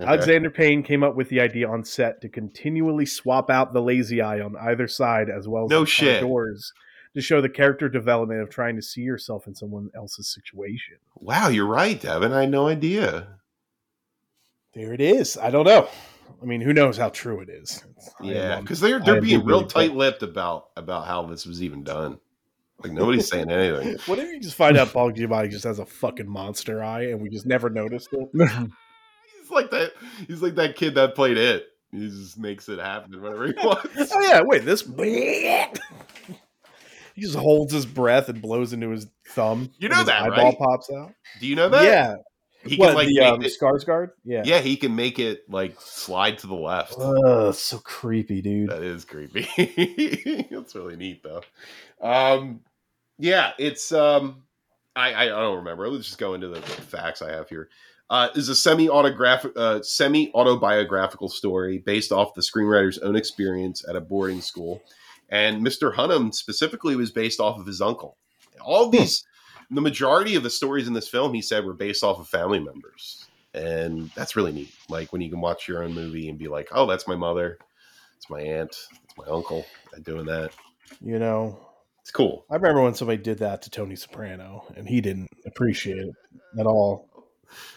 [0.00, 0.08] Okay.
[0.08, 4.22] Alexander Payne came up with the idea on set to continually swap out the lazy
[4.22, 6.20] eye on either side as well as No the shit.
[6.22, 6.72] doors
[7.14, 10.96] to show the character development of trying to see yourself in someone else's situation.
[11.16, 12.32] Wow, you're right, Devin.
[12.32, 13.26] I had no idea.
[14.74, 15.36] There it is.
[15.36, 15.88] I don't know.
[16.40, 17.84] I mean, who knows how true it is?
[18.20, 21.62] I Yeah, because they're I they're being real really tight-lipped about about how this was
[21.62, 22.18] even done.
[22.82, 23.98] Like nobody's saying anything.
[24.06, 27.20] What if you just find out Paul Giamatti just has a fucking monster eye and
[27.20, 28.28] we just never noticed it?
[29.50, 29.92] He's like that.
[30.26, 31.66] He's like that kid that played it.
[31.92, 34.12] He just makes it happen whenever he wants.
[34.12, 34.82] Oh yeah, wait, this
[37.14, 39.70] he just holds his breath and blows into his thumb.
[39.78, 40.58] You know that, eyeball right?
[40.58, 41.12] pops out.
[41.40, 41.82] Do you know that?
[41.82, 42.14] Yeah,
[42.64, 44.10] He what can like the um, it, Skarsgård?
[44.24, 46.94] Yeah, yeah, he can make it like slide to the left.
[46.96, 48.70] Ugh, so creepy, dude.
[48.70, 49.48] That is creepy.
[50.50, 51.42] That's really neat though.
[52.00, 52.60] Um
[53.18, 54.44] yeah, it's um
[54.94, 55.88] I I don't remember.
[55.88, 57.68] Let's just go into the facts I have here.
[58.10, 64.00] Uh, is a semi-autographic, uh, semi-autobiographical story based off the screenwriter's own experience at a
[64.00, 64.82] boarding school,
[65.28, 65.94] and Mr.
[65.94, 68.16] Hunham specifically was based off of his uncle.
[68.60, 69.24] All of these,
[69.70, 72.58] the majority of the stories in this film, he said, were based off of family
[72.58, 74.74] members, and that's really neat.
[74.88, 77.58] Like when you can watch your own movie and be like, "Oh, that's my mother,
[78.16, 79.64] it's my aunt, it's my uncle,"
[79.94, 80.50] and doing that.
[81.00, 81.60] You know,
[82.02, 82.44] It's cool.
[82.50, 86.14] I remember when somebody did that to Tony Soprano, and he didn't appreciate it
[86.58, 87.08] at all.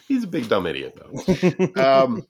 [0.08, 2.04] He's a big dumb idiot though.
[2.04, 2.28] um,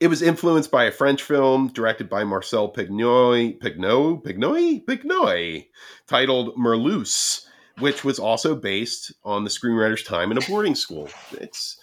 [0.00, 5.66] it was influenced by a French film directed by Marcel Pignoy, Pignoy, Pignoy, Pignoy,
[6.06, 7.46] titled Merlusse,
[7.78, 11.08] which was also based on the screenwriter's time in a boarding school.
[11.32, 11.78] It's,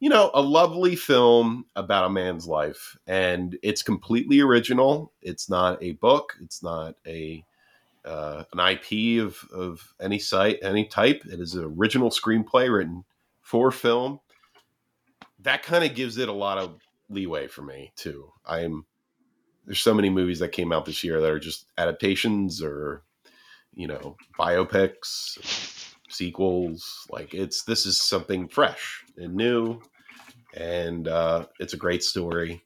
[0.00, 5.12] you know, a lovely film about a man's life, and it's completely original.
[5.22, 6.34] It's not a book.
[6.42, 7.44] It's not a
[8.04, 11.22] uh, an IP of of any site, any type.
[11.24, 13.04] It is an original screenplay written
[13.52, 14.18] for film.
[15.40, 16.80] That kind of gives it a lot of
[17.10, 18.32] leeway for me too.
[18.46, 18.86] I'm
[19.66, 23.02] there's so many movies that came out this year that are just adaptations or
[23.74, 27.06] you know biopics, sequels.
[27.10, 29.82] Like it's this is something fresh and new,
[30.56, 32.62] and uh, it's a great story.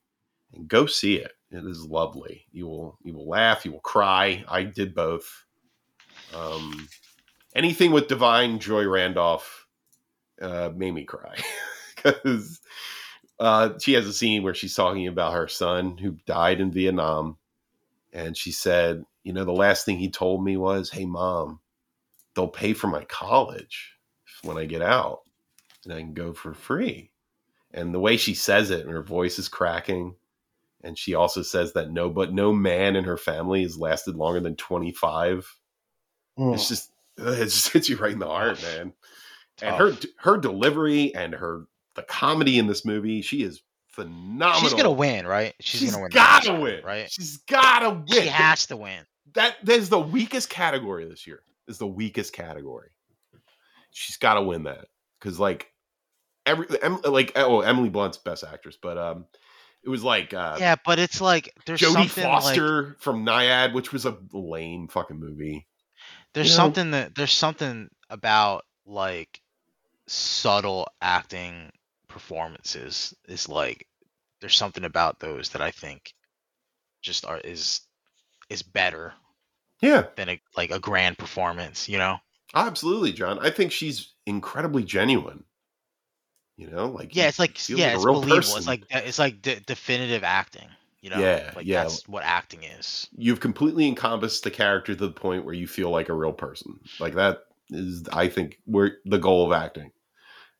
[0.55, 1.33] And go see it.
[1.51, 2.47] It is lovely.
[2.53, 3.65] You will you will laugh.
[3.65, 4.45] You will cry.
[4.47, 5.47] I did both.
[6.33, 6.89] Um,
[7.57, 9.66] anything with Da'Vine Joy Randolph
[10.41, 11.37] uh, made me cry
[11.97, 12.61] because
[13.39, 17.37] uh, she has a scene where she's talking about her son who died in Vietnam,
[18.13, 21.61] and she said, "You know, the last thing he told me was, "Hey, mom,
[22.35, 23.93] they'll pay for my college
[24.43, 25.23] when I get out,
[25.85, 27.11] and I can go for free."
[27.73, 30.15] And the way she says it, and her voice is cracking,
[30.83, 34.41] and she also says that no, but no man in her family has lasted longer
[34.41, 35.47] than twenty five
[36.39, 36.55] Mm.
[36.55, 38.93] it's just it just hits you right in the heart, man.
[39.63, 44.61] And her her delivery and her the comedy in this movie, she is phenomenal.
[44.61, 45.55] She's gonna win, right?
[45.61, 46.11] She's, She's gonna win.
[46.13, 47.11] gotta Oscar, win, right?
[47.11, 48.07] She's gotta win.
[48.09, 49.05] She has to win.
[49.35, 51.41] that that is the weakest category this year.
[51.69, 52.91] Is the weakest category.
[53.91, 54.87] She's got to win that
[55.19, 55.73] because like
[56.45, 56.67] every
[57.09, 59.25] like oh Emily Blunt's best actress, but um
[59.83, 63.73] it was like uh Yeah, but it's like there's Jodie something like Foster from Nyad,
[63.73, 65.67] which was a lame fucking movie.
[66.35, 69.41] there's you know- something that there's something about like
[70.09, 71.71] subtle acting
[72.09, 73.87] performances is like
[74.41, 76.15] there's something about those that I think
[77.03, 77.81] just are is
[78.49, 79.15] is better
[79.81, 82.19] Yeah, than a like a grand performance, you know?
[82.55, 83.39] Absolutely, John.
[83.39, 85.45] I think she's incredibly genuine.
[86.57, 88.57] You know, like Yeah, it's like yeah, a it's real believable.
[88.57, 88.59] person.
[88.59, 90.69] It's like it's like de- definitive acting.
[91.01, 91.83] You know, Yeah, like yeah.
[91.83, 93.09] that's what acting is.
[93.17, 96.79] you've completely encompassed the character to the point where you feel like a real person.
[96.99, 99.93] Like that is, I think, where the goal of acting.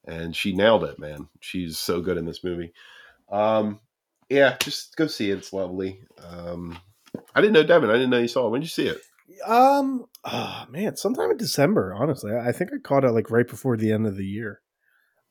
[0.07, 1.29] And she nailed it, man.
[1.41, 2.73] She's so good in this movie.
[3.31, 3.81] Um,
[4.29, 5.39] yeah, just go see it.
[5.39, 6.01] It's lovely.
[6.23, 6.79] Um,
[7.35, 7.91] I didn't know Devin.
[7.91, 8.51] I didn't know you saw it.
[8.51, 9.01] When did you see it?
[9.45, 11.95] Um, oh man, sometime in December.
[11.95, 14.61] Honestly, I think I caught it like right before the end of the year.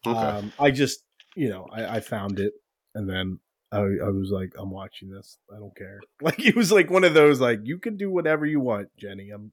[0.06, 0.18] Okay.
[0.18, 1.04] Um, I just,
[1.36, 2.54] you know, I, I found it,
[2.94, 3.40] and then
[3.72, 5.38] I, I was like, I'm watching this.
[5.54, 6.00] I don't care.
[6.22, 9.30] Like it was like one of those like you can do whatever you want, Jenny.
[9.32, 9.52] I'm,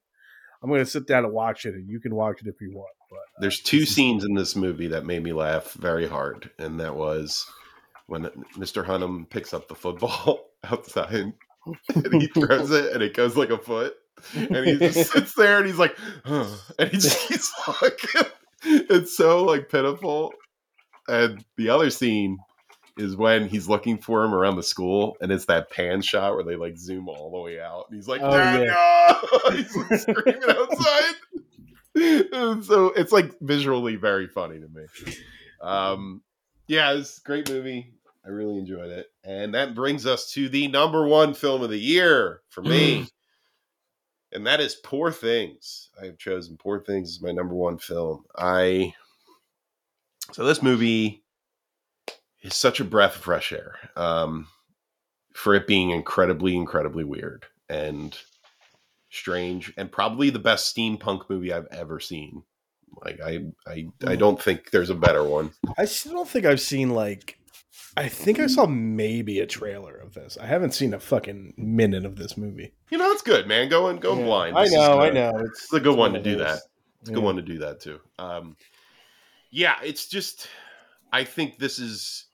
[0.63, 2.73] I'm going to sit down and watch it, and you can watch it if you
[2.73, 2.93] want.
[3.11, 6.79] But uh, There's two scenes in this movie that made me laugh very hard, and
[6.81, 7.47] that was
[8.07, 8.25] when
[8.57, 8.85] Mr.
[8.85, 11.33] Hunham picks up the football outside
[11.95, 13.95] and he throws it, and it goes like a foot,
[14.35, 16.47] and he just sits there and he's like, huh,
[16.79, 18.31] and he just keeps walking.
[18.65, 20.33] It's so like pitiful.
[21.09, 22.39] And the other scene
[22.99, 26.45] is when he's looking for him around the school, and it's that pan shot where
[26.45, 29.53] they like zoom all the way out, and he's like, Oh, Daniel!
[29.53, 31.15] he's like screaming outside.
[31.95, 34.87] And so it's like visually very funny to me.
[35.61, 36.23] Um,
[36.67, 37.93] yeah, it's a great movie.
[38.25, 41.79] I really enjoyed it, and that brings us to the number one film of the
[41.79, 43.09] year for me,
[44.33, 45.91] and that is Poor Things.
[46.01, 48.25] I have chosen Poor Things as my number one film.
[48.35, 48.95] I
[50.33, 51.22] so this movie
[52.43, 54.49] is such a breath of fresh air um,
[55.35, 58.19] for it being incredibly, incredibly weird and
[59.11, 62.43] strange, and probably the best steampunk movie I've ever seen.
[63.05, 65.53] Like I, I, I don't think there's a better one.
[65.79, 67.39] I still don't think I've seen like.
[67.97, 70.39] I think I saw maybe a trailer of this.
[70.41, 72.73] I haven't seen a fucking minute of this movie.
[72.91, 73.69] You know, it's good, man.
[73.69, 74.25] Going, going Yeah.
[74.25, 74.57] blind.
[74.57, 75.33] I This is know, I know.
[75.37, 76.61] It's, It's a good one to do that.
[77.01, 77.25] It's a good Yeah.
[77.27, 78.01] one to do that too.
[78.19, 78.57] Um,
[79.51, 80.49] yeah, it's just
[81.13, 82.27] I think this is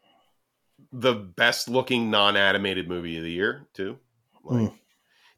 [0.93, 3.99] the best looking non animated movie of the year too.
[4.45, 4.79] Like Mm.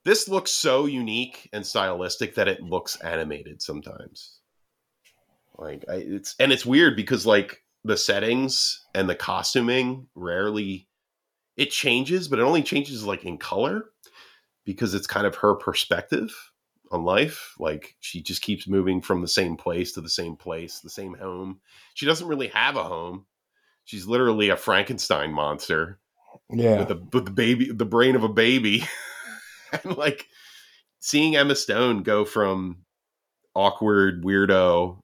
[0.05, 4.39] this looks so unique and stylistic that it looks animated sometimes.
[5.59, 10.89] Like I, it's and it's weird because like the settings and the costuming rarely
[11.57, 13.91] it changes, but it only changes like in color
[14.65, 16.31] because it's kind of her perspective
[16.91, 17.55] on life.
[17.59, 21.15] Like she just keeps moving from the same place to the same place, the same
[21.15, 21.61] home.
[21.95, 23.27] She doesn't really have a home.
[23.91, 25.99] She's literally a Frankenstein monster
[26.49, 26.79] Yeah.
[26.79, 28.85] with the with the baby, the brain of a baby,
[29.85, 30.29] and like
[31.01, 32.85] seeing Emma Stone go from
[33.55, 35.01] awkward weirdo.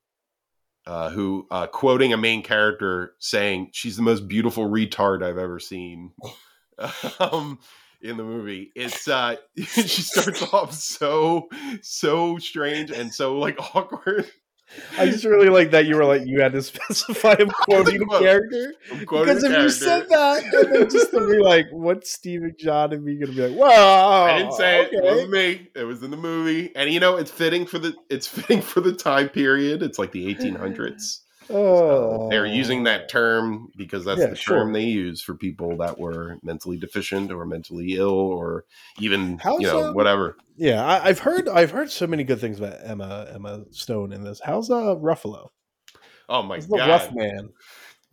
[0.86, 5.58] Uh, who uh, quoting a main character saying she's the most beautiful retard I've ever
[5.58, 6.12] seen
[7.18, 7.58] um,
[8.00, 8.70] in the movie.
[8.76, 11.48] It's uh, she starts off so
[11.82, 14.30] so strange and so like awkward.
[14.98, 18.06] I just really like that you were like you had to specify him quoting a
[18.18, 22.10] character I'm quoting because if you said that, and then just to be like, "What's
[22.10, 24.92] Stephen John?" and me gonna be like, "Well, I didn't say it.
[24.92, 25.68] It wasn't me.
[25.74, 28.80] It was in the movie, and you know, it's fitting for the it's fitting for
[28.80, 29.82] the time period.
[29.82, 31.20] It's like the 1800s.
[31.50, 34.58] Oh, They're using that term because that's Yeah, the sure.
[34.58, 38.64] term they use for people that were mentally deficient or mentally ill or
[39.00, 40.36] even How's, you know um, whatever.
[40.56, 44.24] Yeah, I, I've heard I've heard so many good things about Emma Emma Stone in
[44.24, 44.40] this.
[44.44, 45.48] How's uh Ruffalo?
[46.28, 47.50] Oh my He's the god, rough man.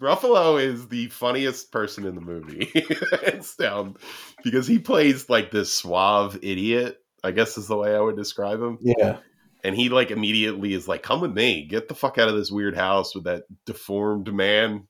[0.02, 2.70] Ruffalo is the funniest person in the movie,
[3.24, 3.96] hands down,
[4.44, 6.98] because he plays like this suave idiot.
[7.24, 8.78] I guess is the way I would describe him.
[8.82, 9.20] Yeah,
[9.64, 12.52] and he like immediately is like, "Come with me, get the fuck out of this
[12.52, 14.88] weird house with that deformed man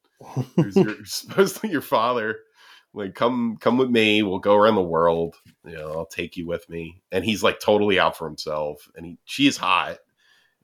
[0.55, 2.39] who's your, supposedly your father.
[2.95, 4.21] Like, come, come with me.
[4.21, 5.35] We'll go around the world.
[5.65, 9.05] You know, I'll take you with me." And he's like totally out for himself, and
[9.05, 9.97] he she is hot,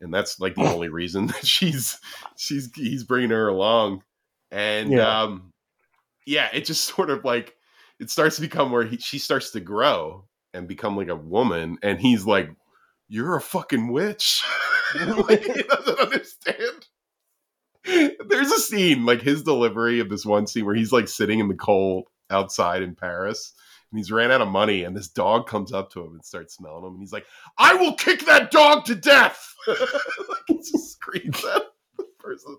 [0.02, 1.99] and that's like the only reason that she's
[2.38, 4.03] she's he's bringing her along,
[4.52, 5.22] and Yeah.
[5.23, 5.53] um,
[6.26, 7.56] yeah, it just sort of like
[7.99, 11.77] it starts to become where he, she starts to grow and become like a woman,
[11.84, 12.49] and he's like,
[13.10, 14.44] "You're a fucking witch."
[15.30, 16.88] like he doesn't understand.
[17.86, 21.48] There's a scene like his delivery of this one scene where he's like sitting in
[21.48, 23.53] the cold outside in Paris.
[23.91, 26.56] And he's ran out of money, and this dog comes up to him and starts
[26.56, 27.26] smelling him, and he's like,
[27.57, 31.64] "I will kick that dog to death!" like he just screams at
[31.98, 32.57] the person.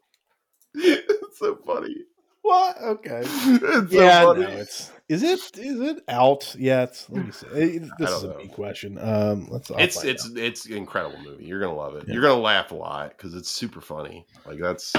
[0.75, 1.95] It's so funny.
[2.43, 2.77] What?
[2.83, 3.23] Okay.
[3.25, 7.05] It's yeah, so no, it's is it is it out yet?
[7.09, 7.47] Let me see.
[7.55, 8.39] Eh, This is a know.
[8.39, 8.99] big question.
[8.99, 9.71] Um, let's.
[9.77, 10.37] It's it's out.
[10.37, 11.45] it's an incredible movie.
[11.45, 12.05] You're gonna love it.
[12.07, 12.15] Yeah.
[12.15, 14.27] You're gonna laugh a lot because it's super funny.
[14.47, 14.95] Like that's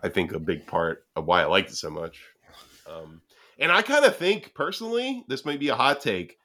[0.00, 2.20] I think a big part of why I liked it so much.
[2.90, 3.20] Um,
[3.58, 6.38] and I kind of think personally, this might be a hot take.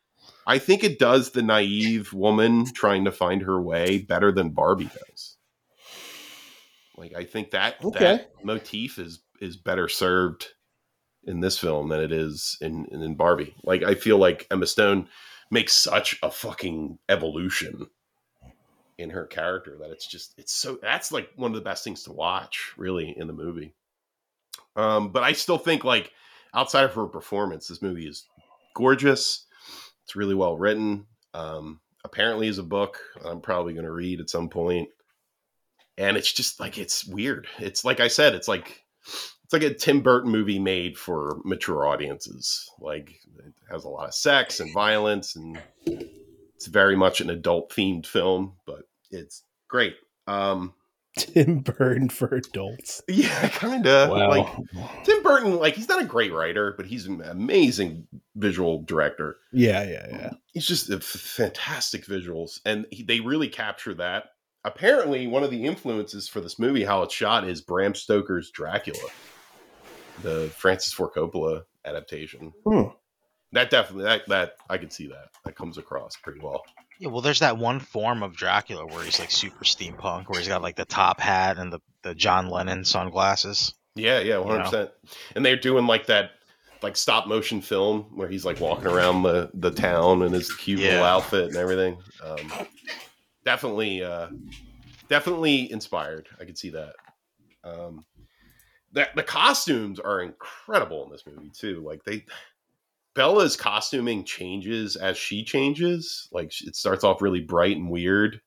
[0.45, 4.89] I think it does the naive woman trying to find her way better than Barbie
[5.09, 5.35] does.
[6.95, 7.99] Like I think that Okay.
[7.99, 10.47] that motif is is better served
[11.23, 13.55] in this film than it is in in Barbie.
[13.63, 15.09] Like I feel like Emma Stone
[15.51, 17.87] makes such a fucking evolution
[18.97, 22.03] in her character that it's just it's so that's like one of the best things
[22.03, 23.73] to watch really in the movie.
[24.75, 26.11] Um, but I still think like
[26.53, 28.25] outside of her performance, this movie is
[28.75, 29.45] gorgeous.
[30.03, 31.05] It's really well written.
[31.33, 34.89] Um, apparently is a book I'm probably going to read at some point.
[35.97, 37.47] And it's just like it's weird.
[37.59, 38.83] It's like I said, it's like
[39.43, 42.69] it's like a Tim Burton movie made for mature audiences.
[42.79, 47.71] Like it has a lot of sex and violence and it's very much an adult
[47.71, 49.95] themed film, but it's great.
[50.27, 50.73] Um
[51.17, 53.01] Tim Burton for adults.
[53.07, 54.09] Yeah, kind of.
[54.09, 54.29] Wow.
[54.29, 59.37] Like Tim Burton, like he's not a great writer, but he's an amazing visual director.
[59.51, 60.29] yeah, yeah, yeah.
[60.53, 64.25] He's just a f- fantastic visuals, and he, they really capture that.
[64.67, 68.99] Apparently, one of the influences for this movie, how it's shot, is Bram Stoker's Dracula,
[70.23, 72.51] the Francis Ford Coppola adaptation.
[72.65, 72.89] Hmm.
[73.53, 76.63] That definitely, that that I can see that that comes across pretty well.
[76.99, 80.49] Yeah, well, there's that one form of Dracula where he's like super steampunk, where he's
[80.49, 83.73] got like the top hat and the, the John Lennon sunglasses.
[83.95, 84.91] Yeah, yeah, one hundred percent.
[85.33, 86.31] And they're doing like that,
[86.81, 90.81] like stop motion film where he's like walking around the the town in his cute
[90.81, 91.99] little outfit and everything.
[92.21, 92.51] Um,
[93.47, 94.27] definitely, uh,
[95.07, 96.27] definitely inspired.
[96.37, 96.95] I could see that.
[97.63, 98.03] Um,
[98.91, 101.79] the the costumes are incredible in this movie too.
[101.79, 102.25] Like they,
[103.15, 106.27] Bella's costuming changes as she changes.
[106.33, 108.41] Like it starts off really bright and weird,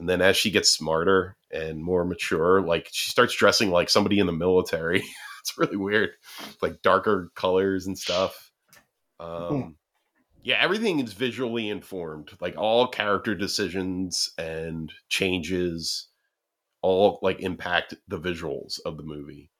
[0.00, 4.18] and then as she gets smarter and more mature, like she starts dressing like somebody
[4.18, 4.98] in the military.
[5.42, 6.10] it's really weird,
[6.60, 8.50] like darker colors and stuff.
[9.20, 9.76] Um,
[10.44, 12.30] yeah, everything is visually informed.
[12.40, 16.08] Like all character decisions and changes,
[16.82, 19.50] all like impact the visuals of the movie.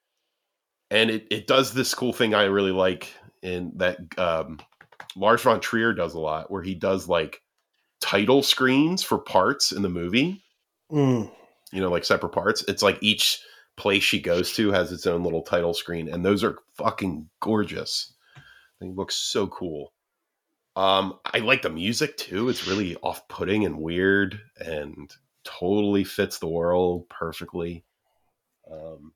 [0.91, 3.13] And it, it does this cool thing I really like
[3.43, 4.61] in that um,
[5.17, 7.41] Lars von Trier does a lot, where he does like
[8.03, 10.43] title screens for parts in the movie
[10.93, 11.33] Mm.
[11.73, 12.63] you know, like separate parts.
[12.69, 13.41] It's like each
[13.79, 18.13] place she goes to has its own little title screen, and those are fucking gorgeous.
[18.81, 19.94] They look so cool.
[20.77, 22.49] Um, I like the music too.
[22.49, 25.11] It's really off-putting and weird, and
[25.45, 27.85] totally fits the world perfectly.
[28.71, 29.13] Um,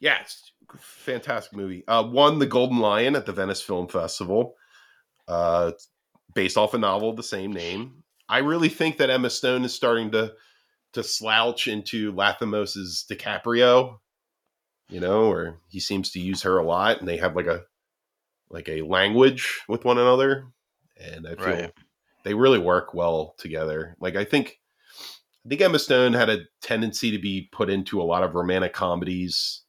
[0.00, 1.86] yeah, it's fantastic movie.
[1.86, 4.54] Uh, won the Golden Lion at the Venice Film Festival.
[5.28, 5.72] Uh,
[6.34, 8.04] based off a novel of the same name.
[8.28, 10.34] I really think that Emma Stone is starting to
[10.92, 13.98] to slouch into Lanthimos's DiCaprio,
[14.88, 17.62] you know, or he seems to use her a lot, and they have like a
[18.50, 20.46] like a language with one another,
[20.96, 21.72] and I feel Right.
[22.24, 23.96] they really work well together.
[24.00, 24.60] Like I think
[25.44, 28.72] I think Emma Stone had a tendency to be put into a lot of romantic
[28.72, 29.62] comedies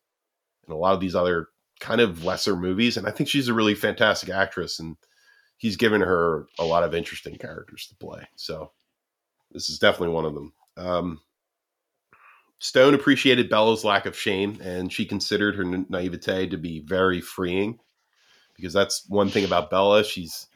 [0.65, 1.49] and a lot of these other
[1.79, 4.97] kind of lesser movies, and I think she's a really fantastic actress, and
[5.57, 8.27] he's given her a lot of interesting characters to play.
[8.35, 8.71] So
[9.51, 10.53] this is definitely one of them.
[10.75, 11.21] Um,
[12.59, 17.21] Stone appreciated Bella's lack of shame, and she considered her na- naivete to be very
[17.21, 17.79] freeing.
[18.55, 20.47] Because that's one thing about Bella; she's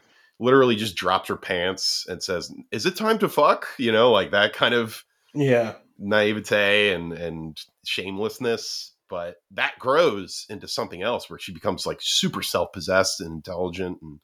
[0.42, 4.32] literally just drops her pants and says, "Is it time to fuck?" You know, like
[4.32, 5.76] that kind of Yeah.
[5.98, 8.94] naivete and and shamelessness.
[9.10, 14.00] But that grows into something else where she becomes like super self possessed and intelligent
[14.02, 14.20] and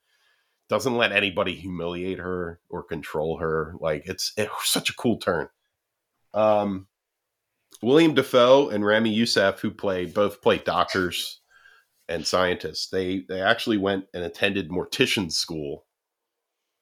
[0.69, 3.75] doesn't let anybody humiliate her or control her.
[3.79, 5.49] Like it's, it's such a cool turn.
[6.33, 6.87] Um,
[7.81, 11.41] Willem Dafoe and Ramy Youssef, who play both play doctors
[12.09, 15.86] and scientists, they they actually went and attended mortician school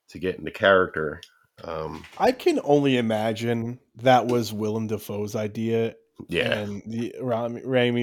[0.10, 1.22] to get into character.
[1.64, 5.95] Um, I can only imagine that was Willem Dafoe's idea.
[6.27, 7.15] yeah, And the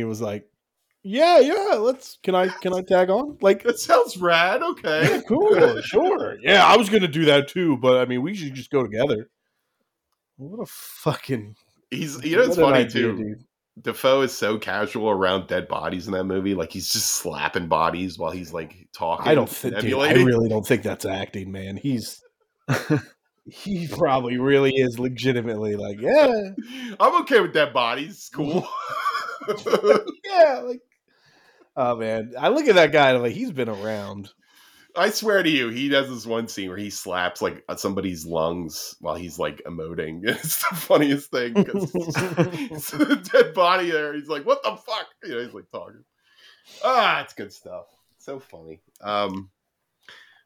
[0.05, 0.49] was like,
[1.03, 3.39] Yeah, yeah, let's can I can I tag on?
[3.41, 4.63] Like that sounds rad.
[4.63, 6.39] Okay, yeah, cool, sure.
[6.41, 9.29] Yeah, I was gonna do that too, but I mean we should just go together.
[10.37, 11.57] What a fucking
[11.91, 13.17] He's you know it's funny idea, too.
[13.17, 13.45] dude.
[13.81, 16.55] Dafoe is so casual around dead bodies in that movie.
[16.55, 19.27] Like he's just slapping bodies while he's like talking.
[19.27, 21.77] I don't think dude, I really don't think that's acting, man.
[21.79, 22.23] He's
[23.47, 26.51] he probably really is legitimately like, yeah,
[27.01, 28.31] I'm okay with dead bodies.
[28.35, 28.69] Cool.
[30.25, 30.81] yeah, like
[31.77, 32.35] oh man.
[32.39, 34.31] I look at that guy and I'm like, he's been around.
[34.97, 38.95] I swear to you, he does this one scene where he slaps like somebody's lungs
[39.01, 40.21] while he's like emoting.
[40.29, 44.13] It's the funniest thing because it's a dead body there.
[44.15, 46.05] He's like, "What the fuck?" You know, he's like talking.
[46.85, 47.87] Ah, it's good stuff.
[48.19, 48.81] so funny.
[49.01, 49.51] Um,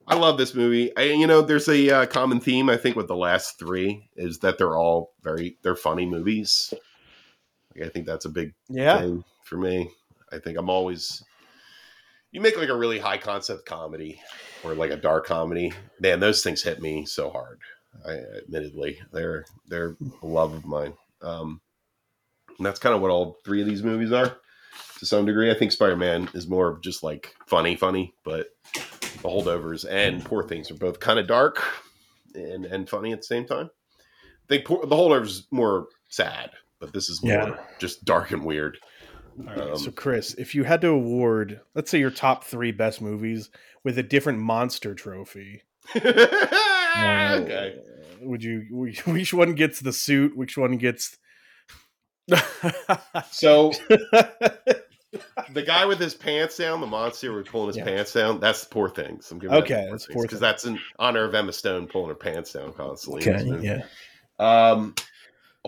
[0.06, 0.96] I love this movie.
[0.96, 4.38] I, you know, there's a uh, common theme I think with the last three is
[4.38, 6.72] that they're all very they're funny movies.
[7.74, 9.00] Like, I think that's a big Yeah.
[9.00, 9.90] thing for me.
[10.32, 11.22] I think I'm always
[12.36, 14.20] you make like a really high concept comedy
[14.62, 15.72] or like a dark comedy.
[16.00, 17.60] Man, those things hit me so hard.
[18.06, 20.92] I admittedly they're they're a love of mine.
[21.22, 21.62] Um,
[22.58, 24.36] and that's kind of what all three of these movies are
[24.98, 25.50] to some degree.
[25.50, 30.22] I think Spider Man is more of just like funny, funny, but the holdovers and
[30.22, 31.62] Poor Things are both kind of dark
[32.34, 33.70] and and funny at the same time.
[33.98, 36.50] I think poor, the holdovers more sad,
[36.80, 37.56] but this is more Yeah.
[37.78, 38.76] just dark and weird.
[39.38, 42.72] All right, Um, so Chris, if you had to award, let's say your top three
[42.72, 43.50] best movies
[43.84, 45.62] with a different monster trophy,
[45.96, 47.78] okay.
[48.20, 50.36] would you which which one gets the suit?
[50.36, 51.16] Which one gets?
[53.30, 53.72] So
[55.52, 57.84] the guy with his pants down, the monster who's pulling his Yeah.
[57.84, 59.30] pants down, that's the Poor Things.
[59.30, 62.52] I'm giving Okay, that's Poor because that's in honor of Emma Stone pulling her pants
[62.52, 63.22] down constantly.
[63.22, 63.82] okay, yeah.
[64.38, 64.94] Um,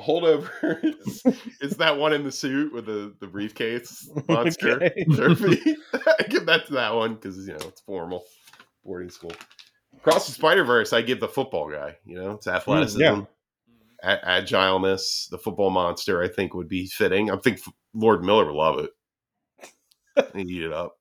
[0.01, 0.51] holdover
[0.85, 1.23] is,
[1.61, 5.05] is that one in the suit with the the briefcase monster Okay.
[5.15, 5.77] trophy.
[5.95, 8.25] I give that to that one because you know it's formal
[8.85, 9.33] boarding school.
[9.97, 11.97] Across the Spider Verse, I give the football guy.
[12.05, 13.23] You know, it's mm, athleticism, yeah.
[14.03, 15.29] a- agileness.
[15.31, 17.31] The football monster, I think, would be fitting.
[17.31, 17.61] I think
[17.95, 18.91] Lord Miller would love it.
[20.35, 20.97] He'd eat it up.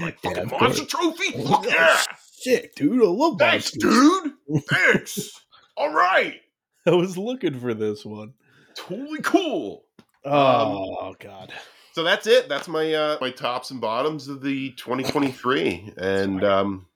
[0.00, 1.34] Like Yeah, fucking monster trophy.
[1.36, 2.00] Oh, Fuck yeah!
[2.32, 3.02] Sick, dude.
[3.02, 4.32] I love Thanks, monsters.
[4.48, 4.64] dude.
[4.68, 5.30] Thanks.
[5.76, 6.40] All right.
[6.86, 8.34] I was looking for this one.
[8.74, 9.84] Totally cool.
[10.24, 11.52] Oh God.
[11.92, 12.48] So that's it.
[12.48, 15.92] That's my uh my tops and bottoms of the 2023.
[15.96, 16.86] And um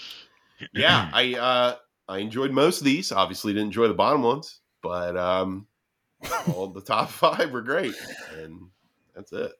[0.72, 1.76] yeah, I uh
[2.08, 3.12] I enjoyed most of these.
[3.12, 5.66] Obviously didn't enjoy the bottom ones, but um
[6.54, 7.94] all the top 5 were great.
[8.38, 8.68] And
[9.14, 9.52] that's it.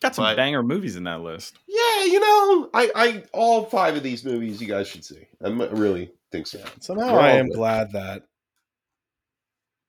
[0.00, 1.56] Got some But- banger movies in that list.
[1.66, 5.26] Yeah, you know, I I all 5 of these movies you guys should see.
[5.42, 6.62] I really think so.
[6.80, 7.56] Somehow I am good.
[7.56, 8.24] glad that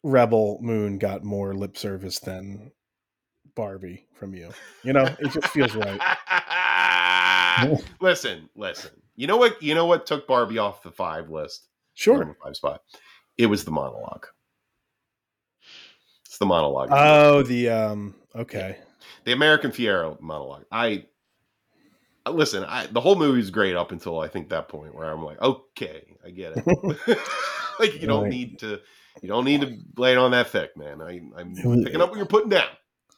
[0.04, 2.72] Rebel Moon got more lip service than
[3.56, 4.52] Barbie from you.
[4.84, 6.00] You know, it just feels right.
[8.02, 8.92] listen, listen.
[9.16, 9.62] You know what?
[9.62, 11.68] You know what took Barbie off the 5 list?
[11.94, 12.38] Sure.
[12.42, 12.82] five spot.
[13.38, 14.26] It was the monologue.
[16.26, 16.90] It's the monologue.
[16.92, 18.16] Oh, the um.
[18.36, 18.78] Okay.
[19.26, 20.64] the America Ferrera monologue.
[20.72, 21.06] I
[22.26, 22.64] I- listen.
[22.64, 25.42] I the whole movie is great up until I think that point where I'm like,
[25.42, 26.66] okay, I get it.
[27.80, 28.80] like you don't need to.
[29.22, 31.02] You don't need to lay it on that thick, man.
[31.02, 32.68] I, I'm was- picking up what you're putting down.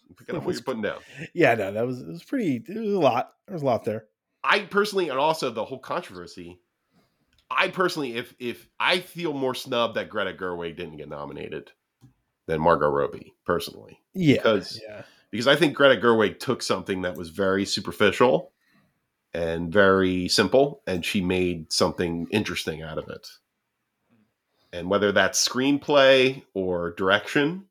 [0.10, 1.00] I'm picking up what you're putting down.
[1.34, 2.64] Yeah, no, that was it was pretty.
[2.68, 3.34] It was a lot.
[3.48, 4.06] There was a lot there.
[4.44, 6.60] I personally, and also the whole controversy.
[7.50, 11.72] I personally, if if I feel more snubbed that Greta Gerwig didn't get nominated
[12.48, 14.00] than Margot Robbie, personally.
[14.14, 14.38] Yeah.
[14.38, 15.04] Because- yeah.
[15.30, 18.52] because I think Greta Gerwig took something that was very superficial
[19.34, 23.28] and very simple, and she made something interesting out of it.
[24.74, 27.66] And whether that's screenplay or direction,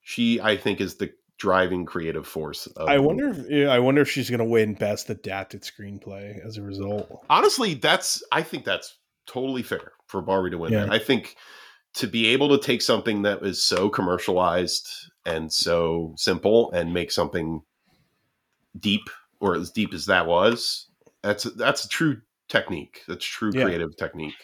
[0.00, 2.66] she I think is the driving creative force.
[2.66, 3.28] Of I wonder.
[3.48, 7.24] If, I wonder if she's gonna win Best Adapted Screenplay as a result.
[7.30, 8.96] honestly, that's I think that's
[9.26, 10.84] totally fair for Barbie to win Yeah.
[10.84, 10.92] that.
[10.92, 11.36] I think
[11.94, 14.88] to be able to take something that was so commercialized
[15.26, 17.62] and so simple and make something
[18.78, 19.08] deep
[19.40, 20.86] or as deep as that was,
[21.22, 23.02] that's that's a true technique.
[23.08, 23.64] That's true Yeah.
[23.64, 24.34] creative technique.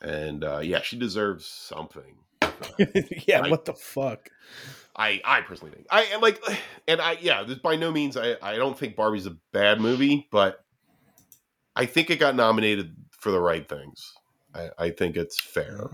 [0.00, 2.16] And uh, yeah, she deserves something.
[3.26, 3.40] yeah.
[3.40, 3.50] Right.
[3.50, 4.30] What the fuck?
[4.96, 6.42] I I personally think I and like
[6.88, 10.28] and I yeah, this by no means I I don't think Barbie's a bad movie,
[10.30, 10.64] but
[11.76, 14.12] I think it got nominated for the right things.
[14.54, 15.88] I, I think it's fair.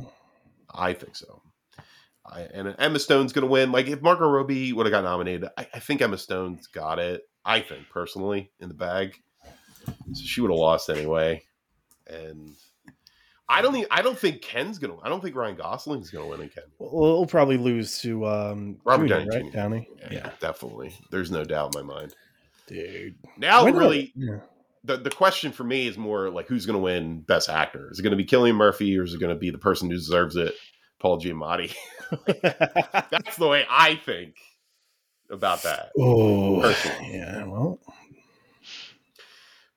[0.72, 1.42] I think so.
[2.26, 3.70] I, and Emma Stone's gonna win.
[3.70, 7.22] Like if Margot Robbie would have got nominated, I, I think Emma Stone's got it.
[7.44, 9.18] I think personally in the bag,
[9.86, 11.42] so she would have lost anyway.
[12.06, 12.54] And
[13.48, 14.96] I don't think I don't think Ken's gonna.
[15.02, 16.50] I don't think Ryan Gosling's gonna win again.
[16.54, 16.64] Ken.
[16.78, 19.52] Well, we'll probably lose to um Robert Junior, Downey right?
[19.52, 19.56] Jr.
[19.56, 19.88] Downey.
[20.00, 20.94] Yeah, Yeah, definitely.
[21.10, 22.14] There's no doubt in my mind.
[22.66, 23.16] dude.
[23.36, 24.38] Now, When really, yeah.
[24.84, 27.90] the, the question for me is more like who's going to win Best Actor?
[27.90, 29.90] Is it going to be Cillian Murphy or is it going to be the person
[29.90, 30.54] who deserves it,
[30.98, 31.74] Paul Giamatti?
[33.10, 34.36] That's the way I think
[35.30, 35.90] about that.
[35.98, 37.14] oh, Personally.
[37.16, 37.44] yeah.
[37.44, 37.78] Well,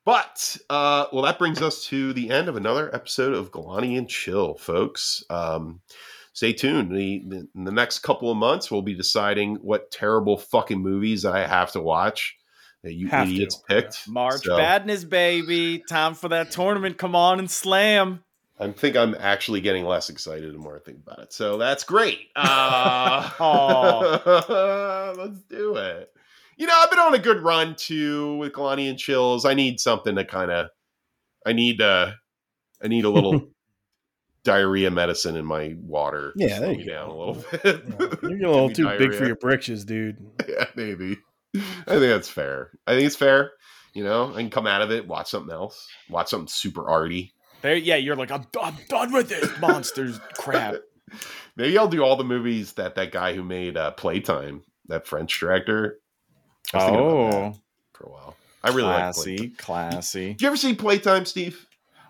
[0.08, 4.08] But uh, well, that brings us to the end of another episode of Galanti and
[4.08, 5.22] Chill, folks.
[5.28, 5.82] Um,
[6.32, 6.96] stay tuned.
[6.96, 11.26] The, the, in the next couple of months, we'll be deciding what terrible fucking movies
[11.26, 12.38] I have to watch
[12.84, 13.34] that you Have to.
[13.34, 14.08] idiots picked.
[14.08, 15.80] March So- Madness, baby.
[15.86, 16.96] Time for that tournament.
[16.96, 18.24] Come on and slam.
[18.58, 21.34] I think I'm actually getting less excited the more I think about it.
[21.34, 22.28] So that's great.
[22.34, 23.28] Uh,
[25.18, 26.14] let's do it.
[26.58, 29.44] You know, I've been on a good run too with Galanti and Chills.
[29.44, 30.66] I need something to kind of,
[31.46, 32.10] I need, uh,
[32.82, 33.50] I need a little
[34.44, 36.32] diarrhea medicine in my water.
[36.34, 37.14] Yeah, slow there me you down go.
[37.14, 37.84] a little bit.
[38.22, 40.18] you're a little me too big for your britches, dude.
[40.48, 41.16] yeah, maybe.
[41.54, 42.72] I think that's fair.
[42.88, 43.52] I think it's fair.
[43.94, 47.32] You know, I can come out of it, watch something else, watch something super arty.
[47.62, 50.76] There, yeah, you're like, I'm, I'm done with this monsters crap.
[51.56, 55.38] Maybe I'll do all the movies that that guy who made uh, Playtime, that French
[55.38, 56.00] director.
[56.74, 57.54] Oh,
[57.92, 58.36] for a while.
[58.62, 59.56] I really like classy, Playtime.
[59.56, 60.28] classy.
[60.34, 61.66] Did you ever see Playtime, Steve?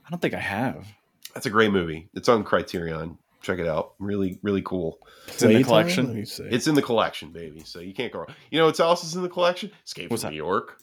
[0.07, 0.87] I don't think I have.
[1.35, 2.09] That's a great movie.
[2.15, 3.19] It's on Criterion.
[3.43, 3.93] Check it out.
[3.99, 4.99] Really, really cool.
[5.29, 6.07] It's in the collection?
[6.07, 6.45] Let me see.
[6.45, 7.61] It's in the collection, baby.
[7.65, 8.35] So you can't go wrong.
[8.51, 9.71] You know what else is in the collection?
[9.87, 10.33] Escape What's from that?
[10.33, 10.79] New York.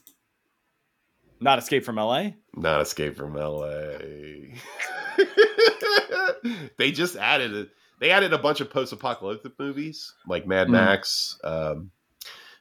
[1.42, 2.30] Not Escape from LA.
[2.56, 3.98] Not Escape from LA.
[6.78, 7.70] they just added it.
[8.00, 10.72] They added a bunch of post-apocalyptic movies like Mad Mm.
[10.72, 11.92] Max, um,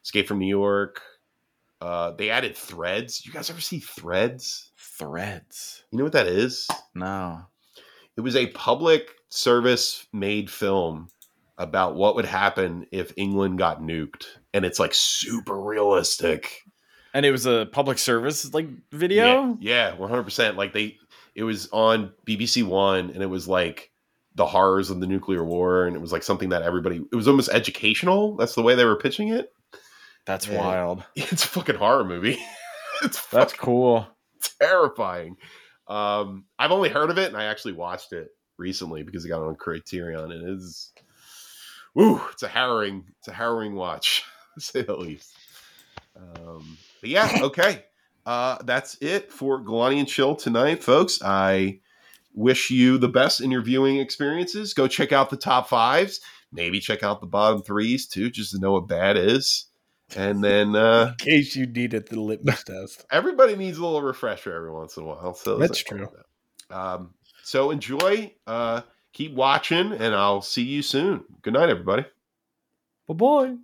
[0.05, 1.01] Escape from New York.
[1.81, 3.25] Uh, they added Threads.
[3.27, 4.73] You guys ever see Threads?
[4.79, 5.83] Threads.
[5.91, 6.69] You know what that is?
[6.95, 7.41] No.
[8.17, 11.09] It was a public service made film
[11.59, 16.63] about what would happen if England got nuked, and it's like super realistic.
[17.13, 19.57] And it was a public service like video.
[19.61, 20.57] Yeah, one hundred percent.
[20.57, 20.99] Like they,
[21.35, 23.91] it was on BBC One, and it was like
[24.35, 27.05] the horrors of the nuclear war, and it was like something that everybody.
[27.13, 28.37] It was almost educational.
[28.37, 29.54] That's the way they were pitching it.
[30.27, 31.05] That's wild.
[31.17, 32.39] It's a fucking horror movie.
[33.03, 34.07] it's That's cool.
[34.61, 35.37] terrifying.
[35.87, 39.43] Um, I've only heard of it, and I actually watched it recently because it got
[39.43, 40.93] on Criterion, and it is,
[41.95, 44.25] woo, it's a harrowing, it's a harrowing watch,
[44.55, 45.35] to say the least.
[46.17, 47.85] Um, but yeah, okay,
[48.25, 51.21] uh, that's it for Galanti and Chill tonight, folks.
[51.23, 51.81] I
[52.33, 54.75] wish you the best in your viewing experiences.
[54.75, 56.21] Go check out the top fives,
[56.53, 59.67] maybe check out the bottom threes too, just to know what bad is,
[60.17, 60.75] and then.
[60.77, 63.05] uh in case you needed the litmus test.
[63.11, 65.35] everybody needs a little refresher every once in a while.
[65.35, 66.09] So That's true.
[66.69, 66.77] that.
[66.77, 68.81] Um, so enjoy, uh,
[69.13, 71.25] keep watching, and I'll see you soon.
[71.43, 72.05] Good night, everybody.
[73.07, 73.55] Bye bye.